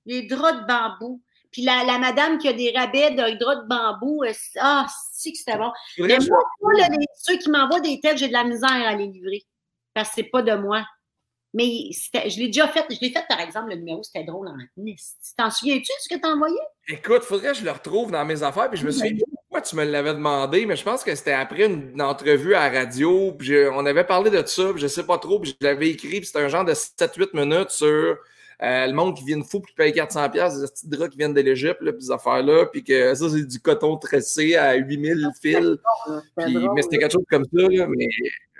Les 0.05 0.23
draps 0.23 0.61
de 0.61 0.67
bambou. 0.67 1.21
Puis 1.51 1.63
la, 1.63 1.83
la, 1.83 1.97
madame 1.97 2.37
qui 2.37 2.47
a 2.47 2.53
des 2.53 2.71
rabais 2.75 3.11
de 3.11 3.37
draps 3.37 3.63
de 3.63 3.67
bambou, 3.67 4.23
euh, 4.23 4.31
ah, 4.59 4.85
si 5.13 5.31
que 5.31 5.37
c'était 5.37 5.57
bon. 5.57 5.71
Mais 5.97 6.17
moi, 6.19 6.73
ceux 7.15 7.37
qui 7.37 7.49
m'envoient 7.49 7.79
des 7.79 7.99
têtes, 7.99 8.17
j'ai 8.17 8.27
de 8.27 8.33
la 8.33 8.43
misère 8.43 8.69
à 8.69 8.95
les 8.95 9.07
livrer. 9.07 9.43
Parce 9.93 10.09
que 10.09 10.15
c'est 10.15 10.29
pas 10.29 10.41
de 10.41 10.53
moi. 10.55 10.85
Mais 11.53 11.89
je 11.91 12.39
l'ai 12.39 12.47
déjà 12.47 12.67
fait. 12.67 12.85
Je 12.89 12.99
l'ai 13.01 13.11
fait, 13.11 13.25
par 13.27 13.39
exemple, 13.39 13.69
le 13.69 13.75
numéro, 13.77 14.03
c'était 14.03 14.25
drôle 14.25 14.47
en 14.47 14.55
T'en 15.37 15.49
souviens-tu 15.49 15.81
de 15.81 16.01
ce 16.01 16.09
que 16.13 16.19
t'as 16.21 16.33
envoyé? 16.33 16.57
Écoute, 16.87 17.23
faudrait 17.23 17.53
que 17.53 17.57
je 17.59 17.63
le 17.65 17.71
retrouve 17.71 18.11
dans 18.11 18.23
mes 18.25 18.43
affaires. 18.43 18.69
Puis 18.69 18.79
je 18.79 18.85
me 18.85 18.91
souviens 18.91 19.13
pourquoi 19.57 19.69
tu 19.69 19.75
me 19.75 19.91
l'avais 19.91 20.13
demandé, 20.13 20.67
mais 20.67 20.75
je 20.75 20.83
pense 20.83 21.03
que 21.03 21.15
c'était 21.15 21.31
après 21.31 21.65
une, 21.65 21.99
entrevue 21.99 22.53
à 22.53 22.69
la 22.69 22.81
radio. 22.81 23.31
Puis 23.31 23.55
on 23.73 23.85
avait 23.87 24.03
parlé 24.03 24.29
de 24.29 24.45
ça, 24.45 24.71
puis 24.71 24.81
je 24.81 24.87
sais 24.87 25.03
pas 25.03 25.17
trop. 25.17 25.39
Puis 25.39 25.57
je 25.59 25.65
l'avais 25.65 25.89
écrit, 25.89 26.19
puis 26.19 26.25
c'était 26.25 26.41
un 26.41 26.47
genre 26.47 26.63
de 26.63 26.73
7-8 26.73 27.29
minutes 27.33 27.71
sur 27.71 27.87
euh, 27.87 28.17
le 28.61 28.93
monde 28.93 29.17
qui 29.17 29.23
vient 29.23 29.39
de 29.39 29.43
fou, 29.43 29.59
puis 29.59 29.71
qui 29.71 29.75
paye 29.75 29.93
400$, 29.93 30.61
des 30.61 30.67
petits 30.67 30.87
draps 30.87 31.09
qui 31.11 31.17
viennent 31.17 31.33
de 31.33 31.41
l'Égypte, 31.41 31.79
puis 31.79 31.91
ces 31.99 32.11
affaires-là, 32.11 32.67
puis 32.67 32.83
que 32.83 33.15
ça, 33.15 33.29
c'est 33.29 33.47
du 33.47 33.59
coton 33.59 33.97
tressé 33.97 34.55
à 34.55 34.75
8000 34.75 35.25
ah, 35.25 35.31
fils. 35.41 35.77
Puis, 36.37 36.57
mais 36.75 36.81
c'était 36.83 36.99
quelque 36.99 37.13
chose 37.13 37.25
comme 37.27 37.45
ça, 37.45 37.67
là, 37.67 37.87
mais 37.87 38.07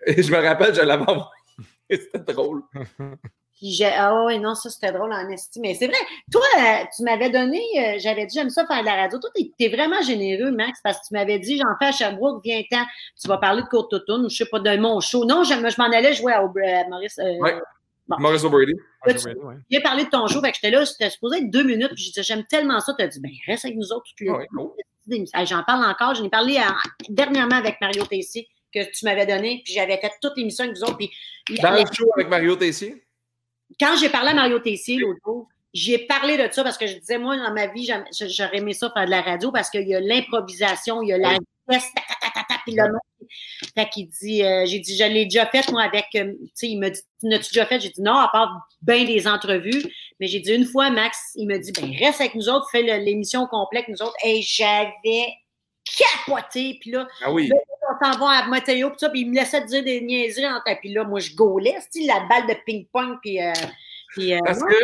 je 0.21 0.31
me 0.31 0.37
rappelle, 0.37 0.73
je 0.73 0.81
l'avais 0.81 1.03
envoyé. 1.03 1.29
c'était 1.91 2.33
drôle. 2.33 2.63
Puis 3.57 3.83
ah 3.83 4.23
oui, 4.25 4.39
non, 4.39 4.53
ça 4.53 4.69
c'était 4.69 4.91
drôle 4.91 5.11
en 5.11 5.27
estime. 5.29 5.63
Mais 5.63 5.73
c'est 5.73 5.87
vrai, 5.87 5.97
toi, 6.31 6.43
euh, 6.59 6.83
tu 6.95 7.03
m'avais 7.03 7.31
donné, 7.31 7.59
euh, 7.77 7.97
j'avais 7.97 8.27
dit, 8.27 8.37
j'aime 8.37 8.51
ça 8.51 8.67
faire 8.67 8.81
de 8.81 8.85
la 8.85 8.95
radio. 8.95 9.17
Toi, 9.17 9.31
tu 9.35 9.51
es, 9.59 9.69
vraiment 9.69 9.99
généreux, 10.03 10.51
Max, 10.51 10.79
parce 10.83 10.99
que 10.99 11.07
tu 11.07 11.13
m'avais 11.15 11.39
dit, 11.39 11.57
j'en 11.57 11.75
fais 11.79 11.87
à 11.87 11.91
Sherbrooke, 11.91 12.43
viens-ten, 12.43 12.85
tu 13.19 13.27
vas 13.27 13.37
parler 13.37 13.63
de 13.63 13.67
courte 13.67 13.91
automne 13.93 14.25
ou 14.25 14.29
je 14.29 14.37
sais 14.37 14.45
pas, 14.45 14.59
de 14.59 14.77
mon 14.77 14.99
show. 14.99 15.25
Non, 15.25 15.43
je, 15.43 15.53
je 15.53 15.81
m'en 15.81 15.91
allais 15.91 16.13
jouer 16.13 16.33
à, 16.33 16.41
Maurice. 16.87 17.19
Maurice 18.07 18.43
O'Brady. 18.43 18.73
J'ai 19.71 19.81
parlé 19.81 20.05
de 20.05 20.09
ton 20.09 20.27
show, 20.27 20.39
fait 20.39 20.51
que 20.51 20.57
j'étais 20.61 20.75
là, 20.75 20.85
c'était 20.85 21.09
supposé 21.09 21.39
être 21.39 21.49
deux 21.49 21.63
minutes, 21.63 21.93
puis 21.95 22.03
j'ai 22.03 22.11
dit, 22.11 22.23
j'aime 22.23 22.45
tellement 22.45 22.79
ça. 22.79 22.93
Tu 22.93 23.03
as 23.03 23.07
dit, 23.07 23.19
ben, 23.19 23.31
reste 23.47 23.65
avec 23.65 23.75
nous 23.75 23.91
autres 23.91 24.05
toutes 24.07 24.19
les 24.21 24.29
ouais, 24.29 25.45
J'en 25.45 25.63
parle 25.63 25.83
encore. 25.83 26.13
J'en 26.13 26.25
ai 26.25 26.29
parlé 26.29 26.59
dernièrement 27.09 27.55
avec 27.55 27.77
Mario 27.81 28.05
Tessier, 28.05 28.47
que 28.71 28.79
tu 28.91 29.03
m'avais 29.05 29.25
donné, 29.25 29.61
puis 29.65 29.73
j'avais 29.73 29.97
fait 29.97 30.11
toute 30.21 30.37
l'émission 30.37 30.65
avec 30.65 30.77
vous 30.77 30.83
autres. 30.83 30.97
Puis, 30.97 31.09
Dans 31.59 31.71
le 31.71 31.83
show 31.91 32.11
avec 32.15 32.29
Mario 32.29 32.55
Tessier? 32.55 33.06
Quand 33.79 33.95
j'ai 33.97 34.09
parlé 34.09 34.31
à 34.31 34.33
Mario 34.33 34.59
Tessier 34.59 34.97
l'autre 34.97 35.19
jour, 35.25 35.47
j'ai 35.73 35.99
parlé 35.99 36.37
de 36.37 36.51
ça 36.51 36.63
parce 36.63 36.77
que 36.77 36.87
je 36.87 36.97
disais, 36.97 37.17
moi, 37.17 37.37
dans 37.37 37.53
ma 37.53 37.67
vie, 37.67 37.89
j'aurais 38.11 38.57
aimé 38.57 38.73
ça 38.73 38.89
faire 38.91 39.05
de 39.05 39.11
la 39.11 39.21
radio 39.21 39.51
parce 39.51 39.69
qu'il 39.69 39.87
y 39.87 39.95
a 39.95 39.99
l'improvisation, 39.99 41.01
il 41.01 41.09
y 41.09 41.13
a 41.13 41.17
la 41.17 41.37
vitesse, 41.69 41.91
puis 42.65 42.75
le 42.75 42.83
fait 43.75 43.89
qu'il 43.89 44.07
dit, 44.07 44.43
euh, 44.43 44.65
j'ai 44.65 44.79
dit, 44.79 44.95
je 44.95 45.03
l'ai 45.03 45.25
déjà 45.25 45.45
fait, 45.45 45.69
moi, 45.71 45.83
avec, 45.83 46.07
euh, 46.15 46.33
tu 46.33 46.49
sais, 46.53 46.67
il 46.67 46.79
m'a 46.79 46.89
dit, 46.89 47.01
n'as-tu 47.23 47.53
déjà 47.53 47.65
fait? 47.65 47.79
J'ai 47.79 47.89
dit, 47.89 48.01
non, 48.01 48.15
à 48.15 48.29
part 48.31 48.67
bien 48.81 49.03
des 49.05 49.27
entrevues. 49.27 49.83
Mais 50.19 50.27
j'ai 50.27 50.39
dit, 50.39 50.53
une 50.53 50.65
fois, 50.65 50.89
Max, 50.89 51.17
il 51.35 51.47
me 51.47 51.57
dit, 51.57 51.71
ben, 51.71 51.91
reste 51.99 52.21
avec 52.21 52.35
nous 52.35 52.49
autres, 52.49 52.67
fais 52.71 52.81
l'émission 52.99 53.45
complète, 53.47 53.87
nous 53.87 54.01
autres. 54.01 54.15
Et 54.23 54.41
j'avais 54.41 55.33
capoté. 55.97 56.77
Puis 56.81 56.91
là, 56.91 57.07
ah 57.23 57.31
oui. 57.31 57.49
On 57.89 58.05
s'en 58.05 58.19
va 58.19 58.29
à 58.31 58.47
Matteo, 58.47 58.89
puis 58.89 58.99
ça, 58.99 59.09
puis 59.09 59.21
il 59.21 59.29
me 59.31 59.35
laissait 59.35 59.63
dire 59.65 59.83
des 59.83 60.01
niaiseries. 60.01 60.45
Puis 60.79 60.93
là, 60.93 61.03
moi, 61.03 61.19
je 61.19 61.35
gaulais, 61.35 61.77
la 62.05 62.19
balle 62.27 62.47
de 62.47 62.55
ping-pong, 62.65 63.17
puis... 63.21 63.41
Euh, 63.41 63.53
Parce 64.45 64.63
que 64.63 64.75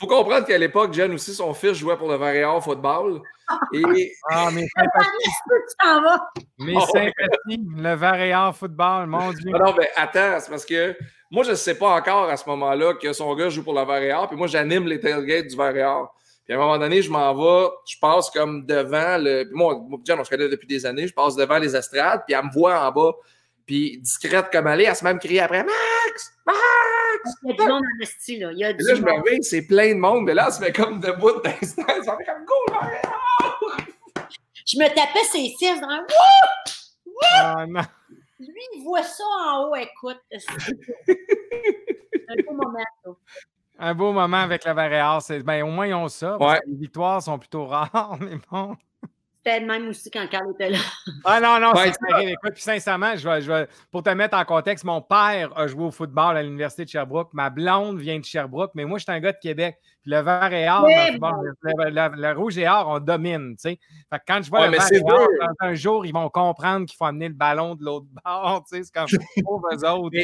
faut 0.00 0.06
comprendre 0.06 0.46
qu'à 0.46 0.56
l'époque, 0.56 0.94
Jen 0.94 1.12
aussi, 1.12 1.34
son 1.34 1.52
fils 1.52 1.74
jouait 1.74 1.96
pour 1.98 2.08
le 2.08 2.16
Varéor 2.16 2.64
football. 2.64 3.20
Et... 3.74 4.12
Ah, 4.30 4.48
mais 4.50 4.66
sympathies. 4.74 6.30
Mes 6.58 6.74
oh, 6.74 6.80
sympathies, 6.86 7.60
le 7.76 7.94
Varéor 7.94 8.56
football, 8.56 9.06
mon 9.08 9.30
Dieu. 9.32 9.50
Non, 9.50 9.58
non, 9.58 9.74
mais 9.78 9.90
attends, 9.96 10.40
c'est 10.40 10.48
parce 10.48 10.64
que 10.64 10.96
moi, 11.30 11.44
je 11.44 11.50
ne 11.50 11.54
sais 11.54 11.74
pas 11.74 11.90
encore 11.90 12.30
à 12.30 12.38
ce 12.38 12.48
moment-là 12.48 12.94
que 12.94 13.12
son 13.12 13.34
gars 13.34 13.50
joue 13.50 13.62
pour 13.62 13.74
le 13.74 13.84
Varéor, 13.84 14.26
puis 14.26 14.38
moi, 14.38 14.46
j'anime 14.46 14.86
les 14.86 15.00
tailgates 15.00 15.48
du 15.48 15.56
Varéor. 15.56 16.14
Puis 16.50 16.56
à 16.56 16.60
un 16.60 16.64
moment 16.64 16.78
donné, 16.78 17.00
je 17.00 17.08
m'en 17.08 17.32
vais, 17.32 17.68
je 17.86 17.96
passe 18.00 18.28
comme 18.28 18.66
devant 18.66 19.18
le. 19.18 19.48
Moi, 19.52 19.86
Jen, 20.04 20.18
on 20.18 20.24
se 20.24 20.30
connaît 20.30 20.48
depuis 20.48 20.66
des 20.66 20.84
années, 20.84 21.06
je 21.06 21.14
passe 21.14 21.36
devant 21.36 21.58
les 21.58 21.76
estrades, 21.76 22.24
puis 22.26 22.34
elle 22.34 22.44
me 22.44 22.52
voit 22.52 22.84
en 22.84 22.90
bas. 22.90 23.12
Puis 23.64 23.98
discrète 23.98 24.46
comme 24.50 24.66
elle 24.66 24.80
est, 24.80 24.86
elle 24.86 24.96
se 24.96 25.04
même 25.04 25.20
crier 25.20 25.42
après 25.42 25.62
Max! 25.62 26.32
Max! 26.44 26.58
Il 27.44 27.50
y 27.50 27.52
a 27.52 27.54
du 27.54 27.62
monde 27.70 27.84
en 27.84 28.02
esti, 28.02 28.40
là. 28.40 28.50
Il 28.50 28.58
y 28.58 28.64
a 28.64 28.72
du 28.72 28.82
là, 28.82 28.96
je 28.96 29.00
me 29.00 29.12
réveille, 29.12 29.44
c'est 29.44 29.62
plein 29.62 29.94
de 29.94 30.00
monde, 30.00 30.24
mais 30.24 30.34
là, 30.34 30.46
elle 30.48 30.52
se 30.52 30.60
met 30.60 30.72
comme 30.72 30.98
debout 30.98 31.40
d'instant. 31.40 31.84
Ça 31.86 32.16
fait 32.16 32.24
comme 32.24 32.44
go, 32.44 32.56
Je 34.66 34.76
me 34.76 34.88
tapais 34.88 35.22
ses 35.30 35.54
fesses 35.56 35.80
dans 35.80 35.88
un 35.88 36.04
Ah 37.36 37.64
non! 37.68 37.82
Lui, 38.40 38.62
il 38.74 38.82
voit 38.82 39.04
ça 39.04 39.22
en 39.22 39.68
haut, 39.68 39.76
écoute. 39.76 40.18
un 40.32 40.38
beau 42.44 42.54
moment, 42.54 42.84
ça. 43.04 43.10
Un 43.82 43.94
beau 43.94 44.12
moment 44.12 44.36
avec 44.36 44.64
la 44.64 44.74
Varéas. 44.74 45.32
Ben, 45.44 45.62
au 45.62 45.70
moins, 45.70 45.86
ils 45.86 45.94
ont 45.94 46.08
ça. 46.08 46.36
Ouais. 46.38 46.60
Les 46.66 46.76
victoires 46.76 47.22
sont 47.22 47.38
plutôt 47.38 47.66
rares, 47.66 48.16
mais 48.20 48.38
bon. 48.50 48.76
C'était 49.42 49.60
même 49.60 49.88
aussi 49.88 50.10
quand 50.10 50.26
Carl 50.28 50.50
était 50.52 50.68
là. 50.68 50.78
Ah 51.24 51.40
non, 51.40 51.58
non, 51.58 51.72
c'est 51.74 51.92
terrible. 52.06 52.32
Écoute, 52.32 52.52
puis 52.54 52.62
sincèrement, 52.62 53.16
je 53.16 53.26
vais, 53.26 53.40
je 53.40 53.50
vais, 53.50 53.68
pour 53.90 54.02
te 54.02 54.10
mettre 54.10 54.36
en 54.36 54.44
contexte, 54.44 54.84
mon 54.84 55.00
père 55.00 55.50
a 55.56 55.66
joué 55.66 55.84
au 55.84 55.90
football 55.90 56.36
à 56.36 56.42
l'Université 56.42 56.84
de 56.84 56.90
Sherbrooke. 56.90 57.30
Ma 57.32 57.48
blonde 57.48 57.98
vient 57.98 58.18
de 58.18 58.24
Sherbrooke, 58.24 58.72
mais 58.74 58.84
moi, 58.84 58.98
je 58.98 59.04
suis 59.04 59.12
un 59.12 59.20
gars 59.20 59.32
de 59.32 59.38
Québec. 59.38 59.76
Puis 60.02 60.10
le 60.10 60.20
vert 60.20 60.52
et 60.52 60.68
or, 60.68 60.86
le, 60.86 62.32
rouge 62.34 62.58
et 62.58 62.68
or, 62.68 62.88
on 62.88 63.00
domine. 63.00 63.56
Tu 63.56 63.70
sais. 63.70 63.78
Fait 64.10 64.18
que 64.18 64.24
quand 64.26 64.42
je 64.42 64.50
vois 64.50 64.66
le 64.66 64.76
vert 64.76 64.92
et 64.92 65.02
or, 65.02 65.28
un 65.60 65.74
jour, 65.74 66.04
ils 66.04 66.12
vont 66.12 66.28
comprendre 66.28 66.86
qu'il 66.86 66.96
faut 66.96 67.06
amener 67.06 67.28
le 67.28 67.34
ballon 67.34 67.74
de 67.74 67.84
l'autre 67.84 68.06
bord. 68.24 68.64
Tu 68.70 68.76
sais. 68.76 68.84
C'est 68.84 68.92
comme 68.92 69.06
pour 69.44 69.66
eux 69.72 69.88
autres. 69.88 70.16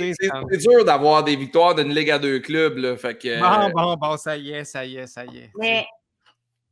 C'est 0.51 0.59
dur 0.59 0.85
d'avoir 0.85 1.25
des 1.25 1.37
victoires 1.37 1.75
d'une 1.75 1.95
Ligue 1.95 2.11
à 2.11 2.19
deux 2.19 2.41
clubs. 2.41 2.77
Là. 2.77 2.97
Fait 2.97 3.17
que, 3.17 3.41
bon, 3.41 3.71
bon, 3.75 3.97
bon, 3.97 4.17
ça 4.19 4.37
y 4.37 4.51
est, 4.53 4.65
ça 4.65 4.85
y 4.85 4.97
est, 4.97 5.07
ça 5.07 5.25
y 5.25 5.39
est. 5.39 5.51
Mais 5.59 5.87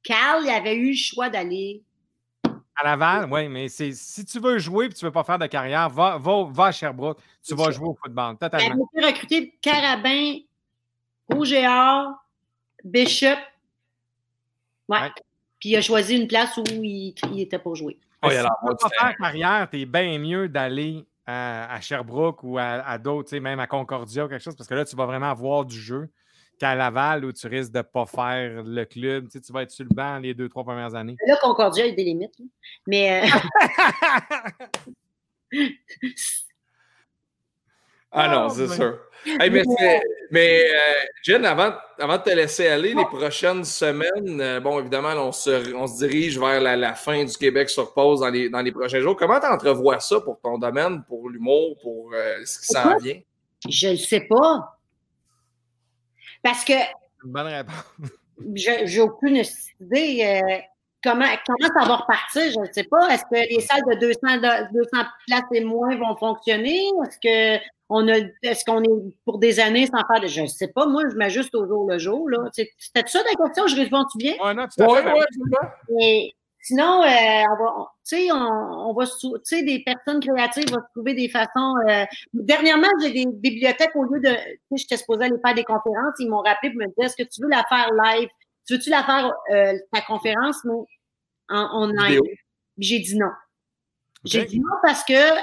Carl, 0.03 0.42
il 0.45 0.51
avait 0.51 0.76
eu 0.76 0.90
le 0.90 0.97
choix 0.97 1.30
d'aller 1.30 1.82
à 2.77 2.85
Laval, 2.85 3.29
oui, 3.31 3.49
mais 3.49 3.68
si 3.68 4.25
tu 4.25 4.41
veux 4.41 4.59
jouer 4.59 4.87
et 4.87 4.89
tu 4.89 5.05
ne 5.05 5.09
veux 5.09 5.12
pas 5.12 5.25
faire 5.25 5.39
de 5.39 5.47
carrière, 5.47 5.89
va, 5.89 6.18
va, 6.18 6.66
à 6.66 6.72
Sherbrooke. 6.72 7.18
Tu 7.43 7.55
vas 7.55 7.70
jouer 7.70 7.89
au 7.89 7.95
football. 7.95 8.37
Totalement. 8.37 8.89
Il 8.95 9.05
a 9.05 9.09
recruté 9.09 9.57
Carabin, 9.61 10.39
Rouge 11.29 11.55
Bishop. 12.85 13.39
Ouais. 14.89 15.11
Puis 15.61 15.70
il 15.70 15.77
a 15.77 15.81
choisi 15.81 16.16
une 16.16 16.27
place 16.27 16.57
où 16.57 16.64
il, 16.83 17.14
était 17.39 17.59
pour 17.59 17.77
jouer. 17.77 17.99
si 18.22 18.31
tu 18.31 18.37
ne 18.37 18.43
veux 18.43 18.77
pas 18.77 18.89
faire 18.89 19.16
carrière, 19.16 19.68
tu 19.70 19.81
es 19.81 19.87
bien 19.87 20.18
mieux 20.18 20.49
d'aller 20.49 21.07
à, 21.27 21.81
Sherbrooke 21.81 22.43
ou 22.43 22.59
à, 22.59 22.83
à 22.87 22.99
d'autres, 22.99 23.37
même 23.39 23.61
à 23.61 23.66
Concordia 23.66 24.27
ou 24.27 24.29
quelque 24.29 24.43
chose, 24.43 24.57
parce 24.57 24.68
que 24.68 24.75
là, 24.75 24.85
tu 24.85 24.97
vas 24.97 25.07
vraiment 25.07 25.31
avoir 25.31 25.64
du 25.64 25.79
jeu 25.79 26.11
qu'à 26.59 26.75
Laval 26.75 27.25
où 27.25 27.33
tu 27.33 27.47
risques 27.47 27.73
de 27.73 27.79
ne 27.79 27.83
pas 27.83 28.07
faire 28.07 28.63
le 28.63 28.85
club. 28.85 29.27
Tu, 29.27 29.33
sais, 29.33 29.41
tu 29.41 29.53
vas 29.53 29.63
être 29.63 29.71
sur 29.71 29.85
le 29.85 29.95
banc 29.95 30.19
les 30.19 30.35
deux, 30.35 30.49
trois 30.49 30.65
premières 30.65 30.95
années. 30.95 31.17
Là, 31.27 31.37
Concordia, 31.41 31.87
il 31.87 31.91
y 31.91 31.93
a 31.93 31.97
des 31.97 32.05
limites. 32.05 32.35
Mais. 32.87 33.23
Euh, 33.23 33.27
ah 38.13 38.29
non, 38.29 38.49
c'est 38.49 38.63
oh, 38.63 38.73
sûr. 38.73 38.99
mais 39.39 39.63
mais 40.31 40.65
euh, 40.65 41.01
Jen, 41.23 41.45
avant, 41.45 41.75
avant, 41.99 42.17
de 42.17 42.23
te 42.23 42.31
laisser 42.31 42.67
aller, 42.67 42.95
les 42.95 43.05
prochaines 43.05 43.65
semaines, 43.65 44.41
euh, 44.41 44.59
bon, 44.59 44.81
évidemment, 44.81 45.13
on 45.15 45.33
se, 45.33 45.75
on 45.75 45.87
se 45.87 45.99
dirige 45.99 46.39
vers 46.39 46.61
la, 46.61 46.95
fin 46.95 47.25
du 47.25 47.37
Québec 47.37 47.71
sur 47.71 47.93
pause 47.95 48.21
dans 48.21 48.31
les, 48.31 48.49
dans 48.49 48.63
les 48.63 48.73
prochains 48.73 49.01
jours. 49.01 49.17
Comment 49.17 49.39
tu 49.39 49.47
entrevois 49.47 50.01
ça 50.01 50.21
pour 50.21 50.41
ton 50.41 50.59
domaine, 50.59 51.05
pour 51.07 51.29
l'humour, 51.29 51.77
pour 51.83 52.13
ce 52.45 52.59
qui 52.59 52.67
s'en 52.67 52.97
vient? 52.97 53.21
Je 53.69 53.89
ne 53.89 53.97
sais 53.97 54.21
pas. 54.21 54.74
Parce 56.45 56.64
que. 56.64 56.74
bonne 57.24 57.47
réponse. 57.47 57.74
J'ai 58.84 59.01
aucune 59.01 59.42
idée. 59.80 60.42
Euh, 60.45 60.59
comment, 61.03 61.24
comment 61.47 61.80
ça 61.80 61.88
va 61.88 61.97
repartir? 61.97 62.53
Je 62.53 62.61
ne 62.61 62.72
sais 62.72 62.84
pas. 62.84 63.09
Est-ce 63.09 63.22
que 63.24 63.55
les 63.55 63.61
salles 63.61 63.82
de 63.90 63.99
200, 63.99 64.68
200 64.72 64.88
places 65.26 65.42
et 65.53 65.64
moins 65.64 65.97
vont 65.97 66.14
fonctionner? 66.16 66.90
Est-ce 67.07 67.18
que 67.18 67.64
On 67.88 68.07
a, 68.09 68.18
est-ce 68.42 68.64
qu'on 68.64 68.82
est 68.82 69.14
pour 69.24 69.38
des 69.38 69.59
années 69.59 69.86
sans 69.86 70.05
faire 70.07 70.20
de. 70.20 70.26
Je 70.26 70.42
ne 70.42 70.47
sais 70.47 70.68
pas, 70.68 70.86
moi, 70.86 71.03
je 71.11 71.16
m'ajuste 71.16 71.55
au 71.55 71.66
jour 71.66 71.88
le 71.90 71.99
jour. 71.99 72.28
Là. 72.28 72.38
C'était 72.53 72.72
ça 73.07 73.22
ta 73.22 73.42
question? 73.42 73.66
Je 73.66 73.76
réponds-tu 73.76 74.18
bien? 74.18 74.34
Oui, 74.45 74.55
non, 74.55 74.66
tout 74.66 74.82
à 74.82 75.03
fait. 75.03 75.12
Ouais, 75.88 76.34
Sinon, 76.67 77.03
euh, 77.03 77.07
on 77.51 77.62
va, 77.62 77.93
tu 78.09 78.17
sais, 78.17 78.33
on, 78.33 78.37
on, 78.37 78.95
va, 78.95 79.05
tu 79.05 79.29
sais, 79.43 79.62
des 79.65 79.81
personnes 79.81 80.19
créatives 80.19 80.71
vont 80.71 80.81
trouver 80.95 81.12
des 81.12 81.29
façons. 81.29 81.75
Euh, 81.91 82.07
dernièrement, 82.33 82.89
j'ai 83.03 83.12
des 83.12 83.27
bibliothèques 83.27 83.95
au 83.95 84.05
lieu 84.05 84.19
de, 84.19 84.31
tu 84.31 84.41
sais, 84.41 84.77
j'étais 84.79 84.97
supposée 84.97 85.25
aller 85.25 85.37
faire 85.45 85.55
des 85.55 85.65
conférences, 85.65 86.15
ils 86.21 86.31
m'ont 86.31 86.41
rappelé 86.41 86.73
pour 86.73 86.81
me 86.81 86.87
dire, 86.87 87.05
est-ce 87.05 87.17
que 87.17 87.29
tu 87.29 87.43
veux 87.43 87.51
la 87.51 87.65
faire 87.69 87.91
live? 87.93 88.31
Tu 88.67 88.75
veux-tu 88.75 88.89
la 88.89 89.05
faire 89.05 89.31
euh, 89.53 89.75
ta 89.93 90.01
conférence, 90.01 90.65
mais 90.65 90.73
en 91.51 91.83
online? 91.83 92.23
J'ai 92.79 92.99
dit 92.99 93.19
non. 93.19 93.31
J'ai 94.25 94.47
dit 94.47 94.59
non 94.59 94.77
parce 94.83 95.05
que 95.05 95.37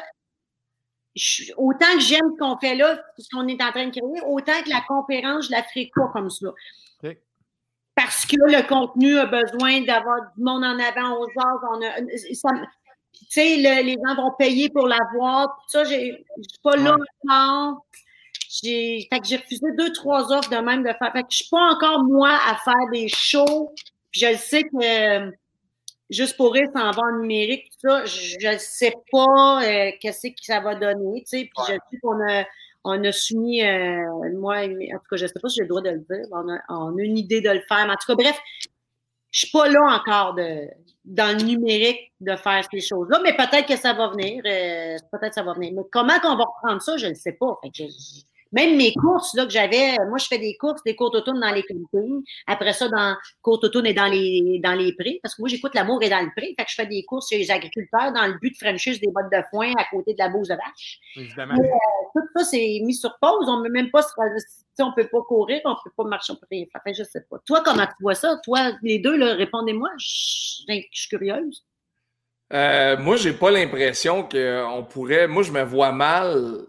autant 1.56 1.94
que 1.94 2.00
j'aime 2.00 2.32
ce 2.34 2.40
qu'on 2.40 2.58
fait 2.58 2.74
là, 2.74 3.00
ce 3.20 3.30
qu'on 3.32 3.48
est 3.48 3.62
en 3.62 3.70
train 3.70 3.86
de 3.86 3.92
créer, 3.92 4.22
autant 4.26 4.60
que 4.64 4.70
la 4.72 4.82
conférence, 4.88 5.46
je 5.46 5.52
la 5.52 5.62
ferai 5.62 5.92
pas 5.94 6.10
comme 6.12 6.32
ça 6.32 6.48
parce 8.12 8.26
que 8.26 8.36
le 8.36 8.68
contenu 8.68 9.18
a 9.20 9.26
besoin 9.26 9.82
d'avoir 9.84 10.18
du 10.36 10.44
monde 10.44 10.66
en 10.66 10.78
avant 10.80 11.18
aux 11.18 11.28
a, 11.40 12.02
tu 12.02 13.26
sais, 13.30 13.56
les 13.56 13.94
gens 14.06 14.16
vont 14.16 14.32
payer 14.38 14.70
pour 14.70 14.86
l'avoir. 14.86 15.64
Ça, 15.68 15.86
je 15.86 15.92
suis 15.92 16.60
pas 16.62 16.76
là 16.76 16.98
encore. 17.24 17.86
J'ai, 18.50 19.08
fait 19.10 19.20
que 19.22 19.26
j'ai 19.26 19.38
refusé 19.38 19.66
deux, 19.78 19.94
trois 19.94 20.30
offres 20.34 20.50
de 20.50 20.58
même 20.58 20.84
de 20.84 20.90
faire. 20.90 21.14
Fait 21.14 21.22
que 21.22 21.28
je 21.30 21.38
suis 21.38 21.50
pas 21.50 21.72
encore, 21.74 22.04
moi, 22.04 22.38
à 22.50 22.58
faire 22.58 22.90
des 22.92 23.08
shows. 23.08 23.74
je 24.12 24.36
sais 24.36 24.64
que 24.64 25.32
juste 26.10 26.36
pour 26.36 26.52
rire, 26.52 26.68
en 26.76 26.92
en 26.92 27.20
numérique, 27.22 27.70
tout 27.72 27.90
ça. 27.90 28.04
Je 28.04 28.54
ne 28.54 28.58
sais 28.58 28.94
pas 29.10 29.64
euh, 29.64 29.92
qu'est-ce 30.02 30.28
que 30.28 30.34
ça 30.42 30.60
va 30.60 30.76
donner. 30.76 31.22
Tu 31.22 31.40
sais, 31.40 31.50
puis 31.56 31.64
je 31.66 31.74
sais 31.74 32.00
qu'on 32.02 32.20
a 32.30 32.44
on 32.84 33.04
a 33.04 33.12
soumis, 33.12 33.64
euh, 33.64 34.32
moi, 34.34 34.64
en 34.64 34.68
tout 34.68 35.08
cas, 35.10 35.16
je 35.16 35.24
ne 35.24 35.28
sais 35.28 35.40
pas 35.42 35.50
si 35.50 35.56
j'ai 35.56 35.64
le 35.64 35.68
droit 35.68 35.82
de 35.82 35.90
le 35.90 36.00
dire, 36.00 36.26
on 36.32 36.50
a, 36.50 37.04
une 37.04 37.18
idée 37.18 37.42
de 37.42 37.50
le 37.50 37.62
faire. 37.68 37.86
Mais 37.86 37.94
en 37.94 37.96
tout 37.96 38.08
cas, 38.08 38.16
bref, 38.16 38.40
je 39.32 39.46
ne 39.46 39.48
suis 39.48 39.52
pas 39.52 39.70
là 39.70 39.82
encore 39.82 40.34
de, 40.36 40.68
dans 41.06 41.38
le 41.38 41.44
numérique 41.44 42.12
de 42.20 42.36
faire 42.36 42.64
ces 42.72 42.82
choses-là, 42.82 43.20
mais 43.24 43.36
peut-être 43.36 43.68
que 43.68 43.78
ça 43.78 43.94
va 43.94 44.10
venir. 44.10 44.42
Euh, 44.46 44.98
peut-être 45.12 45.30
que 45.30 45.36
ça 45.36 45.44
va 45.44 45.54
venir. 45.54 45.74
Mais 45.76 45.84
comment 45.92 46.20
qu'on 46.20 46.36
va 46.36 46.46
reprendre 46.46 46.82
ça, 46.82 46.98
je 46.98 47.08
ne 47.08 47.14
sais 47.14 47.34
pas. 47.34 47.60
Fait 47.64 47.88
même 48.52 48.78
mes 48.78 48.94
courses 48.94 49.34
là, 49.36 49.46
que 49.46 49.52
j'avais, 49.52 49.96
moi, 50.08 50.18
je 50.18 50.26
fais 50.26 50.38
des 50.38 50.56
courses, 50.58 50.84
des 50.84 50.96
courtes 50.96 51.16
automne 51.16 51.40
dans 51.40 51.52
les 51.52 51.64
campings. 51.64 52.24
Après 52.48 52.74
ça, 52.74 52.88
dans 52.90 53.16
courtes 53.42 53.64
automne 53.64 53.86
et 53.86 53.94
dans 53.94 54.08
les, 54.08 54.60
dans 54.64 54.74
les 54.74 54.94
prés, 54.94 55.20
parce 55.24 55.36
que 55.36 55.42
moi, 55.42 55.50
j'écoute 55.50 55.74
l'amour 55.74 56.02
et 56.04 56.10
dans 56.10 56.22
le 56.22 56.32
pré. 56.36 56.54
Fait 56.58 56.66
que 56.66 56.70
je 56.72 56.76
fais 56.76 56.86
des 56.86 57.04
courses 57.04 57.30
chez 57.30 57.38
les 57.38 57.52
agriculteurs 57.52 58.12
dans 58.12 58.28
le 58.28 58.38
but 58.40 58.52
de 58.52 58.68
franchir 58.68 58.96
des 59.02 59.12
bottes 59.12 59.32
de 59.32 59.42
foin 59.50 59.72
à 59.78 59.86
côté 59.90 60.14
de 60.14 60.20
la 60.20 60.30
bouse 60.30 60.50
de 60.50 60.56
vache. 60.56 61.00
Évidemment. 61.16 61.54
Euh, 61.54 61.68
tout 62.14 62.28
ça, 62.36 62.44
c'est 62.46 62.80
mis 62.84 62.94
sur 62.94 63.18
pause. 63.22 63.48
On 63.48 63.60
ne 63.60 63.64
peut 63.64 63.72
même 63.72 63.90
pas 63.90 64.02
se 64.02 64.10
on 64.80 64.94
peut 64.94 65.08
pas 65.08 65.22
courir, 65.22 65.62
on 65.66 65.72
ne 65.72 65.76
peut 65.84 65.92
pas 65.96 66.04
marcher, 66.06 66.34
on 66.34 66.36
peut 66.36 66.48
rien 66.50 66.66
faire. 66.72 66.94
je 66.94 67.04
sais 67.04 67.22
pas. 67.30 67.38
Toi, 67.46 67.62
comment 67.64 67.86
tu 67.86 67.94
vois 68.02 68.16
ça? 68.16 68.38
Toi, 68.44 68.72
les 68.82 69.00
deux, 69.00 69.22
répondez-moi. 69.34 69.90
Je, 69.98 70.06
suis 70.92 71.10
curieuse. 71.10 71.64
Euh, 72.54 72.98
moi, 72.98 73.16
j'ai 73.16 73.34
pas 73.34 73.52
l'impression 73.52 74.28
qu'on 74.28 74.86
pourrait. 74.90 75.28
Moi, 75.28 75.44
je 75.44 75.52
me 75.52 75.64
vois 75.64 75.92
mal 75.92 76.66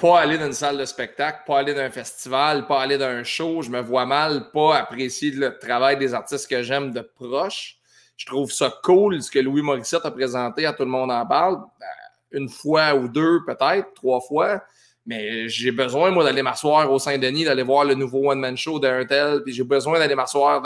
pas 0.00 0.20
aller 0.20 0.38
dans 0.38 0.46
une 0.46 0.52
salle 0.52 0.78
de 0.78 0.84
spectacle, 0.84 1.42
pas 1.46 1.58
aller 1.58 1.74
dans 1.74 1.82
un 1.82 1.90
festival, 1.90 2.66
pas 2.66 2.80
aller 2.80 2.98
dans 2.98 3.06
un 3.06 3.22
show. 3.22 3.62
Je 3.62 3.70
me 3.70 3.80
vois 3.80 4.06
mal 4.06 4.50
pas 4.50 4.78
apprécier 4.78 5.30
le 5.30 5.58
travail 5.58 5.98
des 5.98 6.14
artistes 6.14 6.48
que 6.48 6.62
j'aime 6.62 6.92
de 6.92 7.00
proche. 7.00 7.76
Je 8.16 8.26
trouve 8.26 8.50
ça 8.50 8.72
cool 8.82 9.22
ce 9.22 9.30
que 9.30 9.38
Louis 9.38 9.62
Morissette 9.62 10.04
a 10.04 10.10
présenté, 10.10 10.66
à 10.66 10.72
tout 10.72 10.84
le 10.84 10.90
monde 10.90 11.10
en 11.10 11.24
parle. 11.26 11.56
Ben, 11.78 11.86
une 12.32 12.48
fois 12.48 12.94
ou 12.94 13.08
deux, 13.08 13.40
peut-être, 13.46 13.94
trois 13.94 14.20
fois. 14.20 14.62
Mais 15.06 15.48
j'ai 15.48 15.72
besoin, 15.72 16.10
moi, 16.10 16.24
d'aller 16.24 16.42
m'asseoir 16.42 16.90
au 16.92 16.98
Saint-Denis, 16.98 17.44
d'aller 17.44 17.62
voir 17.62 17.84
le 17.84 17.94
nouveau 17.94 18.30
one-man 18.30 18.56
show 18.56 18.78
d'un 18.78 19.04
tel, 19.06 19.42
puis 19.42 19.52
j'ai 19.52 19.64
besoin 19.64 19.98
d'aller 19.98 20.14
m'asseoir 20.14 20.62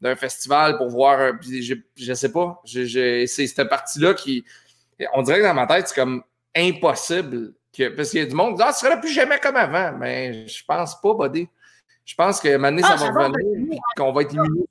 d'un 0.00 0.16
festival 0.16 0.76
pour 0.76 0.88
voir. 0.88 1.32
Puis 1.40 1.62
je 1.96 2.14
sais 2.14 2.32
pas. 2.32 2.60
C'est 2.64 3.26
cette 3.26 3.68
partie-là 3.68 4.14
qui. 4.14 4.44
On 5.14 5.22
dirait 5.22 5.38
que 5.38 5.44
dans 5.44 5.54
ma 5.54 5.66
tête, 5.66 5.88
c'est 5.88 5.94
comme 5.94 6.22
impossible 6.54 7.54
parce 7.96 8.10
qu'il 8.10 8.20
y 8.20 8.22
a 8.22 8.26
du 8.26 8.34
monde 8.34 8.52
qui 8.52 8.56
dit 8.56 8.62
Ah, 8.66 8.72
ce 8.72 8.86
sera 8.86 8.96
plus 8.96 9.12
jamais 9.12 9.38
comme 9.38 9.56
avant. 9.56 9.92
Mais 9.98 10.46
je 10.46 10.64
pense 10.64 11.00
pas, 11.00 11.14
Buddy. 11.14 11.48
Je 12.04 12.14
pense 12.14 12.40
que 12.40 12.56
maintenant, 12.56 12.86
ça, 12.86 12.96
ah, 12.98 13.12
va 13.12 13.28
revenir 13.28 13.80
qu'on 13.96 14.12
va 14.12 14.22
être 14.22 14.34
immunisé. 14.34 14.66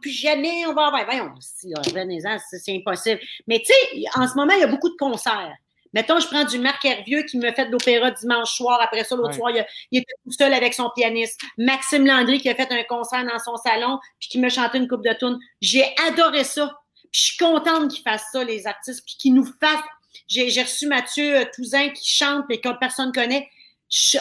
Plus 0.00 0.10
jamais, 0.10 0.66
on 0.66 0.74
va 0.74 0.86
avoir. 0.86 1.04
Voyons, 1.04 1.32
si, 1.40 1.72
revenez-en, 1.74 2.38
c'est 2.50 2.74
impossible. 2.74 3.20
Mais 3.46 3.60
tu 3.60 3.66
sais, 3.66 4.04
en 4.14 4.26
ce 4.26 4.34
moment, 4.34 4.52
il 4.54 4.60
y 4.60 4.64
a 4.64 4.66
beaucoup 4.66 4.88
de 4.88 4.96
concerts. 4.96 5.54
Mettons, 5.94 6.20
je 6.20 6.26
prends 6.26 6.44
du 6.44 6.58
Marc 6.58 6.84
Hervieux 6.84 7.22
qui 7.22 7.38
me 7.38 7.50
fait 7.52 7.66
de 7.66 7.72
l'opéra 7.72 8.10
dimanche 8.10 8.52
soir. 8.54 8.80
Après 8.82 9.04
ça, 9.04 9.16
l'autre 9.16 9.34
soir, 9.34 9.50
il, 9.90 9.98
était 9.98 10.12
tout 10.24 10.32
seul 10.32 10.52
avec 10.52 10.74
son 10.74 10.90
pianiste. 10.94 11.40
Maxime 11.56 12.06
Landry 12.06 12.40
qui 12.40 12.48
a 12.48 12.54
fait 12.54 12.70
un 12.70 12.82
concert 12.84 13.24
dans 13.24 13.38
son 13.38 13.56
salon 13.56 13.98
puis 14.18 14.28
qui 14.28 14.38
me 14.38 14.48
chantait 14.48 14.78
une 14.78 14.88
coupe 14.88 15.04
de 15.04 15.14
tunes. 15.14 15.38
J'ai 15.60 15.84
adoré 16.08 16.44
ça. 16.44 16.78
Puis 17.10 17.20
je 17.20 17.26
suis 17.28 17.36
contente 17.38 17.90
qu'ils 17.90 18.02
fassent 18.02 18.28
ça, 18.32 18.44
les 18.44 18.66
artistes, 18.66 19.02
puis 19.06 19.16
qu'ils 19.18 19.34
nous 19.34 19.46
fassent 19.60 19.80
j'ai 20.28 20.62
reçu 20.62 20.86
Mathieu 20.86 21.38
euh, 21.38 21.44
Touzin 21.54 21.88
qui 21.90 22.10
chante 22.10 22.44
et 22.50 22.60
que 22.60 22.68
personne 22.78 23.12
connaît. 23.12 23.48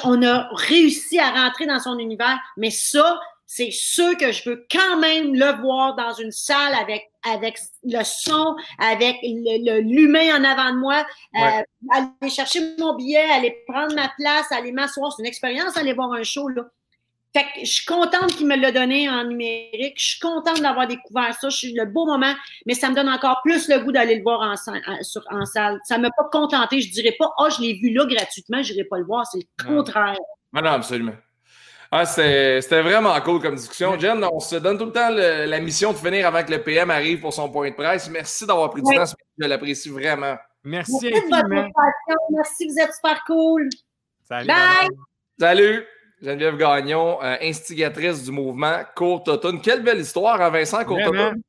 On 0.03 0.23
a 0.23 0.49
réussi 0.53 1.19
à 1.19 1.31
rentrer 1.31 1.65
dans 1.65 1.79
son 1.79 1.99
univers, 1.99 2.39
mais 2.55 2.69
ça, 2.69 3.19
c'est 3.45 3.71
sûr 3.71 4.17
que 4.17 4.31
je 4.31 4.49
veux 4.49 4.65
quand 4.71 4.97
même 4.97 5.33
le 5.33 5.61
voir 5.61 5.95
dans 5.95 6.13
une 6.13 6.31
salle 6.31 6.73
avec, 6.73 7.09
avec 7.23 7.57
le 7.83 8.03
son, 8.03 8.55
avec 8.77 9.17
l'humain 9.23 10.39
en 10.39 10.43
avant 10.43 10.73
de 10.73 10.77
moi, 10.77 11.05
euh, 11.35 11.61
aller 11.93 12.29
chercher 12.29 12.75
mon 12.77 12.95
billet, 12.95 13.25
aller 13.31 13.57
prendre 13.67 13.95
ma 13.95 14.09
place, 14.17 14.51
aller 14.51 14.71
m'asseoir. 14.71 15.13
C'est 15.13 15.21
une 15.21 15.27
expérience 15.27 15.75
aller 15.77 15.93
voir 15.93 16.11
un 16.13 16.23
show. 16.23 16.47
Là. 16.49 16.63
Fait 17.33 17.43
que 17.43 17.65
je 17.65 17.71
suis 17.71 17.85
contente 17.85 18.35
qu'il 18.35 18.47
me 18.47 18.55
l'a 18.55 18.71
donné 18.71 19.09
en 19.09 19.23
numérique. 19.25 19.95
Je 19.97 20.05
suis 20.05 20.19
contente 20.19 20.61
d'avoir 20.61 20.87
découvert 20.87 21.35
ça. 21.39 21.49
Je 21.49 21.57
suis 21.57 21.73
le 21.73 21.85
beau 21.85 22.05
moment, 22.05 22.33
mais 22.65 22.73
ça 22.73 22.89
me 22.89 22.95
donne 22.95 23.09
encore 23.09 23.41
plus 23.43 23.67
le 23.67 23.79
goût 23.79 23.91
d'aller 23.91 24.15
le 24.15 24.23
voir 24.23 24.41
en, 24.41 24.55
sur, 25.03 25.23
en 25.29 25.45
salle. 25.45 25.79
Ça 25.83 25.97
ne 25.97 26.03
m'a 26.03 26.09
pas 26.09 26.29
contenté. 26.31 26.81
Je 26.81 26.87
ne 26.87 26.93
dirais 26.93 27.15
pas, 27.19 27.31
oh, 27.37 27.47
je 27.55 27.61
l'ai 27.61 27.73
vu 27.73 27.91
là 27.91 28.05
gratuitement, 28.05 28.63
je 28.63 28.73
n'irai 28.73 28.85
pas 28.85 28.97
le 28.97 29.05
voir. 29.05 29.25
C'est 29.27 29.39
le 29.39 29.65
contraire. 29.65 30.17
Ah 30.55 30.61
non, 30.61 30.71
absolument. 30.71 31.13
Ah, 31.91 32.05
c'était 32.05 32.81
vraiment 32.81 33.19
cool 33.21 33.41
comme 33.41 33.55
discussion. 33.55 33.97
Jen, 33.97 34.23
on 34.31 34.39
se 34.39 34.57
donne 34.57 34.77
tout 34.77 34.85
le 34.85 34.91
temps 34.91 35.09
la 35.09 35.59
mission 35.59 35.93
de 35.93 35.97
finir 35.97 36.27
avant 36.27 36.43
que 36.43 36.51
le 36.51 36.61
PM 36.61 36.89
arrive 36.89 37.21
pour 37.21 37.33
son 37.33 37.49
point 37.49 37.69
de 37.69 37.75
presse. 37.75 38.09
Merci 38.09 38.45
d'avoir 38.45 38.69
pris 38.71 38.81
du 38.81 38.95
temps. 38.95 39.05
Je 39.37 39.47
l'apprécie 39.47 39.89
vraiment. 39.89 40.35
Merci. 40.63 41.09
Merci, 41.09 41.71
Merci, 42.31 42.67
vous 42.67 42.79
êtes 42.79 42.93
super 42.93 43.23
cool. 43.25 43.69
Salut. 44.27 44.47
Bye. 44.47 44.89
Salut. 45.39 45.87
Geneviève 46.21 46.57
Gagnon, 46.57 47.21
euh, 47.21 47.35
instigatrice 47.41 48.23
du 48.23 48.31
mouvement 48.31 48.81
Courte 48.95 49.27
Automne. 49.27 49.61
Quelle 49.61 49.83
belle 49.83 49.99
histoire, 49.99 50.41
hein, 50.41 50.49
Vincent, 50.49 50.83
Courte 50.83 51.05
Automne. 51.05 51.41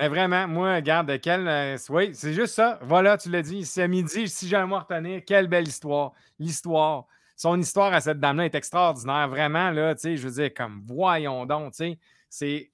Eh, 0.00 0.08
vraiment, 0.08 0.46
moi, 0.46 0.76
regarde, 0.76 1.20
quelle. 1.20 1.48
Euh, 1.48 1.76
oui, 1.90 2.10
c'est 2.14 2.32
juste 2.32 2.54
ça. 2.54 2.78
Voilà, 2.82 3.18
tu 3.18 3.30
l'as 3.30 3.42
dit. 3.42 3.64
C'est 3.64 3.88
midi, 3.88 4.28
si 4.28 4.48
j'ai 4.48 4.56
un 4.56 4.66
mot 4.66 4.76
à 4.76 4.80
retenir, 4.80 5.22
quelle 5.26 5.48
belle 5.48 5.66
histoire. 5.66 6.12
L'histoire. 6.38 7.06
Son 7.36 7.60
histoire 7.60 7.92
à 7.92 8.00
cette 8.00 8.20
dame-là 8.20 8.46
est 8.46 8.54
extraordinaire. 8.54 9.28
Vraiment, 9.28 9.70
là, 9.70 9.94
tu 9.94 10.02
sais, 10.02 10.16
je 10.16 10.26
veux 10.26 10.42
dire, 10.42 10.54
comme, 10.54 10.82
voyons 10.86 11.46
donc, 11.46 11.72
tu 11.72 11.76
sais, 11.78 11.98
c'est. 12.28 12.70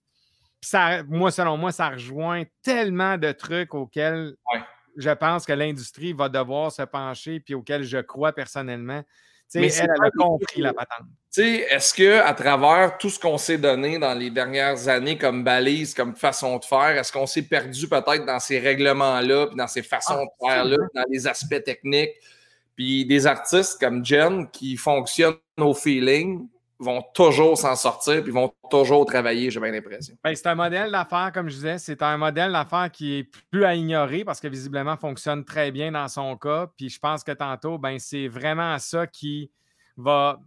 Ça, 0.60 1.02
moi, 1.04 1.30
selon 1.30 1.58
moi, 1.58 1.72
ça 1.72 1.90
rejoint 1.90 2.44
tellement 2.62 3.18
de 3.18 3.32
trucs 3.32 3.74
auxquels 3.74 4.34
je 4.96 5.10
pense 5.10 5.44
que 5.44 5.52
l'industrie 5.52 6.12
va 6.12 6.28
devoir 6.28 6.72
se 6.72 6.82
pencher, 6.82 7.40
puis 7.40 7.54
auxquels 7.54 7.84
je 7.84 7.98
crois 7.98 8.32
personnellement. 8.32 9.02
Mais 9.54 9.72
elle, 9.74 9.90
elle 9.96 10.06
a 10.06 10.10
compris 10.10 10.60
la 10.60 10.72
patente. 10.72 11.06
Est-ce 11.36 11.94
qu'à 11.94 12.32
travers 12.34 12.96
tout 12.98 13.10
ce 13.10 13.18
qu'on 13.18 13.38
s'est 13.38 13.58
donné 13.58 13.98
dans 13.98 14.14
les 14.14 14.30
dernières 14.30 14.88
années 14.88 15.18
comme 15.18 15.42
balise, 15.42 15.94
comme 15.94 16.14
façon 16.14 16.58
de 16.58 16.64
faire, 16.64 16.96
est-ce 16.96 17.12
qu'on 17.12 17.26
s'est 17.26 17.42
perdu 17.42 17.88
peut-être 17.88 18.24
dans 18.24 18.38
ces 18.38 18.58
règlements-là, 18.58 19.48
puis 19.48 19.56
dans 19.56 19.66
ces 19.66 19.82
façons 19.82 20.14
ah, 20.18 20.24
de 20.24 20.48
faire-là, 20.48 20.76
dans 20.94 21.04
les 21.10 21.26
aspects 21.26 21.62
techniques? 21.64 22.14
Puis 22.76 23.04
des 23.06 23.26
artistes 23.26 23.78
comme 23.80 24.04
Jen 24.04 24.48
qui 24.50 24.76
fonctionnent 24.76 25.36
au 25.58 25.74
feeling, 25.74 26.48
vont 26.78 27.02
toujours 27.14 27.56
s'en 27.56 27.76
sortir 27.76 28.22
puis 28.22 28.32
vont 28.32 28.52
toujours 28.70 29.06
travailler, 29.06 29.50
j'ai 29.50 29.60
bien 29.60 29.70
l'impression. 29.70 30.16
Ben, 30.22 30.34
c'est 30.34 30.46
un 30.48 30.54
modèle 30.54 30.90
d'affaires, 30.90 31.30
comme 31.32 31.48
je 31.48 31.54
disais, 31.54 31.78
c'est 31.78 32.02
un 32.02 32.16
modèle 32.16 32.52
d'affaires 32.52 32.90
qui 32.90 33.18
est 33.18 33.24
plus 33.50 33.64
à 33.64 33.74
ignorer 33.74 34.24
parce 34.24 34.40
que 34.40 34.48
visiblement 34.48 34.96
fonctionne 34.96 35.44
très 35.44 35.70
bien 35.70 35.92
dans 35.92 36.08
son 36.08 36.36
cas. 36.36 36.68
Puis 36.76 36.88
je 36.88 36.98
pense 36.98 37.22
que 37.22 37.32
tantôt, 37.32 37.78
ben, 37.78 37.98
c'est 37.98 38.28
vraiment 38.28 38.78
ça 38.78 39.06
qui 39.06 39.50
va 39.96 40.40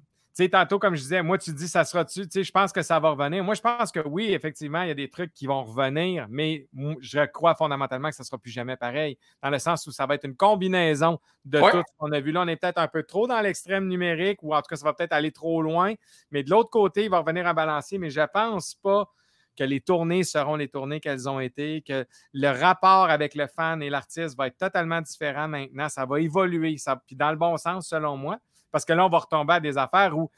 sais, 0.44 0.50
tantôt, 0.50 0.80
comme 0.80 0.96
je 0.96 1.02
disais, 1.02 1.22
moi, 1.22 1.38
tu 1.38 1.52
dis, 1.52 1.68
ça 1.68 1.84
sera-tu, 1.84 2.22
tu 2.22 2.28
sais, 2.32 2.44
je 2.44 2.52
pense 2.52 2.72
que 2.72 2.82
ça 2.82 3.00
va 3.00 3.10
revenir. 3.12 3.44
Moi, 3.44 3.56
je 3.56 3.62
pense 3.62 3.92
que 3.92 4.00
oui, 4.00 4.34
effectivement, 4.34 4.82
il 4.82 4.88
y 4.88 4.92
a 4.92 4.96
des 4.96 5.10
trucs 5.10 5.34
qui 5.34 5.48
vont 5.48 5.64
revenir, 5.64 6.28
mais 6.30 6.68
je 7.02 7.26
crois 7.26 7.56
fondamentalement 7.56 8.10
que 8.10 8.16
ça 8.16 8.24
ne 8.24 8.26
sera 8.26 8.38
plus 8.38 8.52
jamais 8.52 8.78
pareil, 8.78 9.18
dans 9.42 9.50
le 9.50 9.60
sens 9.60 9.86
où 9.88 9.92
ça 9.92 10.06
va 10.06 10.16
être 10.16 10.26
une 10.26 10.36
combinaison 10.36 11.20
de 11.46 11.60
tout 11.60 11.78
ce 11.78 11.94
qu'on 11.98 12.12
a 12.12 12.20
vu 12.20 12.32
là. 12.32 12.42
On 12.42 12.48
est 12.48 12.56
peut-être 12.56 12.78
un 12.78 12.88
peu 12.88 13.04
trop 13.04 13.28
dans 13.28 13.42
l'extrême 13.42 13.88
numérique, 13.88 14.44
ou 14.44 14.54
en 14.54 14.58
tout 14.58 14.68
cas, 14.70 14.76
ça 14.76 14.86
va 14.86 14.94
peut-être 14.94 15.14
aller 15.14 15.32
trop 15.32 15.62
loin, 15.62 15.94
mais 16.32 16.44
de 16.44 16.50
l'autre 16.50 16.70
côté, 16.70 17.06
il 17.06 17.10
va 17.10 17.20
revenir 17.20 17.48
à 17.48 17.54
balancer, 17.54 17.98
mais 17.98 18.10
je 18.10 18.22
ne 18.22 18.28
pense 18.28 18.76
pas 18.76 19.10
que 19.58 19.64
les 19.64 19.82
tournées 19.82 20.24
seront 20.24 20.56
les 20.56 20.68
tournées 20.68 21.00
qu'elles 21.00 21.28
ont 21.28 21.40
été, 21.40 21.82
que 21.82 22.06
le 22.34 22.50
rapport 22.50 23.10
avec 23.10 23.34
le 23.34 23.48
fan 23.48 23.82
et 23.82 23.90
l'artiste 23.90 24.38
va 24.38 24.48
être 24.48 24.58
totalement 24.58 25.02
différent 25.02 25.48
maintenant. 25.48 25.90
Ça 25.90 26.06
va 26.06 26.22
évoluer, 26.22 26.78
ça, 26.78 27.02
puis 27.08 27.16
dans 27.16 27.32
le 27.32 27.38
bon 27.38 27.58
sens, 27.58 27.90
selon 27.90 28.18
moi. 28.18 28.38
Parce 28.72 28.86
que 28.86 28.94
là, 28.94 29.06
on 29.06 29.10
va 29.10 29.20
retomber 29.20 29.54
à 29.54 29.60
des 29.60 29.78
affaires 29.78 30.18
où 30.18 30.30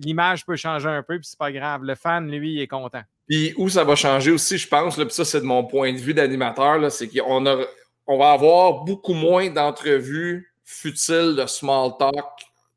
l'image 0.00 0.44
peut 0.44 0.56
changer 0.56 0.88
un 0.88 1.02
peu, 1.02 1.18
puis 1.18 1.28
c'est 1.28 1.38
pas 1.38 1.52
grave. 1.52 1.82
Le 1.82 1.94
fan, 1.94 2.30
lui, 2.30 2.54
il 2.54 2.60
est 2.60 2.66
content. 2.66 3.02
Puis 3.28 3.54
où 3.56 3.68
ça 3.68 3.84
va 3.84 3.94
changer 3.94 4.32
aussi, 4.32 4.58
je 4.58 4.68
pense, 4.68 4.96
là, 4.96 5.04
puis 5.04 5.14
ça, 5.14 5.24
c'est 5.24 5.40
de 5.40 5.46
mon 5.46 5.64
point 5.64 5.92
de 5.92 5.98
vue 5.98 6.14
d'animateur, 6.14 6.90
c'est 6.90 7.08
qu'on 7.08 7.46
on 8.06 8.18
va 8.18 8.32
avoir 8.32 8.84
beaucoup 8.84 9.14
moins 9.14 9.48
d'entrevues 9.50 10.52
futiles 10.64 11.36
de 11.36 11.46
small 11.46 11.92
talk 11.98 12.26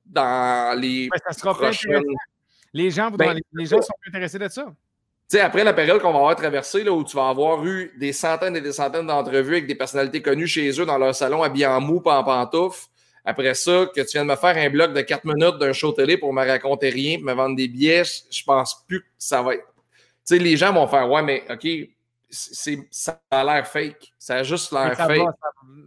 dans 0.06 0.80
les 0.80 1.10
prochaines... 1.42 2.04
Les 2.76 2.90
gens, 2.90 3.12
ben, 3.12 3.40
les, 3.54 3.66
gens 3.66 3.82
sont 3.82 3.94
intéressés 4.08 4.40
de 4.40 4.48
ça. 4.48 4.66
Tu 4.66 5.38
sais, 5.38 5.42
après 5.42 5.64
la 5.64 5.74
période 5.74 6.02
qu'on 6.02 6.12
va 6.12 6.18
avoir 6.18 6.36
traversée, 6.36 6.84
là, 6.84 6.92
où 6.92 7.04
tu 7.04 7.16
vas 7.16 7.30
avoir 7.30 7.64
eu 7.66 7.92
des 8.00 8.14
centaines 8.14 8.56
et 8.56 8.62
des 8.62 8.72
centaines 8.72 9.06
d'entrevues 9.06 9.54
avec 9.54 9.68
des 9.68 9.76
personnalités 9.76 10.24
connues 10.24 10.48
chez 10.48 10.70
eux 10.82 10.86
dans 10.86 10.98
leur 10.98 11.14
salon, 11.14 11.44
habillés 11.44 11.68
en 11.68 11.80
mou, 11.80 12.02
pas 12.02 12.18
en 12.18 12.24
pantoufles, 12.24 12.88
après 13.26 13.54
ça, 13.54 13.86
que 13.96 14.02
tu 14.02 14.18
viennes 14.18 14.28
me 14.28 14.36
faire 14.36 14.58
un 14.58 14.70
bloc 14.70 14.94
de 14.94 15.02
4 15.02 15.26
minutes 15.26 15.58
d'un 15.58 15.72
show 15.72 15.92
télé 15.94 16.18
pour 16.18 16.34
me 16.34 16.46
raconter 16.46 16.90
rien, 16.90 17.20
me 17.20 17.34
vendre 17.34 17.56
des 17.56 17.68
billets, 17.68 18.04
je 18.30 18.44
pense 18.44 18.84
plus 18.86 19.02
que 19.02 19.08
ça 19.18 19.42
va 19.42 19.56
être. 19.56 19.66
Tu 20.26 20.36
sais, 20.36 20.40
les 20.40 20.58
gens 20.58 20.74
vont 20.74 20.88
faire 20.88 21.10
Ouais, 21.10 21.22
mais 21.22 21.44
OK, 21.50 21.68
ça 22.30 23.22
a 23.32 23.44
l'air 23.44 23.68
fake. 23.68 24.14
Ça 24.18 24.38
a 24.38 24.44
juste 24.44 24.72
l'air 24.72 24.96
fake. 24.96 25.28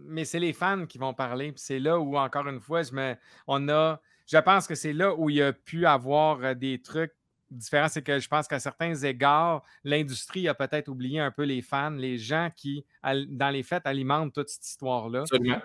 mais 0.05 0.25
c'est 0.25 0.39
les 0.39 0.53
fans 0.53 0.85
qui 0.85 0.97
vont 0.97 1.13
parler. 1.13 1.53
c'est 1.55 1.79
là 1.79 1.99
où, 1.99 2.17
encore 2.17 2.47
une 2.47 2.59
fois, 2.59 2.83
je, 2.83 2.93
me, 2.93 3.15
on 3.45 3.69
a, 3.69 3.99
je 4.25 4.37
pense 4.37 4.67
que 4.67 4.75
c'est 4.75 4.93
là 4.93 5.13
où 5.13 5.29
il 5.29 5.37
y 5.37 5.41
a 5.41 5.53
pu 5.53 5.85
avoir 5.85 6.43
euh, 6.43 6.53
des 6.53 6.81
trucs 6.81 7.13
différents. 7.51 7.87
C'est 7.87 8.01
que 8.01 8.19
je 8.19 8.27
pense 8.27 8.47
qu'à 8.47 8.59
certains 8.59 8.95
égards, 8.95 9.63
l'industrie 9.83 10.47
a 10.47 10.53
peut-être 10.53 10.87
oublié 10.87 11.19
un 11.19 11.31
peu 11.31 11.43
les 11.43 11.61
fans, 11.61 11.91
les 11.91 12.17
gens 12.17 12.49
qui, 12.55 12.85
dans 13.03 13.49
les 13.49 13.63
fêtes, 13.63 13.85
alimentent 13.85 14.33
toute 14.33 14.49
cette 14.49 14.65
histoire-là. 14.65 15.21
Absolument. 15.21 15.61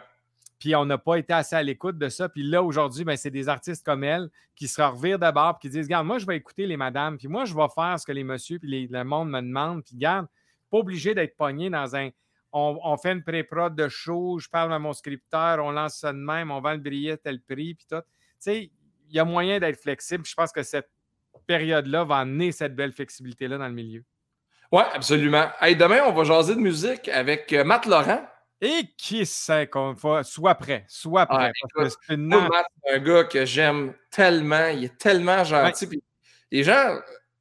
Puis 0.63 0.77
on 0.77 0.85
n'a 0.85 0.97
pas 0.97 1.17
été 1.17 1.33
assez 1.33 1.57
à 1.57 1.63
l'écoute 1.65 1.99
de 1.99 2.09
ça. 2.09 2.29
Puis 2.29 2.45
là, 2.45 2.63
aujourd'hui, 2.63 3.03
ben, 3.03 3.17
c'est 3.17 3.33
des 3.33 3.49
artistes 3.49 3.85
comme 3.85 4.05
elle 4.05 4.31
qui 4.55 4.69
se 4.69 4.81
revirent 4.81 5.19
d'abord 5.19 5.57
et 5.57 5.61
qui 5.61 5.69
disent 5.69 5.87
Regarde, 5.87 6.07
moi, 6.07 6.19
je 6.19 6.27
vais 6.27 6.37
écouter 6.37 6.69
les 6.69 6.77
madames, 6.77 7.19
puis 7.19 7.27
moi, 7.27 7.45
je 7.45 7.53
vais 7.53 7.67
faire 7.75 7.99
ce 7.99 8.07
que 8.07 8.13
les 8.13 8.23
messieurs 8.23 8.61
puis 8.61 8.87
le 8.87 9.03
monde 9.03 9.29
me 9.29 9.41
demande. 9.41 9.83
Puis 9.83 9.97
regarde, 9.97 10.29
pas 10.71 10.79
obligé 10.79 11.17
d'être 11.17 11.37
pogné 11.37 11.69
dans 11.69 11.97
un. 11.97 12.11
On, 12.53 12.97
fait 12.97 13.11
une 13.11 13.25
pré-prod 13.25 13.75
de 13.75 13.89
show, 13.89 14.39
je 14.39 14.49
parle 14.49 14.73
à 14.73 14.79
mon 14.79 14.93
scripteur, 14.93 15.65
on 15.65 15.73
lance 15.73 15.97
ça 15.97 16.13
de 16.13 16.19
même, 16.19 16.53
on 16.53 16.61
vend 16.61 16.75
le 16.75 16.79
billet 16.79 17.17
tel 17.17 17.41
prix, 17.41 17.75
puis 17.75 17.87
tout. 17.91 17.97
Tu 17.97 18.05
sais, 18.39 18.71
il 19.09 19.17
y 19.17 19.19
a 19.19 19.25
moyen 19.25 19.59
d'être 19.59 19.81
flexible. 19.81 20.25
Je 20.25 20.35
pense 20.35 20.53
que 20.53 20.63
cette 20.63 20.91
période-là 21.49 22.05
va 22.05 22.19
amener 22.19 22.53
cette 22.53 22.77
belle 22.77 22.93
flexibilité-là 22.93 23.59
dans 23.59 23.67
le 23.67 23.75
milieu. 23.75 24.05
Oui, 24.71 24.83
absolument. 24.95 25.49
Hey, 25.61 25.75
demain, 25.75 26.03
on 26.07 26.13
va 26.13 26.23
jaser 26.23 26.55
de 26.55 26.61
musique 26.61 27.09
avec 27.09 27.53
euh, 27.53 27.65
Matt 27.65 27.85
Laurent. 27.85 28.25
Et 28.65 28.85
qui 28.97 29.27
sait 29.27 29.67
qu'on 29.67 29.93
va, 29.93 30.23
soit 30.23 30.55
prêt, 30.55 30.85
soit 30.87 31.27
prêt. 31.27 31.51
c'est 32.07 32.15
un 32.15 32.99
gars 33.01 33.25
que 33.25 33.45
j'aime 33.45 33.93
tellement, 34.09 34.69
il 34.69 34.85
est 34.85 34.99
tellement 34.99 35.43
gentil. 35.43 36.01
les 36.49 36.63
gens, 36.63 36.97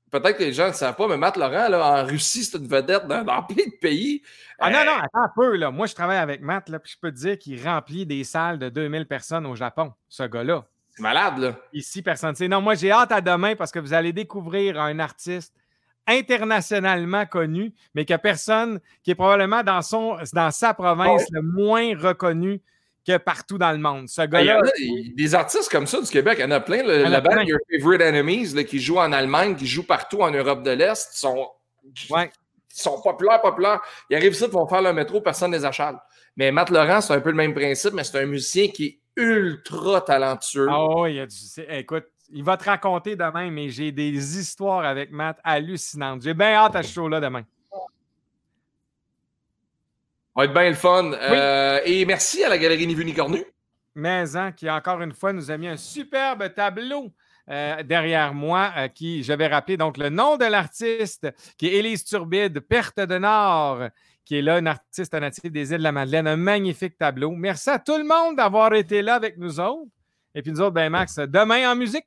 peut-être 0.09 0.39
que 0.39 0.43
les 0.43 0.53
gens 0.53 0.69
ne 0.69 0.74
savent 0.74 0.95
pas, 0.95 1.07
mais 1.07 1.17
Matt 1.17 1.38
Laurent, 1.38 1.69
là, 1.69 2.01
en 2.01 2.05
Russie, 2.07 2.43
c'est 2.43 2.57
une 2.57 2.67
vedette 2.67 3.05
dans, 3.05 3.43
plein 3.43 3.65
de 3.65 3.80
pays. 3.80 4.24
Ah 4.57 4.72
non, 4.72 4.84
non, 4.84 4.93
euh, 4.93 5.03
attends 5.03 5.24
un 5.26 5.32
peu. 5.36 5.55
Là. 5.57 5.69
Moi, 5.69 5.86
je 5.86 5.93
travaille 5.93 6.17
avec 6.17 6.41
Matt, 6.41 6.69
là, 6.69 6.80
puis 6.80 6.91
je 6.91 6.99
peux 6.99 7.11
te 7.11 7.17
dire 7.17 7.38
qu'il 7.38 7.63
remplit 7.63 8.07
des 8.07 8.24
salles 8.24 8.57
de 8.57 8.69
2000 8.69 9.05
personnes 9.05 9.45
au 9.45 9.55
Japon, 9.55 9.93
ce 10.09 10.24
gars-là. 10.24 10.65
C'est 10.89 11.03
malade, 11.03 11.38
là. 11.38 11.55
Ici, 11.72 12.01
personne 12.01 12.32
ne 12.32 12.36
sait. 12.36 12.47
Non, 12.47 12.61
moi, 12.61 12.74
j'ai 12.74 12.89
hâte 12.89 13.11
à 13.11 13.22
demain 13.22 13.55
parce 13.55 13.72
que 13.72 13.78
vous 13.78 13.93
allez 13.93 14.11
découvrir 14.11 14.82
un 14.82 14.97
artiste 14.97 15.53
internationalement 16.07 17.25
connu, 17.25 17.73
mais 17.93 18.05
que 18.05 18.15
personne, 18.15 18.79
qui 19.03 19.11
est 19.11 19.15
probablement 19.15 19.63
dans, 19.63 19.81
son, 19.81 20.17
dans 20.33 20.51
sa 20.51 20.73
province 20.73 21.25
le 21.31 21.41
moins 21.41 21.97
reconnu 21.97 22.61
que 23.05 23.17
partout 23.17 23.57
dans 23.57 23.71
le 23.71 23.77
monde. 23.77 24.07
Ce 24.07 24.21
ben, 24.21 24.45
gars-là. 24.45 24.61
des 25.15 25.35
artistes 25.35 25.71
comme 25.71 25.87
ça 25.87 26.01
du 26.01 26.09
Québec, 26.09 26.35
il 26.39 26.41
y 26.41 26.45
en 26.45 26.51
a 26.51 26.59
plein. 26.59 26.83
la 26.83 27.21
bande 27.21 27.47
Your 27.47 27.59
Favorite 27.71 28.01
Enemies, 28.01 28.53
qui 28.65 28.79
joue 28.79 28.99
en 28.99 29.11
Allemagne, 29.11 29.55
qui 29.55 29.65
joue 29.65 29.83
partout 29.83 30.21
en 30.21 30.31
Europe 30.31 30.63
de 30.63 30.71
l'Est, 30.71 31.13
sont, 31.13 31.49
sont 32.69 33.01
populaires, 33.01 33.41
populaires. 33.41 33.81
Ils 34.09 34.17
arrivent 34.17 34.33
ici, 34.33 34.45
ils 34.45 34.51
vont 34.51 34.67
faire 34.67 34.81
le 34.81 34.93
métro, 34.93 35.21
personne 35.21 35.51
ne 35.51 35.57
les 35.57 35.65
achète. 35.65 35.95
Mais 36.37 36.51
Matt 36.51 36.69
Laurent, 36.69 37.01
c'est 37.01 37.13
un 37.13 37.21
peu 37.21 37.29
le 37.29 37.35
même 37.35 37.53
principe, 37.53 37.93
mais 37.93 38.03
c'est 38.03 38.19
un 38.19 38.25
musicien 38.25 38.67
qui 38.67 38.85
est 38.85 38.99
ultra 39.15 40.01
talentueux. 40.01 40.67
Ah 40.69 40.99
oui, 41.01 41.19
écoute, 41.69 42.05
il 42.34 42.43
va 42.43 42.57
te 42.57 42.65
raconter 42.65 43.15
demain, 43.15 43.49
mais 43.51 43.69
j'ai 43.69 43.91
des 43.91 44.39
histoires 44.39 44.86
avec 44.86 45.11
Matt 45.11 45.39
hallucinantes. 45.43 46.21
J'ai 46.21 46.34
bien 46.34 46.53
hâte 46.53 46.75
à 46.75 46.84
ce 46.84 46.93
show-là 46.93 47.19
demain. 47.19 47.43
Ça 47.71 47.77
va 50.36 50.45
être 50.45 50.53
bien 50.53 50.69
le 50.69 50.75
fun. 50.75 51.11
Euh, 51.13 51.82
et 51.84 52.05
merci 52.05 52.43
à 52.43 52.49
la 52.49 52.57
Galerie 52.57 52.88
Nivu 52.88 53.13
Cornu. 53.13 53.43
Maison, 53.93 54.53
qui 54.53 54.69
encore 54.69 55.01
une 55.01 55.11
fois 55.11 55.34
nous 55.34 55.51
a 55.51 55.57
mis 55.57 55.67
un 55.67 55.75
superbe 55.75 56.53
tableau 56.53 57.11
euh, 57.49 57.84
derrière 57.84 58.34
moi, 58.34 58.71
euh, 58.77 58.88
qui, 58.88 59.23
je 59.23 59.34
vais 59.34 59.47
rappeler 59.47 59.75
donc 59.75 59.97
le 59.97 60.09
nom 60.09 60.38
de 60.38 60.45
l'artiste, 60.45 61.27
qui 61.57 61.67
est 61.67 61.73
Élise 61.73 62.05
Turbide, 62.05 62.61
Perte 62.61 63.01
de 63.01 63.17
Nord, 63.17 63.89
qui 64.23 64.38
est 64.38 64.41
là, 64.41 64.59
une 64.59 64.67
artiste 64.67 65.13
native 65.13 65.51
des 65.51 65.71
îles 65.71 65.79
de 65.79 65.84
la 65.84 65.91
Madeleine. 65.91 66.27
Un 66.27 66.38
magnifique 66.38 66.97
tableau. 66.97 67.32
Merci 67.32 67.69
à 67.69 67.79
tout 67.79 67.97
le 67.97 68.05
monde 68.05 68.38
d'avoir 68.38 68.73
été 68.73 69.01
là 69.01 69.15
avec 69.15 69.38
nous 69.38 69.59
autres. 69.59 69.91
Et 70.36 70.41
puis 70.41 70.51
nous 70.51 70.61
autres, 70.61 70.71
ben 70.71 70.89
Max, 70.89 71.15
demain 71.17 71.71
en 71.71 71.75
musique. 71.75 72.05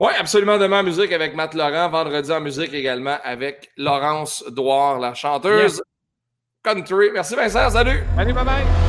Oui, 0.00 0.12
absolument. 0.18 0.58
Demain 0.58 0.80
en 0.80 0.84
musique 0.84 1.12
avec 1.12 1.34
Matt 1.34 1.54
Laurent. 1.54 1.88
Vendredi 1.88 2.30
en 2.30 2.40
musique 2.40 2.72
également 2.72 3.18
avec 3.24 3.70
Laurence 3.76 4.44
Douard, 4.48 5.00
la 5.00 5.14
chanteuse 5.14 5.82
country. 6.62 7.10
Merci 7.12 7.34
Vincent. 7.34 7.70
Salut. 7.70 8.02
Allez, 8.16 8.32
bye 8.32 8.44
bye. 8.44 8.87